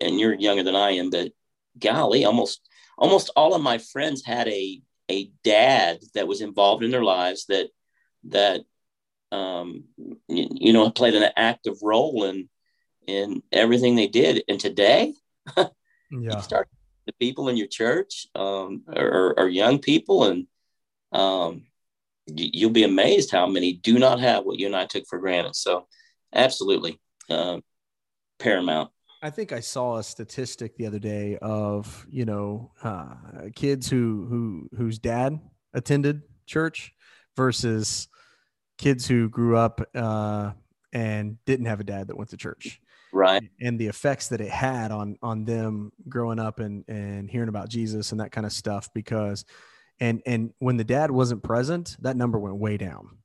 and 0.00 0.20
you're 0.20 0.34
younger 0.34 0.62
than 0.62 0.76
I 0.76 0.92
am 0.92 1.10
but 1.10 1.32
golly 1.78 2.24
almost 2.24 2.68
almost 2.98 3.30
all 3.36 3.54
of 3.54 3.62
my 3.62 3.78
friends 3.78 4.24
had 4.24 4.48
a 4.48 4.82
a 5.10 5.30
dad 5.44 5.98
that 6.14 6.28
was 6.28 6.40
involved 6.40 6.84
in 6.84 6.90
their 6.90 7.04
lives 7.04 7.46
that 7.46 7.68
that 8.28 8.60
um, 9.32 9.84
you, 10.28 10.48
you 10.50 10.72
know 10.72 10.90
played 10.90 11.14
an 11.14 11.30
active 11.36 11.76
role 11.82 12.24
in 12.24 12.48
in 13.06 13.42
everything 13.52 13.96
they 13.96 14.06
did 14.06 14.44
and 14.48 14.60
today 14.60 15.14
yeah. 15.56 15.68
you 16.10 16.40
start 16.40 16.68
the 17.10 17.26
people 17.26 17.48
in 17.48 17.56
your 17.56 17.66
church 17.66 18.26
um, 18.34 18.82
or, 18.86 19.34
or 19.38 19.48
young 19.48 19.78
people, 19.78 20.24
and 20.24 20.46
um, 21.12 21.64
you'll 22.26 22.70
be 22.70 22.84
amazed 22.84 23.30
how 23.30 23.46
many 23.46 23.72
do 23.72 23.98
not 23.98 24.20
have 24.20 24.44
what 24.44 24.58
you 24.58 24.66
and 24.66 24.76
I 24.76 24.86
took 24.86 25.06
for 25.06 25.18
granted. 25.18 25.56
So, 25.56 25.86
absolutely 26.34 27.00
uh, 27.28 27.58
paramount. 28.38 28.90
I 29.22 29.30
think 29.30 29.52
I 29.52 29.60
saw 29.60 29.96
a 29.96 30.02
statistic 30.02 30.76
the 30.76 30.86
other 30.86 30.98
day 30.98 31.36
of 31.42 32.06
you 32.08 32.24
know 32.24 32.72
uh, 32.82 33.14
kids 33.54 33.88
who 33.88 34.26
who 34.28 34.68
whose 34.76 34.98
dad 34.98 35.38
attended 35.74 36.22
church 36.46 36.94
versus 37.36 38.08
kids 38.78 39.06
who 39.06 39.28
grew 39.28 39.56
up 39.56 39.82
uh, 39.94 40.52
and 40.92 41.36
didn't 41.44 41.66
have 41.66 41.80
a 41.80 41.84
dad 41.84 42.08
that 42.08 42.16
went 42.16 42.30
to 42.30 42.36
church. 42.36 42.80
Right. 43.12 43.42
And 43.60 43.78
the 43.78 43.88
effects 43.88 44.28
that 44.28 44.40
it 44.40 44.50
had 44.50 44.90
on 44.90 45.16
on 45.22 45.44
them 45.44 45.92
growing 46.08 46.38
up 46.38 46.58
and 46.58 46.84
and 46.88 47.30
hearing 47.30 47.48
about 47.48 47.68
jesus 47.68 48.12
and 48.12 48.20
that 48.20 48.32
kind 48.32 48.46
of 48.46 48.52
stuff 48.52 48.88
because 48.94 49.44
and 49.98 50.22
and 50.24 50.52
when 50.60 50.76
the 50.76 50.84
dad 50.84 51.10
wasn't 51.10 51.42
present 51.42 51.96
that 52.00 52.16
number 52.16 52.38
went 52.38 52.56
way 52.56 52.76
down. 52.78 53.18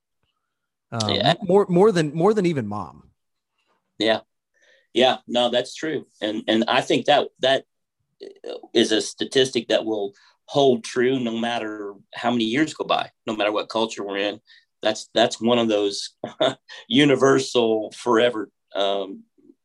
Um, 0.91 1.09
yeah. 1.09 1.33
more 1.41 1.65
more 1.69 1.91
than 1.91 2.13
more 2.13 2.33
than 2.33 2.45
even 2.45 2.67
mom. 2.67 3.11
Yeah 3.97 4.21
yeah 4.95 5.17
no 5.27 5.49
that's 5.49 5.75
true 5.75 6.07
and 6.21 6.43
and 6.47 6.63
i 6.67 6.81
think 6.81 7.05
that 7.05 7.27
that 7.39 7.65
is 8.73 8.91
a 8.91 9.01
statistic 9.01 9.67
that 9.67 9.85
will 9.85 10.13
hold 10.45 10.83
true 10.83 11.19
no 11.19 11.37
matter 11.37 11.93
how 12.15 12.31
many 12.31 12.45
years 12.45 12.73
go 12.73 12.83
by 12.83 13.11
no 13.27 13.35
matter 13.35 13.51
what 13.51 13.69
culture 13.69 14.03
we're 14.03 14.17
in 14.17 14.39
that's 14.81 15.09
that's 15.13 15.39
one 15.39 15.59
of 15.59 15.67
those 15.67 16.15
universal 16.87 17.91
forever 17.95 18.49
um, 18.75 19.23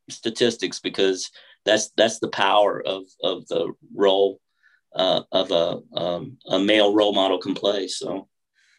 statistics 0.09 0.79
because 0.79 1.31
that's 1.65 1.91
that's 1.97 2.19
the 2.19 2.29
power 2.29 2.81
of 2.85 3.03
of 3.23 3.47
the 3.47 3.73
role 3.95 4.39
uh, 4.95 5.21
of 5.31 5.51
a 5.51 5.79
um, 5.99 6.37
a 6.47 6.59
male 6.59 6.93
role 6.93 7.13
model 7.13 7.37
can 7.37 7.53
play. 7.53 7.87
So 7.87 8.27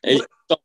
it's 0.03 0.25
so, 0.51 0.57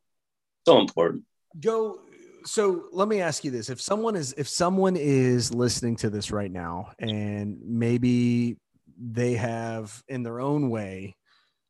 so 0.66 0.80
important. 0.80 1.24
Joe, 1.60 2.00
so 2.48 2.86
let 2.92 3.08
me 3.08 3.22
ask 3.22 3.44
you 3.44 3.52
this: 3.52 3.70
if 3.70 3.82
someone 3.82 4.16
is 4.16 4.34
if 4.38 4.48
someone 4.48 4.96
is 4.96 5.54
listening 5.54 5.96
to 5.98 6.10
this 6.10 6.32
right 6.32 6.52
now, 6.52 6.92
and 7.00 7.58
maybe 7.64 8.58
they 9.00 9.34
have 9.34 10.04
in 10.08 10.24
their 10.24 10.40
own 10.40 10.70
way 10.70 11.16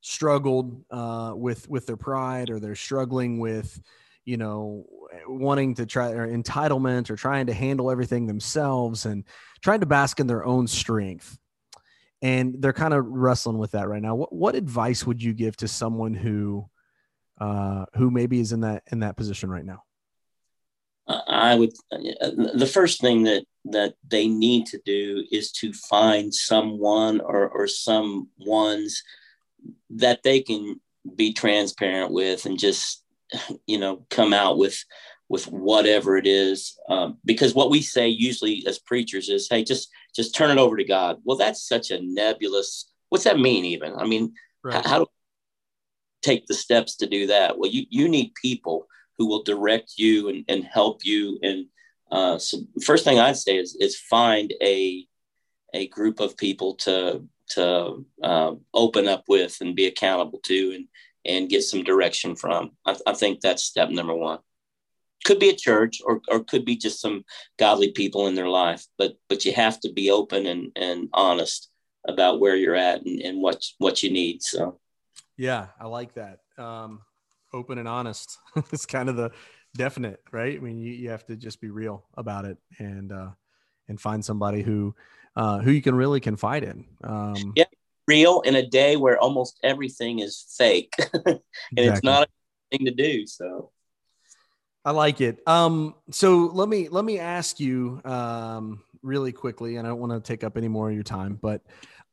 struggled 0.02 0.86
uh, 0.92 1.34
with 1.36 1.68
with 1.70 1.86
their 1.86 1.98
pride, 1.98 2.50
or 2.50 2.60
they're 2.60 2.76
struggling 2.76 3.40
with 3.40 3.80
you 4.28 4.36
know, 4.36 4.86
wanting 5.26 5.74
to 5.74 5.86
try 5.86 6.10
or 6.10 6.28
entitlement 6.28 7.10
or 7.10 7.16
trying 7.16 7.48
to 7.48 7.54
handle 7.54 7.90
everything 7.90 8.28
themselves 8.28 9.06
and 9.06 9.24
trying 9.62 9.80
to 9.80 9.86
bask 9.86 10.20
in 10.20 10.28
their 10.28 10.46
own 10.46 10.68
strength. 10.68 11.38
And 12.22 12.58
they're 12.60 12.74
kind 12.74 12.94
of 12.94 13.06
wrestling 13.08 13.58
with 13.58 13.72
that 13.72 13.88
right 13.88 14.02
now. 14.02 14.16
What, 14.16 14.34
what 14.34 14.56
advice 14.56 15.06
would 15.06 15.24
you 15.24 15.34
give 15.34 15.56
to 15.58 15.68
someone 15.70 16.14
who, 16.14 16.68
uh, 17.40 17.86
who 17.96 18.12
maybe 18.12 18.42
is 18.42 18.52
in 18.52 18.60
that, 18.62 18.84
in 18.92 19.00
that 19.00 19.16
position 19.16 19.50
right 19.50 19.64
now? 19.64 19.84
I 21.08 21.56
would, 21.56 21.72
the 21.92 22.70
first 22.72 23.00
thing 23.00 23.24
that, 23.24 23.46
that 23.66 23.96
they 24.08 24.28
need 24.28 24.66
to 24.68 24.82
do 24.86 25.24
is 25.32 25.52
to 25.54 25.72
find 25.74 26.34
someone 26.34 27.22
or, 27.22 27.48
or 27.48 27.68
some 27.68 28.30
ones 28.38 29.02
that 29.90 30.24
they 30.24 30.42
can 30.42 30.82
be 31.16 31.34
transparent 31.34 32.12
with 32.12 32.46
and 32.46 32.60
just 32.60 33.04
you 33.66 33.78
know 33.78 34.06
come 34.10 34.34
out 34.34 34.58
with 34.58 34.84
with 35.30 35.46
whatever 35.48 36.16
it 36.16 36.26
is. 36.26 36.80
Um, 36.88 37.18
because 37.26 37.54
what 37.54 37.70
we 37.70 37.82
say 37.82 38.08
usually 38.08 38.64
as 38.66 38.80
preachers 38.80 39.30
is 39.30 39.48
hey 39.50 39.64
just 39.64 39.90
just 40.16 40.36
turn 40.36 40.52
it 40.52 40.58
over 40.58 40.78
to 40.78 40.84
god. 40.84 41.18
Well 41.24 41.38
that's 41.38 41.68
such 41.68 41.92
a 41.92 42.02
nebulous 42.02 42.90
what's 43.10 43.26
that 43.26 43.40
mean 43.40 43.66
even? 43.66 43.96
I 43.96 44.06
mean 44.06 44.34
right. 44.64 44.76
how, 44.86 44.90
how 44.90 45.00
do 45.00 45.06
take 46.22 46.48
the 46.48 46.54
steps 46.54 46.98
to 46.98 47.08
do 47.08 47.28
that? 47.28 47.58
Well 47.58 47.70
you 47.70 47.86
you 47.90 48.08
need 48.08 48.34
people 48.42 48.88
who 49.18 49.28
will 49.28 49.44
direct 49.44 49.94
you 49.98 50.30
and, 50.30 50.46
and 50.48 50.64
help 50.64 51.04
you 51.04 51.40
and 51.42 51.66
uh, 52.12 52.38
so 52.38 52.58
first 52.84 53.04
thing 53.04 53.20
i'd 53.20 53.36
say 53.36 53.58
is 53.58 53.76
is 53.80 53.98
find 53.98 54.54
a 54.62 55.06
a 55.74 55.88
group 55.88 56.20
of 56.20 56.38
people 56.38 56.76
to 56.76 57.28
to 57.50 58.06
uh, 58.24 58.52
open 58.74 59.08
up 59.08 59.24
with 59.28 59.58
and 59.62 59.76
be 59.76 59.86
accountable 59.86 60.40
to 60.44 60.74
and 60.76 60.88
and 61.26 61.50
get 61.50 61.64
some 61.64 61.84
direction 61.84 62.36
from. 62.36 62.72
I, 62.86 62.96
I 63.06 63.14
think 63.14 63.42
that's 63.42 63.64
step 63.64 63.90
number 63.90 64.16
one. 64.16 64.40
Could 65.26 65.40
be 65.40 65.50
a 65.50 65.56
church 65.56 66.00
or, 66.06 66.22
or 66.30 66.44
could 66.44 66.64
be 66.64 66.78
just 66.78 67.02
some 67.02 67.26
godly 67.60 67.92
people 67.92 68.28
in 68.28 68.36
their 68.36 68.48
life, 68.48 68.86
but 68.98 69.18
but 69.28 69.44
you 69.46 69.52
have 69.54 69.80
to 69.82 69.92
be 69.92 70.10
open 70.10 70.46
and, 70.46 70.72
and 70.76 71.10
honest 71.14 71.70
about 72.08 72.40
where 72.40 72.56
you're 72.56 72.76
at 72.76 73.06
and, 73.06 73.20
and 73.22 73.42
what 73.42 73.64
what 73.78 74.04
you 74.04 74.12
need. 74.12 74.42
So 74.42 74.80
yeah, 75.36 75.68
I 75.80 75.88
like 75.88 76.14
that. 76.14 76.40
Um, 76.58 77.02
open 77.54 77.78
and 77.78 77.88
honest. 77.88 78.38
it's 78.72 78.86
kind 78.86 79.10
of 79.10 79.16
the 79.16 79.32
definite, 79.76 80.22
right? 80.32 80.56
I 80.56 80.60
mean, 80.60 80.78
you, 80.78 80.94
you 80.94 81.10
have 81.10 81.26
to 81.28 81.36
just 81.36 81.62
be 81.62 81.70
real 81.70 82.04
about 82.16 82.46
it 82.46 82.58
and 82.80 83.12
uh, 83.12 83.30
and 83.88 84.00
find 84.00 84.24
somebody 84.24 84.62
who 84.62 84.96
uh, 85.36 85.60
who 85.60 85.72
you 85.72 85.82
can 85.82 85.96
really 85.96 86.20
confide 86.20 86.64
in. 86.64 86.86
Um, 87.04 87.54
yeah, 87.56 87.66
real 88.08 88.42
in 88.42 88.56
a 88.56 88.66
day 88.66 88.96
where 88.96 89.20
almost 89.20 89.60
everything 89.64 90.20
is 90.20 90.46
fake 90.58 90.94
and 91.26 91.40
exactly. 91.76 91.88
it's 91.88 92.04
not 92.04 92.24
a 92.24 92.78
thing 92.78 92.86
to 92.86 92.92
do 92.92 93.28
so 93.28 93.70
i 94.86 94.92
like 94.92 95.20
it 95.20 95.40
um 95.46 95.94
so 96.10 96.50
let 96.54 96.70
me 96.70 96.88
let 96.90 97.04
me 97.04 97.20
ask 97.20 97.60
you 97.60 98.02
um 98.06 98.82
really 99.04 99.32
quickly 99.32 99.76
and 99.76 99.86
i 99.86 99.90
don't 99.90 100.00
want 100.00 100.12
to 100.12 100.20
take 100.20 100.44
up 100.44 100.58
any 100.58 100.68
more 100.68 100.90
of 100.90 100.96
your 100.96 101.04
time 101.04 101.38
but 101.42 101.62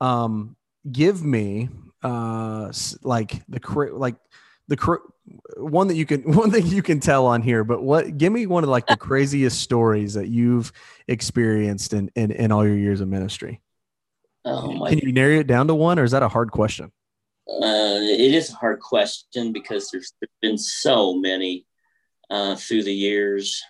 um 0.00 0.56
give 0.90 1.24
me 1.24 1.68
uh 2.02 2.70
like 3.02 3.42
the 3.48 3.60
like 3.92 4.16
the 4.68 4.98
one 5.56 5.88
that 5.88 5.94
you 5.94 6.06
can 6.06 6.22
one 6.32 6.50
thing 6.50 6.66
you 6.66 6.82
can 6.82 7.00
tell 7.00 7.26
on 7.26 7.42
here 7.42 7.64
but 7.64 7.82
what 7.82 8.16
give 8.18 8.32
me 8.32 8.46
one 8.46 8.64
of 8.64 8.70
like 8.70 8.86
the 8.86 8.96
craziest 8.96 9.60
stories 9.60 10.14
that 10.14 10.28
you've 10.28 10.72
experienced 11.08 11.92
in 11.92 12.10
in, 12.14 12.30
in 12.30 12.52
all 12.52 12.66
your 12.66 12.76
years 12.76 13.00
of 13.00 13.08
ministry 13.08 13.60
Oh 14.44 14.84
Can 14.86 14.98
you 14.98 15.12
narrow 15.12 15.40
it 15.40 15.46
down 15.46 15.68
to 15.68 15.74
one, 15.74 15.98
or 15.98 16.04
is 16.04 16.10
that 16.10 16.22
a 16.22 16.28
hard 16.28 16.50
question? 16.50 16.92
Uh, 17.48 18.00
it 18.00 18.34
is 18.34 18.50
a 18.50 18.56
hard 18.56 18.80
question 18.80 19.52
because 19.52 19.90
there's, 19.90 20.12
there's 20.20 20.30
been 20.42 20.58
so 20.58 21.14
many 21.14 21.66
uh, 22.30 22.54
through 22.56 22.82
the 22.82 22.92
years. 22.92 23.62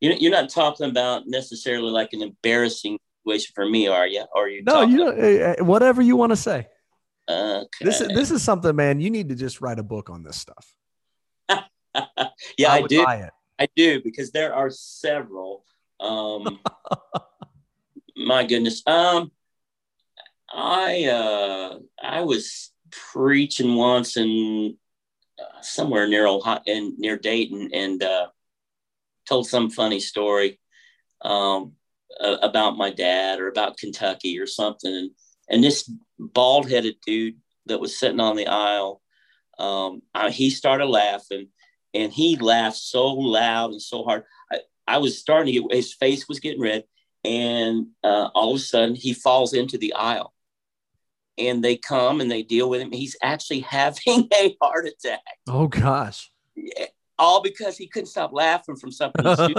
You, 0.00 0.14
you're 0.18 0.32
not 0.32 0.50
talking 0.50 0.88
about 0.88 1.26
necessarily 1.26 1.90
like 1.90 2.12
an 2.12 2.22
embarrassing 2.22 2.98
situation 3.24 3.52
for 3.54 3.68
me, 3.68 3.86
are 3.86 4.06
you? 4.06 4.24
Or 4.34 4.44
are 4.44 4.48
you? 4.48 4.62
No, 4.64 4.82
you 4.82 4.96
know, 4.98 5.56
whatever 5.60 6.02
you 6.02 6.16
want 6.16 6.30
to 6.30 6.36
say. 6.36 6.66
Okay. 7.28 7.84
This 7.84 8.00
is 8.00 8.08
this 8.08 8.30
is 8.30 8.42
something, 8.42 8.74
man. 8.76 9.00
You 9.00 9.10
need 9.10 9.30
to 9.30 9.34
just 9.34 9.60
write 9.60 9.78
a 9.78 9.82
book 9.82 10.10
on 10.10 10.22
this 10.22 10.36
stuff. 10.36 10.74
yeah, 12.58 12.72
I, 12.72 12.78
I 12.78 12.82
do. 12.82 13.04
I 13.58 13.68
do 13.76 14.02
because 14.02 14.30
there 14.32 14.54
are 14.54 14.70
several. 14.70 15.64
Um, 16.00 16.60
my 18.16 18.44
goodness. 18.44 18.82
Um, 18.86 19.30
I 20.52 21.04
uh, 21.06 21.78
I 22.02 22.22
was 22.22 22.70
preaching 22.90 23.74
once 23.74 24.16
in 24.16 24.76
uh, 25.38 25.62
somewhere 25.62 26.06
near 26.06 26.26
Ohio, 26.26 26.60
in, 26.66 26.94
near 26.98 27.16
Dayton, 27.16 27.70
and 27.72 28.02
uh, 28.02 28.26
told 29.28 29.48
some 29.48 29.70
funny 29.70 30.00
story 30.00 30.60
um, 31.22 31.72
uh, 32.20 32.36
about 32.42 32.76
my 32.76 32.90
dad 32.90 33.40
or 33.40 33.48
about 33.48 33.78
Kentucky 33.78 34.38
or 34.38 34.46
something. 34.46 34.94
And, 34.94 35.10
and 35.48 35.62
this 35.62 35.90
bald 36.18 36.70
headed 36.70 36.96
dude 37.06 37.36
that 37.66 37.80
was 37.80 37.98
sitting 37.98 38.20
on 38.20 38.36
the 38.36 38.46
aisle. 38.46 39.00
Um, 39.58 40.02
I, 40.14 40.30
he 40.30 40.50
started 40.50 40.86
laughing 40.86 41.48
and 41.94 42.12
he 42.12 42.36
laughed 42.36 42.76
so 42.76 43.06
loud 43.06 43.70
and 43.70 43.80
so 43.80 44.02
hard. 44.02 44.24
I, 44.52 44.58
I 44.86 44.98
was 44.98 45.18
starting 45.18 45.54
to 45.54 45.62
get 45.62 45.76
his 45.76 45.94
face 45.94 46.28
was 46.28 46.40
getting 46.40 46.60
red, 46.60 46.84
and 47.22 47.86
uh, 48.02 48.28
all 48.34 48.50
of 48.50 48.56
a 48.56 48.60
sudden 48.60 48.94
he 48.94 49.14
falls 49.14 49.54
into 49.54 49.78
the 49.78 49.94
aisle. 49.94 50.32
And 51.36 51.64
they 51.64 51.76
come 51.76 52.20
and 52.20 52.30
they 52.30 52.42
deal 52.42 52.70
with 52.70 52.80
him. 52.80 52.92
He's 52.92 53.16
actually 53.22 53.60
having 53.70 54.28
a 54.36 54.56
heart 54.60 54.86
attack. 54.86 55.20
Oh 55.48 55.68
gosh! 55.68 56.30
All 57.18 57.42
because 57.42 57.76
he 57.76 57.88
couldn't 57.88 58.08
stop 58.08 58.32
laughing 58.32 58.76
from 58.76 58.90
something. 58.90 59.24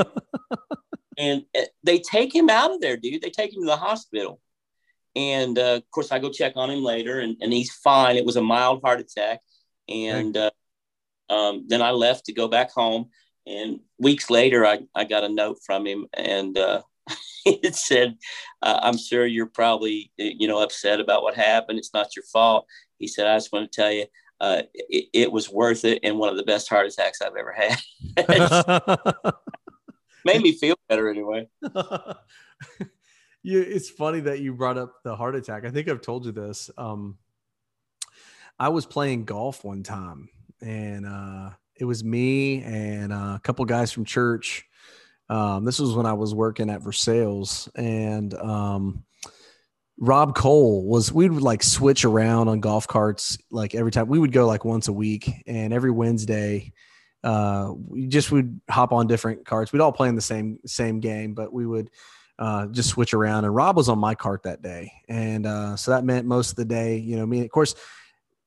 and 1.17 1.45
uh, 1.57 1.61
they 1.83 1.99
take 1.99 2.35
him 2.35 2.49
out 2.49 2.73
of 2.73 2.81
there, 2.81 2.97
dude. 2.97 3.21
They 3.21 3.29
take 3.29 3.53
him 3.53 3.61
to 3.61 3.67
the 3.67 3.77
hospital. 3.77 4.39
And 5.15 5.57
uh, 5.57 5.75
of 5.75 5.91
course, 5.91 6.11
I 6.11 6.19
go 6.19 6.29
check 6.29 6.53
on 6.55 6.69
him 6.69 6.83
later, 6.83 7.19
and, 7.19 7.37
and 7.41 7.53
he's 7.53 7.71
fine. 7.71 8.17
It 8.17 8.25
was 8.25 8.35
a 8.35 8.41
mild 8.41 8.81
heart 8.83 8.99
attack. 8.99 9.39
And 9.87 10.35
uh, 10.35 10.51
um, 11.29 11.65
then 11.67 11.81
I 11.81 11.91
left 11.91 12.25
to 12.25 12.33
go 12.33 12.47
back 12.47 12.71
home. 12.71 13.09
And 13.47 13.79
weeks 13.99 14.29
later, 14.29 14.65
I, 14.65 14.79
I 14.93 15.03
got 15.03 15.23
a 15.23 15.29
note 15.29 15.59
from 15.65 15.85
him, 15.85 16.07
and 16.13 16.57
uh, 16.57 16.81
it 17.45 17.75
said, 17.75 18.17
uh, 18.63 18.79
"I'm 18.81 18.97
sure 18.97 19.25
you're 19.25 19.45
probably 19.45 20.11
you 20.17 20.47
know 20.47 20.63
upset 20.63 20.99
about 20.99 21.21
what 21.21 21.35
happened. 21.35 21.77
It's 21.77 21.93
not 21.93 22.15
your 22.15 22.25
fault." 22.33 22.65
He 22.97 23.07
said, 23.07 23.27
"I 23.27 23.35
just 23.35 23.51
want 23.53 23.71
to 23.71 23.81
tell 23.81 23.91
you." 23.91 24.05
Uh, 24.41 24.63
it, 24.73 25.05
it, 25.13 25.31
was 25.31 25.49
worth 25.49 25.85
it 25.85 25.97
and 26.03 26.19
one 26.19 26.27
of 26.27 26.35
the 26.35 26.43
best 26.43 26.67
heart 26.67 26.85
attacks 26.85 27.21
I've 27.21 27.37
ever 27.37 27.53
had. 27.53 27.79
Made 30.25 30.41
me 30.41 30.51
feel 30.51 30.75
better 30.89 31.07
anyway. 31.07 31.47
Yeah, 33.45 33.61
it's 33.61 33.89
funny 33.89 34.19
that 34.21 34.39
you 34.39 34.53
brought 34.53 34.77
up 34.77 35.03
the 35.03 35.15
heart 35.15 35.35
attack. 35.35 35.65
I 35.65 35.71
think 35.71 35.87
I've 35.87 36.01
told 36.01 36.25
you 36.25 36.31
this. 36.31 36.71
Um, 36.77 37.17
I 38.57 38.69
was 38.69 38.85
playing 38.85 39.25
golf 39.25 39.63
one 39.63 39.83
time 39.83 40.29
and 40.61 41.05
uh, 41.05 41.51
it 41.75 41.85
was 41.85 42.03
me 42.03 42.63
and 42.63 43.13
uh, 43.13 43.35
a 43.35 43.41
couple 43.43 43.63
guys 43.65 43.91
from 43.91 44.05
church. 44.05 44.65
Um, 45.29 45.65
this 45.65 45.79
was 45.79 45.93
when 45.93 46.05
I 46.05 46.13
was 46.13 46.33
working 46.33 46.69
at 46.69 46.81
Versailles, 46.81 47.67
and 47.75 48.33
um, 48.35 49.03
Rob 49.97 50.35
Cole 50.35 50.85
was. 50.85 51.11
We 51.11 51.27
would 51.29 51.41
like 51.41 51.63
switch 51.63 52.05
around 52.05 52.47
on 52.47 52.59
golf 52.59 52.87
carts 52.87 53.37
like 53.49 53.73
every 53.73 53.91
time. 53.91 54.07
We 54.07 54.19
would 54.19 54.31
go 54.31 54.45
like 54.45 54.65
once 54.65 54.87
a 54.87 54.93
week, 54.93 55.31
and 55.47 55.73
every 55.73 55.89
Wednesday, 55.89 56.73
uh, 57.23 57.73
we 57.75 58.05
just 58.05 58.31
would 58.31 58.61
hop 58.69 58.91
on 58.91 59.07
different 59.07 59.45
carts. 59.45 59.73
We'd 59.73 59.81
all 59.81 59.91
play 59.91 60.09
in 60.09 60.15
the 60.15 60.21
same 60.21 60.59
same 60.67 60.99
game, 60.99 61.33
but 61.33 61.51
we 61.51 61.65
would 61.65 61.89
uh, 62.37 62.67
just 62.67 62.89
switch 62.89 63.13
around. 63.13 63.45
And 63.45 63.55
Rob 63.55 63.77
was 63.77 63.89
on 63.89 63.99
my 63.99 64.15
cart 64.15 64.43
that 64.43 64.61
day, 64.61 64.91
and 65.07 65.45
uh, 65.45 65.75
so 65.75 65.91
that 65.91 66.03
meant 66.03 66.25
most 66.25 66.51
of 66.51 66.55
the 66.55 66.65
day, 66.65 66.97
you 66.97 67.15
know, 67.15 67.25
me. 67.25 67.41
Of 67.41 67.51
course, 67.51 67.75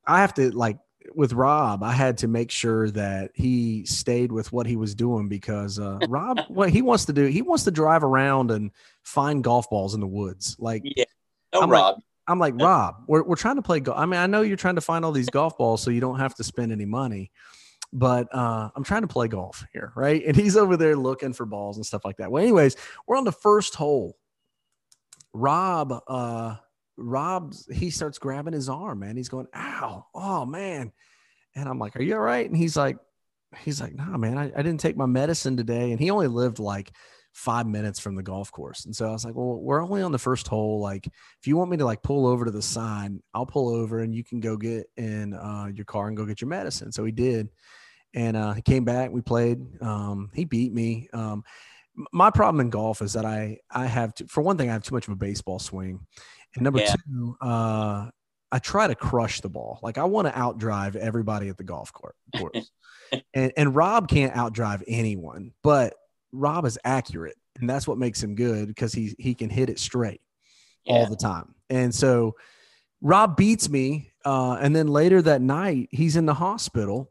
I 0.06 0.20
have 0.20 0.34
to 0.34 0.50
like 0.50 0.78
with 1.14 1.32
Rob, 1.32 1.82
I 1.82 1.92
had 1.92 2.18
to 2.18 2.28
make 2.28 2.50
sure 2.50 2.90
that 2.90 3.30
he 3.34 3.84
stayed 3.86 4.32
with 4.32 4.52
what 4.52 4.66
he 4.66 4.76
was 4.76 4.94
doing 4.94 5.28
because 5.28 5.78
uh, 5.78 5.98
Rob, 6.08 6.40
what 6.48 6.70
he 6.70 6.82
wants 6.82 7.06
to 7.06 7.12
do, 7.12 7.24
he 7.26 7.42
wants 7.42 7.64
to 7.64 7.70
drive 7.70 8.04
around 8.04 8.50
and 8.50 8.70
find 9.02 9.42
golf 9.42 9.70
balls 9.70 9.94
in 9.94 10.00
the 10.00 10.06
woods. 10.06 10.56
Like, 10.58 10.82
yeah, 10.84 11.04
no, 11.52 11.62
I'm 11.62 11.70
Rob. 11.70 11.94
Like, 11.96 12.04
I'm 12.26 12.38
like, 12.38 12.60
Rob, 12.60 13.04
we're, 13.06 13.22
we're 13.22 13.36
trying 13.36 13.56
to 13.56 13.62
play 13.62 13.80
golf. 13.80 13.98
I 13.98 14.04
mean, 14.04 14.20
I 14.20 14.26
know 14.26 14.42
you're 14.42 14.56
trying 14.56 14.74
to 14.74 14.82
find 14.82 15.04
all 15.04 15.12
these 15.12 15.30
golf 15.30 15.56
balls 15.56 15.82
so 15.82 15.90
you 15.90 16.00
don't 16.00 16.18
have 16.18 16.34
to 16.34 16.44
spend 16.44 16.72
any 16.72 16.84
money, 16.84 17.30
but 17.92 18.32
uh, 18.34 18.70
I'm 18.74 18.84
trying 18.84 19.02
to 19.02 19.08
play 19.08 19.28
golf 19.28 19.64
here, 19.72 19.92
right? 19.96 20.22
And 20.26 20.36
he's 20.36 20.56
over 20.56 20.76
there 20.76 20.96
looking 20.96 21.32
for 21.32 21.46
balls 21.46 21.76
and 21.76 21.86
stuff 21.86 22.04
like 22.04 22.18
that. 22.18 22.30
Well, 22.30 22.42
anyways, 22.42 22.76
we're 23.06 23.16
on 23.16 23.24
the 23.24 23.32
first 23.32 23.74
hole. 23.74 24.16
Rob, 25.32 26.02
uh, 26.06 26.56
Rob's 26.96 27.66
he 27.72 27.90
starts 27.90 28.18
grabbing 28.18 28.52
his 28.52 28.68
arm, 28.68 29.00
man. 29.00 29.16
He's 29.16 29.28
going, 29.28 29.46
ow, 29.54 30.06
oh 30.14 30.44
man. 30.44 30.92
And 31.54 31.68
I'm 31.68 31.78
like, 31.78 31.96
Are 31.96 32.02
you 32.02 32.14
all 32.14 32.20
right? 32.20 32.46
And 32.46 32.56
he's 32.56 32.76
like, 32.76 32.98
he's 33.60 33.80
like, 33.80 33.94
nah, 33.94 34.16
man, 34.16 34.36
I, 34.36 34.44
I 34.44 34.62
didn't 34.62 34.80
take 34.80 34.96
my 34.96 35.06
medicine 35.06 35.56
today. 35.56 35.92
And 35.92 36.00
he 36.00 36.10
only 36.10 36.26
lived 36.26 36.58
like 36.58 36.92
five 37.32 37.66
minutes 37.66 38.00
from 38.00 38.16
the 38.16 38.22
golf 38.22 38.50
course. 38.50 38.84
And 38.84 38.94
so 38.94 39.08
I 39.08 39.12
was 39.12 39.24
like, 39.24 39.34
Well, 39.34 39.60
we're 39.60 39.82
only 39.82 40.02
on 40.02 40.12
the 40.12 40.18
first 40.18 40.48
hole. 40.48 40.80
Like, 40.80 41.06
if 41.06 41.46
you 41.46 41.56
want 41.56 41.70
me 41.70 41.76
to 41.76 41.84
like 41.84 42.02
pull 42.02 42.26
over 42.26 42.44
to 42.44 42.50
the 42.50 42.62
sign, 42.62 43.22
I'll 43.32 43.46
pull 43.46 43.68
over 43.68 44.00
and 44.00 44.14
you 44.14 44.24
can 44.24 44.40
go 44.40 44.56
get 44.56 44.86
in 44.96 45.34
uh, 45.34 45.68
your 45.72 45.84
car 45.84 46.08
and 46.08 46.16
go 46.16 46.26
get 46.26 46.40
your 46.40 46.48
medicine. 46.48 46.90
So 46.90 47.04
he 47.04 47.12
did. 47.12 47.48
And 48.14 48.36
uh, 48.36 48.52
he 48.54 48.62
came 48.62 48.84
back, 48.84 49.10
we 49.10 49.20
played. 49.20 49.60
Um, 49.82 50.30
he 50.34 50.44
beat 50.44 50.72
me. 50.72 51.08
Um, 51.12 51.44
my 52.12 52.30
problem 52.30 52.60
in 52.60 52.70
golf 52.70 53.02
is 53.02 53.14
that 53.14 53.24
I 53.24 53.58
I 53.70 53.86
have 53.86 54.14
to, 54.14 54.26
for 54.28 54.40
one 54.40 54.56
thing 54.56 54.70
I 54.70 54.72
have 54.72 54.84
too 54.84 54.94
much 54.94 55.08
of 55.08 55.12
a 55.12 55.16
baseball 55.16 55.58
swing, 55.58 56.06
and 56.54 56.64
number 56.64 56.80
yeah. 56.80 56.94
two, 56.94 57.36
uh, 57.40 58.10
I 58.50 58.58
try 58.60 58.86
to 58.86 58.94
crush 58.94 59.40
the 59.40 59.48
ball. 59.48 59.78
Like 59.82 59.98
I 59.98 60.04
want 60.04 60.28
to 60.28 60.32
outdrive 60.32 60.96
everybody 60.96 61.48
at 61.48 61.56
the 61.56 61.64
golf 61.64 61.92
court. 61.92 62.14
Course. 62.36 62.70
and, 63.34 63.52
and 63.56 63.74
Rob 63.74 64.08
can't 64.08 64.34
outdrive 64.34 64.82
anyone, 64.86 65.52
but 65.62 65.94
Rob 66.32 66.64
is 66.64 66.78
accurate. 66.84 67.36
And 67.60 67.68
that's 67.68 67.88
what 67.88 67.98
makes 67.98 68.22
him 68.22 68.36
good 68.36 68.68
because 68.68 68.92
he 68.92 69.14
he 69.18 69.34
can 69.34 69.50
hit 69.50 69.68
it 69.68 69.78
straight 69.78 70.20
yeah. 70.84 70.94
all 70.94 71.06
the 71.06 71.16
time. 71.16 71.54
And 71.68 71.94
so 71.94 72.36
Rob 73.00 73.36
beats 73.36 73.68
me. 73.68 74.12
Uh, 74.24 74.54
and 74.60 74.74
then 74.74 74.88
later 74.88 75.22
that 75.22 75.40
night, 75.40 75.88
he's 75.90 76.16
in 76.16 76.26
the 76.26 76.34
hospital 76.34 77.10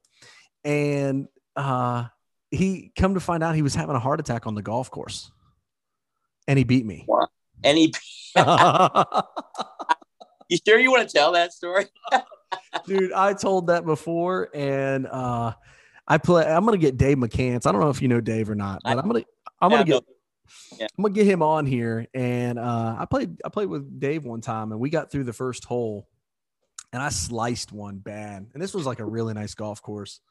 and 0.63 1.27
uh, 1.55 2.05
he 2.51 2.91
come 2.97 3.15
to 3.15 3.19
find 3.19 3.43
out 3.43 3.55
he 3.55 3.61
was 3.61 3.75
having 3.75 3.95
a 3.95 3.99
heart 3.99 4.19
attack 4.19 4.47
on 4.47 4.55
the 4.55 4.61
golf 4.61 4.89
course. 4.91 5.31
And 6.47 6.57
he 6.57 6.63
beat 6.63 6.85
me. 6.85 7.05
Wow. 7.07 7.27
And 7.63 7.77
he 7.77 7.93
You 10.49 10.57
sure 10.65 10.79
you 10.79 10.91
want 10.91 11.07
to 11.07 11.13
tell 11.13 11.33
that 11.33 11.51
story? 11.51 11.87
Dude, 12.85 13.11
I 13.11 13.33
told 13.33 13.67
that 13.67 13.85
before 13.85 14.49
and 14.53 15.07
uh 15.07 15.53
I 16.07 16.17
play 16.17 16.45
I'm 16.45 16.63
gonna 16.63 16.77
get 16.77 16.95
Dave 16.95 17.17
McCants. 17.17 17.67
I 17.67 17.71
don't 17.73 17.81
know 17.81 17.89
if 17.89 18.01
you 18.01 18.07
know 18.07 18.21
Dave 18.21 18.49
or 18.49 18.55
not, 18.55 18.79
but 18.83 18.97
I, 18.97 19.01
am 19.01 19.07
gonna 19.07 19.25
I'm 19.61 19.69
gonna 19.69 19.83
get 19.83 20.03
yeah. 20.79 20.87
I'm 20.97 21.03
gonna 21.03 21.13
get 21.13 21.25
him 21.25 21.41
on 21.41 21.65
here. 21.65 22.07
And 22.13 22.57
uh 22.57 22.95
I 22.97 23.05
played 23.05 23.37
I 23.43 23.49
played 23.49 23.67
with 23.67 23.99
Dave 23.99 24.23
one 24.23 24.39
time 24.39 24.71
and 24.71 24.79
we 24.79 24.89
got 24.89 25.11
through 25.11 25.25
the 25.25 25.33
first 25.33 25.65
hole 25.65 26.07
and 26.93 27.01
I 27.01 27.09
sliced 27.09 27.73
one 27.73 27.97
bad. 27.97 28.47
And 28.53 28.61
this 28.61 28.73
was 28.73 28.85
like 28.85 28.99
a 28.99 29.05
really 29.05 29.33
nice 29.33 29.53
golf 29.53 29.81
course. 29.81 30.21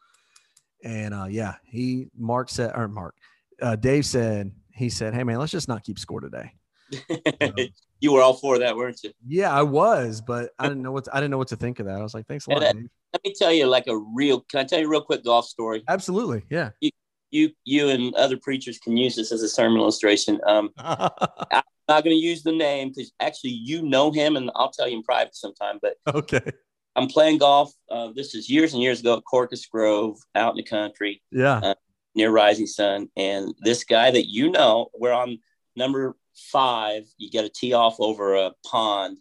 And 0.85 1.15
uh 1.15 1.27
yeah, 1.29 1.55
he 1.65 2.09
Mark 2.17 2.49
said 2.49 2.73
or 2.75 2.89
Mark, 2.89 3.15
uh 3.61 3.77
Dave 3.77 4.07
said, 4.07 4.53
he 4.73 4.91
said, 4.91 5.15
Hey 5.15 5.25
man, 5.25 5.39
let's 5.39 5.53
just 5.53 5.69
not 5.69 5.85
keep 5.85 5.99
score 5.99 6.21
today. 6.21 6.53
you 8.01 8.13
were 8.13 8.23
all 8.23 8.35
for 8.35 8.59
that, 8.59 8.77
weren't 8.77 9.03
you? 9.03 9.13
Yeah, 9.27 9.53
I 9.53 9.63
was, 9.63 10.21
but 10.21 10.51
I 10.59 10.69
didn't 10.69 10.83
know 10.83 10.93
what 10.93 11.05
to, 11.05 11.15
I 11.15 11.19
didn't 11.21 11.31
know 11.31 11.39
what 11.39 11.49
to 11.49 11.57
think 11.57 11.81
of 11.81 11.87
that. 11.87 11.99
I 11.99 12.03
was 12.03 12.15
like, 12.15 12.27
thanks 12.27 12.47
a 12.47 12.51
lot. 12.51 12.61
let 12.63 13.25
me 13.25 13.35
tell 13.37 13.53
you, 13.53 13.67
like 13.67 13.87
a 13.87 13.97
real. 13.97 14.41
Can 14.43 14.61
I 14.61 14.65
tell 14.65 14.79
you 14.79 14.87
a 14.87 14.89
real 14.89 15.01
quick 15.01 15.25
golf 15.25 15.47
story? 15.47 15.83
Absolutely, 15.89 16.45
yeah. 16.51 16.71
You, 16.81 16.91
you, 17.31 17.51
you, 17.65 17.89
and 17.89 18.15
other 18.15 18.37
preachers 18.37 18.79
can 18.79 18.97
use 18.97 19.17
this 19.17 19.33
as 19.33 19.43
a 19.43 19.49
sermon 19.49 19.81
illustration. 19.81 20.41
Um, 20.47 20.71
I'm 20.79 21.63
not 21.89 22.05
going 22.05 22.17
to 22.17 22.23
use 22.23 22.43
the 22.43 22.53
name 22.53 22.91
because 22.91 23.13
actually 23.21 23.51
you 23.51 23.83
know 23.83 24.11
him, 24.13 24.37
and 24.37 24.51
I'll 24.55 24.71
tell 24.71 24.89
you 24.89 24.97
in 24.97 25.03
private 25.03 25.35
sometime. 25.35 25.79
But 25.83 25.97
okay. 26.15 26.53
I'm 26.97 27.09
playing 27.09 27.39
golf. 27.39 27.73
Uh, 27.91 28.11
this 28.15 28.35
is 28.35 28.49
years 28.49 28.73
and 28.73 28.83
years 28.83 29.01
ago 29.01 29.19
at 29.19 29.25
Corcus 29.25 29.67
Grove, 29.67 30.19
out 30.35 30.53
in 30.53 30.57
the 30.57 30.63
country. 30.63 31.23
Yeah. 31.31 31.61
Uh, 31.63 31.75
near 32.15 32.31
Rising 32.31 32.67
Sun, 32.67 33.11
and 33.17 33.55
this 33.61 33.85
guy 33.85 34.11
that 34.11 34.27
you 34.27 34.51
know, 34.51 34.89
we're 34.99 35.13
on 35.13 35.39
number 35.77 36.17
five, 36.51 37.05
you 37.19 37.31
got 37.31 37.45
a 37.45 37.51
tee 37.51 37.75
off 37.75 37.97
over 38.01 38.35
a 38.35 38.53
pond, 38.65 39.19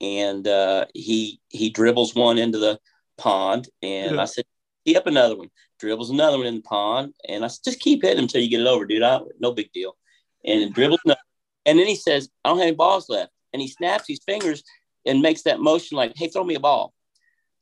and 0.00 0.48
uh, 0.48 0.86
he 0.94 1.40
he 1.50 1.68
dribbles 1.68 2.14
one 2.14 2.38
into 2.38 2.58
the 2.58 2.80
pond, 3.18 3.68
and 3.82 4.16
yeah. 4.16 4.22
I 4.22 4.24
said, 4.24 4.44
tee 4.86 4.96
up 4.96 5.06
another 5.06 5.36
one. 5.36 5.50
Dribbles 5.78 6.08
another 6.08 6.38
one 6.38 6.46
in 6.46 6.56
the 6.56 6.62
pond, 6.62 7.12
and 7.28 7.44
I 7.44 7.48
said, 7.48 7.64
just 7.64 7.80
keep 7.80 8.02
hitting 8.02 8.22
until 8.22 8.40
you 8.40 8.48
get 8.48 8.60
it 8.60 8.66
over, 8.66 8.86
dude. 8.86 9.02
I, 9.02 9.20
no 9.38 9.52
big 9.52 9.70
deal. 9.72 9.96
And 10.44 10.72
dribbles 10.72 11.00
another, 11.04 11.20
and 11.66 11.78
then 11.78 11.86
he 11.86 11.96
says, 11.96 12.30
I 12.44 12.48
don't 12.48 12.58
have 12.58 12.68
any 12.68 12.76
balls 12.76 13.10
left, 13.10 13.30
and 13.52 13.60
he 13.60 13.68
snaps 13.68 14.08
his 14.08 14.20
fingers 14.24 14.64
and 15.04 15.20
makes 15.20 15.42
that 15.42 15.60
motion 15.60 15.96
like, 15.96 16.12
hey, 16.16 16.28
throw 16.28 16.44
me 16.44 16.54
a 16.54 16.60
ball. 16.60 16.94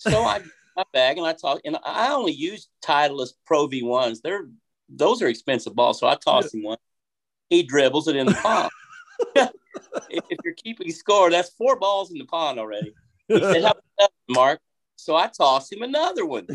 So 0.01 0.24
I 0.24 0.40
my 0.76 0.84
bag 0.92 1.18
and 1.18 1.26
I 1.26 1.32
talk, 1.34 1.61
and 1.64 1.76
I 1.84 2.12
only 2.12 2.32
use 2.32 2.68
Titleist 2.84 3.34
Pro 3.46 3.66
V 3.66 3.82
ones. 3.82 4.20
They're 4.20 4.46
those 4.88 5.22
are 5.22 5.28
expensive 5.28 5.74
balls, 5.74 6.01
so 6.01 6.09
I 6.09 6.16
toss 6.16 6.53
him 6.53 6.62
one. 6.62 6.78
He 7.48 7.62
dribbles 7.62 8.09
it 8.09 8.16
in 8.16 8.26
the 8.26 8.34
pond. 8.34 8.70
if 10.11 10.38
you're 10.44 10.55
keeping 10.55 10.90
score, 10.90 11.30
that's 11.30 11.51
four 11.51 11.78
balls 11.78 12.11
in 12.11 12.18
the 12.18 12.24
pond 12.24 12.59
already. 12.59 12.92
He 13.28 13.38
said, 13.40 13.62
How 13.62 13.72
about 13.98 14.12
Mark? 14.28 14.61
So 14.96 15.16
I 15.16 15.28
tossed 15.28 15.72
him 15.72 15.82
another 15.82 16.26
one. 16.26 16.46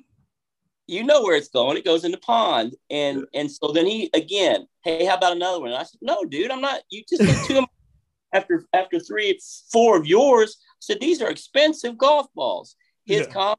you 0.86 1.04
know 1.04 1.22
where 1.22 1.36
it's 1.36 1.48
going. 1.48 1.76
It 1.76 1.84
goes 1.84 2.04
in 2.04 2.12
the 2.12 2.18
pond. 2.18 2.74
And 2.90 3.24
and 3.34 3.50
so 3.50 3.72
then 3.72 3.86
he 3.86 4.10
again, 4.14 4.66
hey, 4.84 5.04
how 5.04 5.16
about 5.16 5.36
another 5.36 5.60
one? 5.60 5.70
And 5.70 5.78
I 5.78 5.84
said, 5.84 6.00
No, 6.00 6.24
dude, 6.24 6.50
I'm 6.50 6.60
not. 6.60 6.80
You 6.90 7.02
just 7.08 7.22
hit 7.22 7.46
two 7.46 7.58
of 7.58 7.64
after 8.32 8.64
after 8.72 9.00
three, 9.00 9.38
four 9.72 9.96
of 9.96 10.06
yours. 10.06 10.58
Said, 10.80 11.00
These 11.00 11.22
are 11.22 11.30
expensive 11.30 11.98
golf 11.98 12.26
balls. 12.34 12.76
His 13.04 13.26
yeah. 13.26 13.32
comment, 13.32 13.58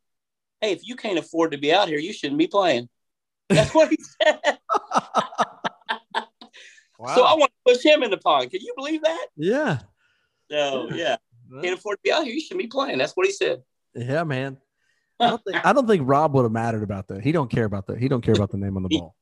hey, 0.61 0.71
if 0.71 0.81
you 0.83 0.95
can't 0.95 1.19
afford 1.19 1.51
to 1.51 1.57
be 1.57 1.73
out 1.73 1.87
here, 1.87 1.99
you 1.99 2.13
shouldn't 2.13 2.37
be 2.37 2.47
playing. 2.47 2.89
That's 3.49 3.73
what 3.73 3.89
he 3.89 3.97
said. 4.21 4.59
Wow. 6.99 7.15
So 7.15 7.23
I 7.23 7.33
want 7.35 7.51
to 7.51 7.73
push 7.73 7.83
him 7.83 8.03
in 8.03 8.11
the 8.11 8.17
pond. 8.17 8.51
Can 8.51 8.59
you 8.61 8.73
believe 8.75 9.01
that? 9.03 9.27
Yeah. 9.37 9.79
So 10.51 10.89
yeah. 10.93 11.15
can't 11.61 11.77
afford 11.77 11.97
to 11.97 12.01
be 12.03 12.11
out 12.11 12.25
here. 12.25 12.33
You 12.33 12.41
shouldn't 12.41 12.61
be 12.61 12.67
playing. 12.67 12.97
That's 12.97 13.13
what 13.13 13.25
he 13.25 13.31
said. 13.31 13.63
Yeah, 13.95 14.25
man. 14.25 14.57
I 15.19 15.29
don't 15.29 15.41
think 15.43 15.57
I 15.65 15.73
don't 15.73 15.87
think 15.87 16.03
Rob 16.05 16.33
would 16.33 16.43
have 16.43 16.51
mattered 16.51 16.83
about 16.83 17.07
that. 17.07 17.21
He 17.21 17.31
don't 17.31 17.49
care 17.49 17.63
about 17.63 17.87
that. 17.87 17.99
He 17.99 18.09
don't 18.09 18.21
care 18.21 18.33
about 18.33 18.51
the 18.51 18.57
name 18.57 18.75
on 18.75 18.83
the 18.83 18.89
ball. 18.89 19.15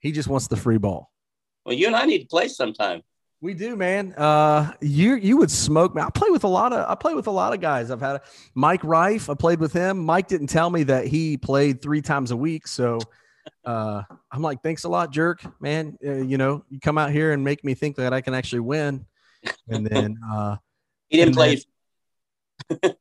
He 0.00 0.12
just 0.12 0.28
wants 0.28 0.48
the 0.48 0.56
free 0.56 0.76
ball. 0.76 1.10
Well, 1.64 1.74
you 1.74 1.86
and 1.86 1.96
I 1.96 2.04
need 2.04 2.18
to 2.18 2.26
play 2.26 2.48
sometime. 2.48 3.00
We 3.44 3.52
do, 3.52 3.76
man. 3.76 4.14
Uh, 4.14 4.72
you 4.80 5.16
you 5.16 5.36
would 5.36 5.50
smoke 5.50 5.94
me. 5.94 6.00
I 6.00 6.08
play 6.08 6.30
with 6.30 6.44
a 6.44 6.48
lot 6.48 6.72
of 6.72 6.88
I 6.88 6.94
play 6.94 7.12
with 7.12 7.26
a 7.26 7.30
lot 7.30 7.52
of 7.52 7.60
guys. 7.60 7.90
I've 7.90 8.00
had 8.00 8.16
a, 8.16 8.22
Mike 8.54 8.82
Rife. 8.82 9.28
I 9.28 9.34
played 9.34 9.60
with 9.60 9.74
him. 9.74 9.98
Mike 9.98 10.28
didn't 10.28 10.46
tell 10.46 10.70
me 10.70 10.84
that 10.84 11.08
he 11.08 11.36
played 11.36 11.82
three 11.82 12.00
times 12.00 12.30
a 12.30 12.36
week. 12.38 12.66
So 12.66 13.00
uh, 13.66 14.00
I'm 14.32 14.40
like, 14.40 14.62
thanks 14.62 14.84
a 14.84 14.88
lot, 14.88 15.12
jerk, 15.12 15.44
man. 15.60 15.98
Uh, 16.02 16.22
you 16.22 16.38
know, 16.38 16.64
you 16.70 16.80
come 16.80 16.96
out 16.96 17.10
here 17.10 17.32
and 17.32 17.44
make 17.44 17.62
me 17.62 17.74
think 17.74 17.96
that 17.96 18.14
I 18.14 18.22
can 18.22 18.32
actually 18.32 18.60
win. 18.60 19.04
And 19.68 19.86
then 19.86 20.16
uh, 20.32 20.56
he 21.10 21.18
didn't 21.18 21.34
play. 21.34 21.60
Then, 22.70 22.94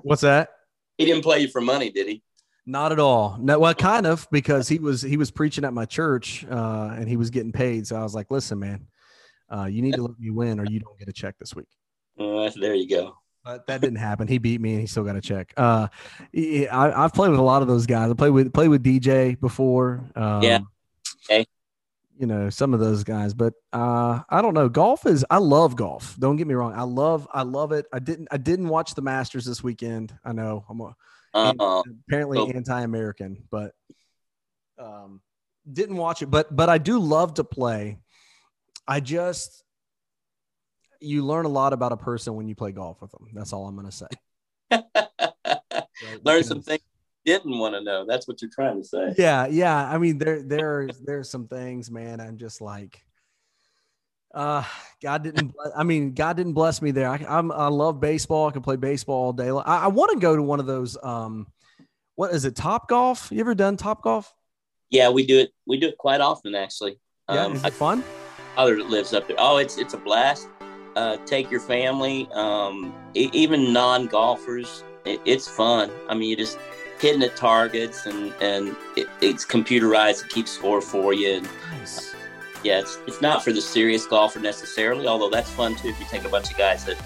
what's 0.00 0.22
that? 0.22 0.52
He 0.96 1.04
didn't 1.04 1.22
play 1.22 1.40
you 1.40 1.48
for 1.48 1.60
money, 1.60 1.90
did 1.90 2.08
he? 2.08 2.22
Not 2.64 2.92
at 2.92 2.98
all. 2.98 3.36
No, 3.38 3.58
well, 3.58 3.74
kind 3.74 4.06
of 4.06 4.26
because 4.32 4.70
he 4.70 4.78
was 4.78 5.02
he 5.02 5.18
was 5.18 5.30
preaching 5.30 5.66
at 5.66 5.74
my 5.74 5.84
church 5.84 6.46
uh, 6.50 6.94
and 6.96 7.10
he 7.10 7.18
was 7.18 7.28
getting 7.28 7.52
paid. 7.52 7.86
So 7.86 7.96
I 7.96 8.02
was 8.02 8.14
like, 8.14 8.30
listen, 8.30 8.58
man 8.58 8.86
uh, 9.50 9.64
you 9.64 9.82
need 9.82 9.94
to 9.94 10.02
let 10.02 10.18
me 10.18 10.30
win 10.30 10.60
or 10.60 10.64
you 10.66 10.80
don't 10.80 10.98
get 10.98 11.08
a 11.08 11.12
check 11.12 11.36
this 11.38 11.54
week. 11.54 11.68
Uh, 12.18 12.50
there 12.56 12.74
you 12.74 12.88
go. 12.88 13.16
But 13.44 13.66
that 13.68 13.80
didn't 13.80 13.98
happen. 13.98 14.26
He 14.26 14.38
beat 14.38 14.60
me 14.60 14.72
and 14.72 14.80
he 14.80 14.86
still 14.86 15.04
got 15.04 15.14
a 15.14 15.20
check. 15.20 15.54
Uh, 15.56 15.86
I, 16.34 16.92
have 16.96 17.12
played 17.12 17.30
with 17.30 17.38
a 17.38 17.44
lot 17.44 17.62
of 17.62 17.68
those 17.68 17.86
guys. 17.86 18.10
I 18.10 18.14
played 18.14 18.30
with 18.30 18.52
played 18.52 18.68
with 18.68 18.82
DJ 18.82 19.38
before. 19.38 20.04
Um, 20.16 20.42
yeah. 20.42 20.58
Okay. 21.30 21.46
You 22.18 22.26
know 22.26 22.50
some 22.50 22.74
of 22.74 22.80
those 22.80 23.04
guys, 23.04 23.34
but 23.34 23.52
uh, 23.72 24.20
I 24.28 24.42
don't 24.42 24.54
know. 24.54 24.68
Golf 24.68 25.06
is. 25.06 25.24
I 25.30 25.36
love 25.36 25.76
golf. 25.76 26.16
Don't 26.18 26.36
get 26.36 26.46
me 26.46 26.54
wrong. 26.54 26.72
I 26.74 26.82
love. 26.82 27.28
I 27.32 27.42
love 27.42 27.72
it. 27.72 27.86
I 27.92 27.98
didn't. 27.98 28.26
I 28.30 28.38
didn't 28.38 28.68
watch 28.68 28.94
the 28.94 29.02
Masters 29.02 29.44
this 29.44 29.62
weekend. 29.62 30.12
I 30.24 30.32
know. 30.32 30.64
I'm 30.68 30.80
a, 30.80 30.96
uh 31.34 31.82
apparently 32.08 32.38
oh. 32.38 32.48
anti-American, 32.48 33.44
but 33.50 33.74
um, 34.78 35.20
didn't 35.70 35.96
watch 35.96 36.22
it. 36.22 36.26
But 36.26 36.54
but 36.54 36.68
I 36.68 36.78
do 36.78 36.98
love 36.98 37.34
to 37.34 37.44
play 37.44 37.98
I 38.86 39.00
just 39.00 39.64
you 41.00 41.24
learn 41.24 41.44
a 41.44 41.50
lot 41.50 41.72
about 41.72 41.92
a 41.92 41.96
person 41.96 42.34
when 42.34 42.48
you 42.48 42.54
play 42.54 42.72
golf 42.72 43.00
with 43.02 43.10
them. 43.10 43.28
That's 43.34 43.52
all 43.52 43.66
I'm 43.66 43.74
going 43.74 43.86
to 43.86 43.92
say. 43.92 44.06
right? 44.70 45.84
learn 46.24 46.42
some 46.42 46.62
things 46.62 46.80
didn't 47.26 47.58
want 47.58 47.74
to 47.74 47.82
know. 47.82 48.06
That's 48.06 48.26
what 48.26 48.40
you're 48.40 48.50
trying 48.50 48.80
to 48.80 48.88
say. 48.88 49.12
Yeah, 49.18 49.46
yeah. 49.46 49.92
I 49.92 49.98
mean, 49.98 50.16
there 50.16 50.40
there 50.42 50.88
there's 51.04 51.28
some 51.28 51.48
things, 51.48 51.90
man. 51.90 52.20
I'm 52.20 52.38
just 52.38 52.60
like, 52.60 53.04
uh, 54.32 54.62
God 55.02 55.24
didn't. 55.24 55.52
I 55.76 55.82
mean, 55.82 56.14
God 56.14 56.36
didn't 56.36 56.54
bless 56.54 56.80
me 56.80 56.92
there. 56.92 57.08
I, 57.10 57.16
I'm 57.28 57.50
I 57.52 57.66
love 57.66 58.00
baseball. 58.00 58.48
I 58.48 58.52
can 58.52 58.62
play 58.62 58.76
baseball 58.76 59.24
all 59.24 59.32
day. 59.32 59.50
I, 59.50 59.84
I 59.84 59.86
want 59.88 60.12
to 60.12 60.18
go 60.18 60.36
to 60.36 60.42
one 60.42 60.60
of 60.60 60.66
those. 60.66 60.96
Um, 61.02 61.48
what 62.14 62.32
is 62.32 62.44
it? 62.46 62.54
Top 62.56 62.88
golf? 62.88 63.28
You 63.30 63.40
ever 63.40 63.54
done 63.54 63.76
top 63.76 64.02
golf? 64.02 64.32
Yeah, 64.88 65.10
we 65.10 65.26
do 65.26 65.40
it. 65.40 65.50
We 65.66 65.78
do 65.78 65.88
it 65.88 65.98
quite 65.98 66.20
often, 66.20 66.54
actually. 66.54 66.98
Yeah, 67.28 67.46
um, 67.46 67.56
is 67.56 67.64
it 67.64 67.72
fun? 67.72 68.04
Father 68.56 68.76
that 68.76 68.88
lives 68.88 69.12
up 69.12 69.28
there. 69.28 69.36
Oh, 69.38 69.58
it's 69.58 69.78
it's 69.78 69.94
a 69.94 69.98
blast. 69.98 70.48
Uh, 70.96 71.18
take 71.26 71.50
your 71.50 71.60
family, 71.60 72.26
um, 72.32 72.94
even 73.14 73.72
non 73.72 74.06
golfers. 74.06 74.82
It, 75.04 75.20
it's 75.24 75.46
fun. 75.46 75.90
I 76.08 76.14
mean, 76.14 76.30
you 76.30 76.36
just 76.36 76.58
hitting 76.98 77.22
at 77.22 77.36
targets 77.36 78.06
and 78.06 78.32
and 78.40 78.74
it, 78.96 79.06
it's 79.20 79.44
computerized. 79.44 80.24
It 80.24 80.30
keeps 80.30 80.50
score 80.50 80.80
for 80.80 81.12
you. 81.12 81.34
And, 81.34 81.48
nice. 81.70 82.14
uh, 82.14 82.18
yeah, 82.64 82.80
it's 82.80 82.98
it's 83.06 83.20
not 83.20 83.44
for 83.44 83.52
the 83.52 83.60
serious 83.60 84.06
golfer 84.06 84.40
necessarily, 84.40 85.06
although 85.06 85.30
that's 85.30 85.50
fun 85.50 85.76
too 85.76 85.88
if 85.88 86.00
you 86.00 86.06
take 86.06 86.24
a 86.24 86.30
bunch 86.30 86.50
of 86.50 86.56
guys 86.56 86.84
that 86.86 86.96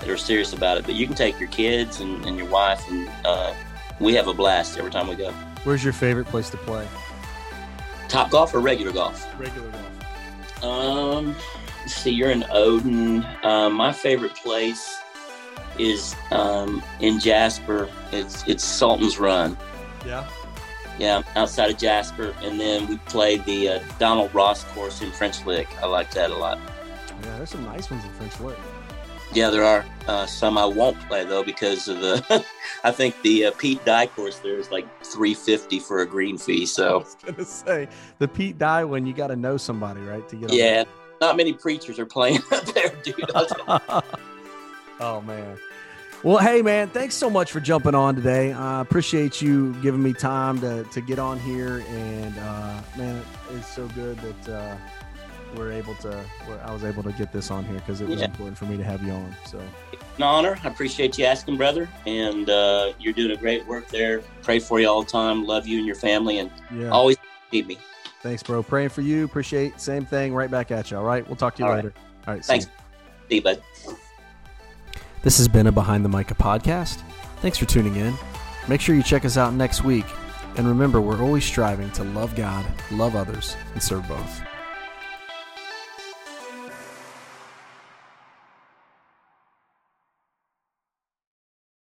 that 0.00 0.08
are 0.08 0.16
serious 0.16 0.52
about 0.52 0.78
it. 0.78 0.84
But 0.84 0.94
you 0.94 1.06
can 1.06 1.16
take 1.16 1.38
your 1.40 1.48
kids 1.48 2.00
and, 2.00 2.24
and 2.24 2.38
your 2.38 2.48
wife, 2.48 2.82
and 2.88 3.10
uh, 3.24 3.52
we 3.98 4.14
have 4.14 4.28
a 4.28 4.34
blast 4.34 4.78
every 4.78 4.92
time 4.92 5.08
we 5.08 5.16
go. 5.16 5.32
Where's 5.64 5.82
your 5.82 5.92
favorite 5.92 6.26
place 6.26 6.48
to 6.50 6.56
play? 6.58 6.86
Top 8.08 8.30
golf 8.30 8.54
or 8.54 8.60
regular 8.60 8.92
golf? 8.92 9.26
Regular 9.38 9.68
golf. 9.70 9.91
Um, 10.62 11.34
see, 11.86 12.10
you're 12.10 12.30
in 12.30 12.44
Odon. 12.50 13.24
Uh, 13.42 13.68
my 13.70 13.92
favorite 13.92 14.34
place 14.34 14.96
is 15.78 16.14
um, 16.30 16.82
in 17.00 17.18
Jasper. 17.18 17.88
It's 18.12 18.46
it's 18.46 18.64
Sultan's 18.64 19.18
Run. 19.18 19.56
Yeah. 20.06 20.28
Yeah, 20.98 21.22
outside 21.36 21.70
of 21.70 21.78
Jasper, 21.78 22.34
and 22.42 22.60
then 22.60 22.86
we 22.86 22.98
played 22.98 23.44
the 23.46 23.68
uh, 23.68 23.80
Donald 23.98 24.32
Ross 24.34 24.62
course 24.64 25.00
in 25.00 25.10
French 25.10 25.44
Lick. 25.46 25.66
I 25.82 25.86
like 25.86 26.10
that 26.12 26.30
a 26.30 26.36
lot. 26.36 26.58
Yeah, 27.22 27.36
there's 27.38 27.50
some 27.50 27.64
nice 27.64 27.90
ones 27.90 28.04
in 28.04 28.10
French 28.12 28.38
Lick. 28.40 28.58
Yeah, 29.34 29.48
there 29.48 29.64
are 29.64 29.84
uh, 30.08 30.26
some 30.26 30.58
I 30.58 30.66
won't 30.66 31.00
play 31.08 31.24
though 31.24 31.42
because 31.42 31.88
of 31.88 32.00
the. 32.00 32.44
I 32.84 32.90
think 32.90 33.20
the 33.22 33.46
uh, 33.46 33.52
Pete 33.52 33.82
Dye 33.84 34.06
course 34.06 34.38
there 34.40 34.58
is 34.58 34.70
like 34.70 34.86
three 35.04 35.32
fifty 35.32 35.78
for 35.78 36.02
a 36.02 36.06
green 36.06 36.36
fee. 36.36 36.66
So 36.66 36.88
I 36.96 36.98
was 36.98 37.16
gonna 37.24 37.44
say 37.44 37.88
the 38.18 38.28
Pete 38.28 38.58
Dye 38.58 38.84
one, 38.84 39.06
you 39.06 39.14
got 39.14 39.28
to 39.28 39.36
know 39.36 39.56
somebody, 39.56 40.02
right, 40.02 40.28
to 40.28 40.36
get. 40.36 40.52
Yeah, 40.52 40.84
not 41.22 41.38
many 41.38 41.54
preachers 41.54 41.98
are 41.98 42.04
playing 42.04 42.40
up 42.52 42.66
there, 42.66 42.90
dude. 43.02 43.30
oh 45.00 45.22
man. 45.22 45.56
Well, 46.22 46.38
hey 46.38 46.60
man, 46.60 46.90
thanks 46.90 47.14
so 47.14 47.30
much 47.30 47.52
for 47.52 47.60
jumping 47.60 47.94
on 47.94 48.14
today. 48.14 48.52
I 48.52 48.82
appreciate 48.82 49.40
you 49.40 49.74
giving 49.80 50.02
me 50.02 50.12
time 50.12 50.60
to 50.60 50.84
to 50.84 51.00
get 51.00 51.18
on 51.18 51.40
here, 51.40 51.82
and 51.88 52.38
uh, 52.38 52.82
man, 52.98 53.22
it's 53.52 53.74
so 53.74 53.88
good 53.88 54.18
that. 54.18 54.48
Uh, 54.48 54.76
we're 55.56 55.72
able 55.72 55.94
to 55.96 56.24
I 56.64 56.72
was 56.72 56.84
able 56.84 57.02
to 57.02 57.12
get 57.12 57.32
this 57.32 57.50
on 57.50 57.64
here 57.64 57.78
because 57.78 58.00
it 58.00 58.08
was 58.08 58.20
yeah. 58.20 58.26
important 58.26 58.56
for 58.58 58.64
me 58.64 58.76
to 58.76 58.84
have 58.84 59.02
you 59.02 59.12
on. 59.12 59.34
So 59.46 59.58
an 60.16 60.22
honor. 60.22 60.58
I 60.62 60.68
appreciate 60.68 61.18
you 61.18 61.24
asking, 61.24 61.56
brother, 61.56 61.88
and 62.06 62.48
uh, 62.48 62.92
you're 62.98 63.12
doing 63.12 63.32
a 63.32 63.36
great 63.36 63.66
work 63.66 63.88
there. 63.88 64.20
Pray 64.42 64.58
for 64.58 64.80
you 64.80 64.88
all 64.88 65.02
the 65.02 65.10
time. 65.10 65.44
Love 65.46 65.66
you 65.66 65.78
and 65.78 65.86
your 65.86 65.96
family, 65.96 66.38
and 66.38 66.50
yeah. 66.74 66.88
always 66.88 67.16
need 67.52 67.66
me. 67.66 67.78
Thanks, 68.20 68.42
bro. 68.42 68.62
Praying 68.62 68.90
for 68.90 69.00
you. 69.00 69.24
Appreciate 69.24 69.80
same 69.80 70.04
thing. 70.04 70.34
Right 70.34 70.50
back 70.50 70.70
at 70.70 70.90
you. 70.90 70.96
All 70.96 71.04
right. 71.04 71.26
We'll 71.26 71.36
talk 71.36 71.56
to 71.56 71.62
you 71.62 71.68
all 71.68 71.74
later. 71.74 71.88
Right. 71.88 72.28
All 72.28 72.34
right. 72.34 72.44
Thanks. 72.44 72.66
See 72.66 72.70
you. 72.70 73.28
see 73.28 73.34
you, 73.36 73.42
bud. 73.42 73.62
This 75.22 75.38
has 75.38 75.48
been 75.48 75.66
a 75.66 75.72
Behind 75.72 76.04
the 76.04 76.08
Micah 76.08 76.34
podcast. 76.34 77.02
Thanks 77.40 77.58
for 77.58 77.64
tuning 77.64 77.96
in. 77.96 78.14
Make 78.68 78.80
sure 78.80 78.94
you 78.94 79.02
check 79.02 79.24
us 79.24 79.36
out 79.36 79.54
next 79.54 79.82
week. 79.82 80.06
And 80.56 80.68
remember, 80.68 81.00
we're 81.00 81.22
always 81.22 81.44
striving 81.44 81.90
to 81.92 82.04
love 82.04 82.36
God, 82.36 82.64
love 82.90 83.16
others, 83.16 83.56
and 83.74 83.82
serve 83.82 84.06
both. 84.06 84.42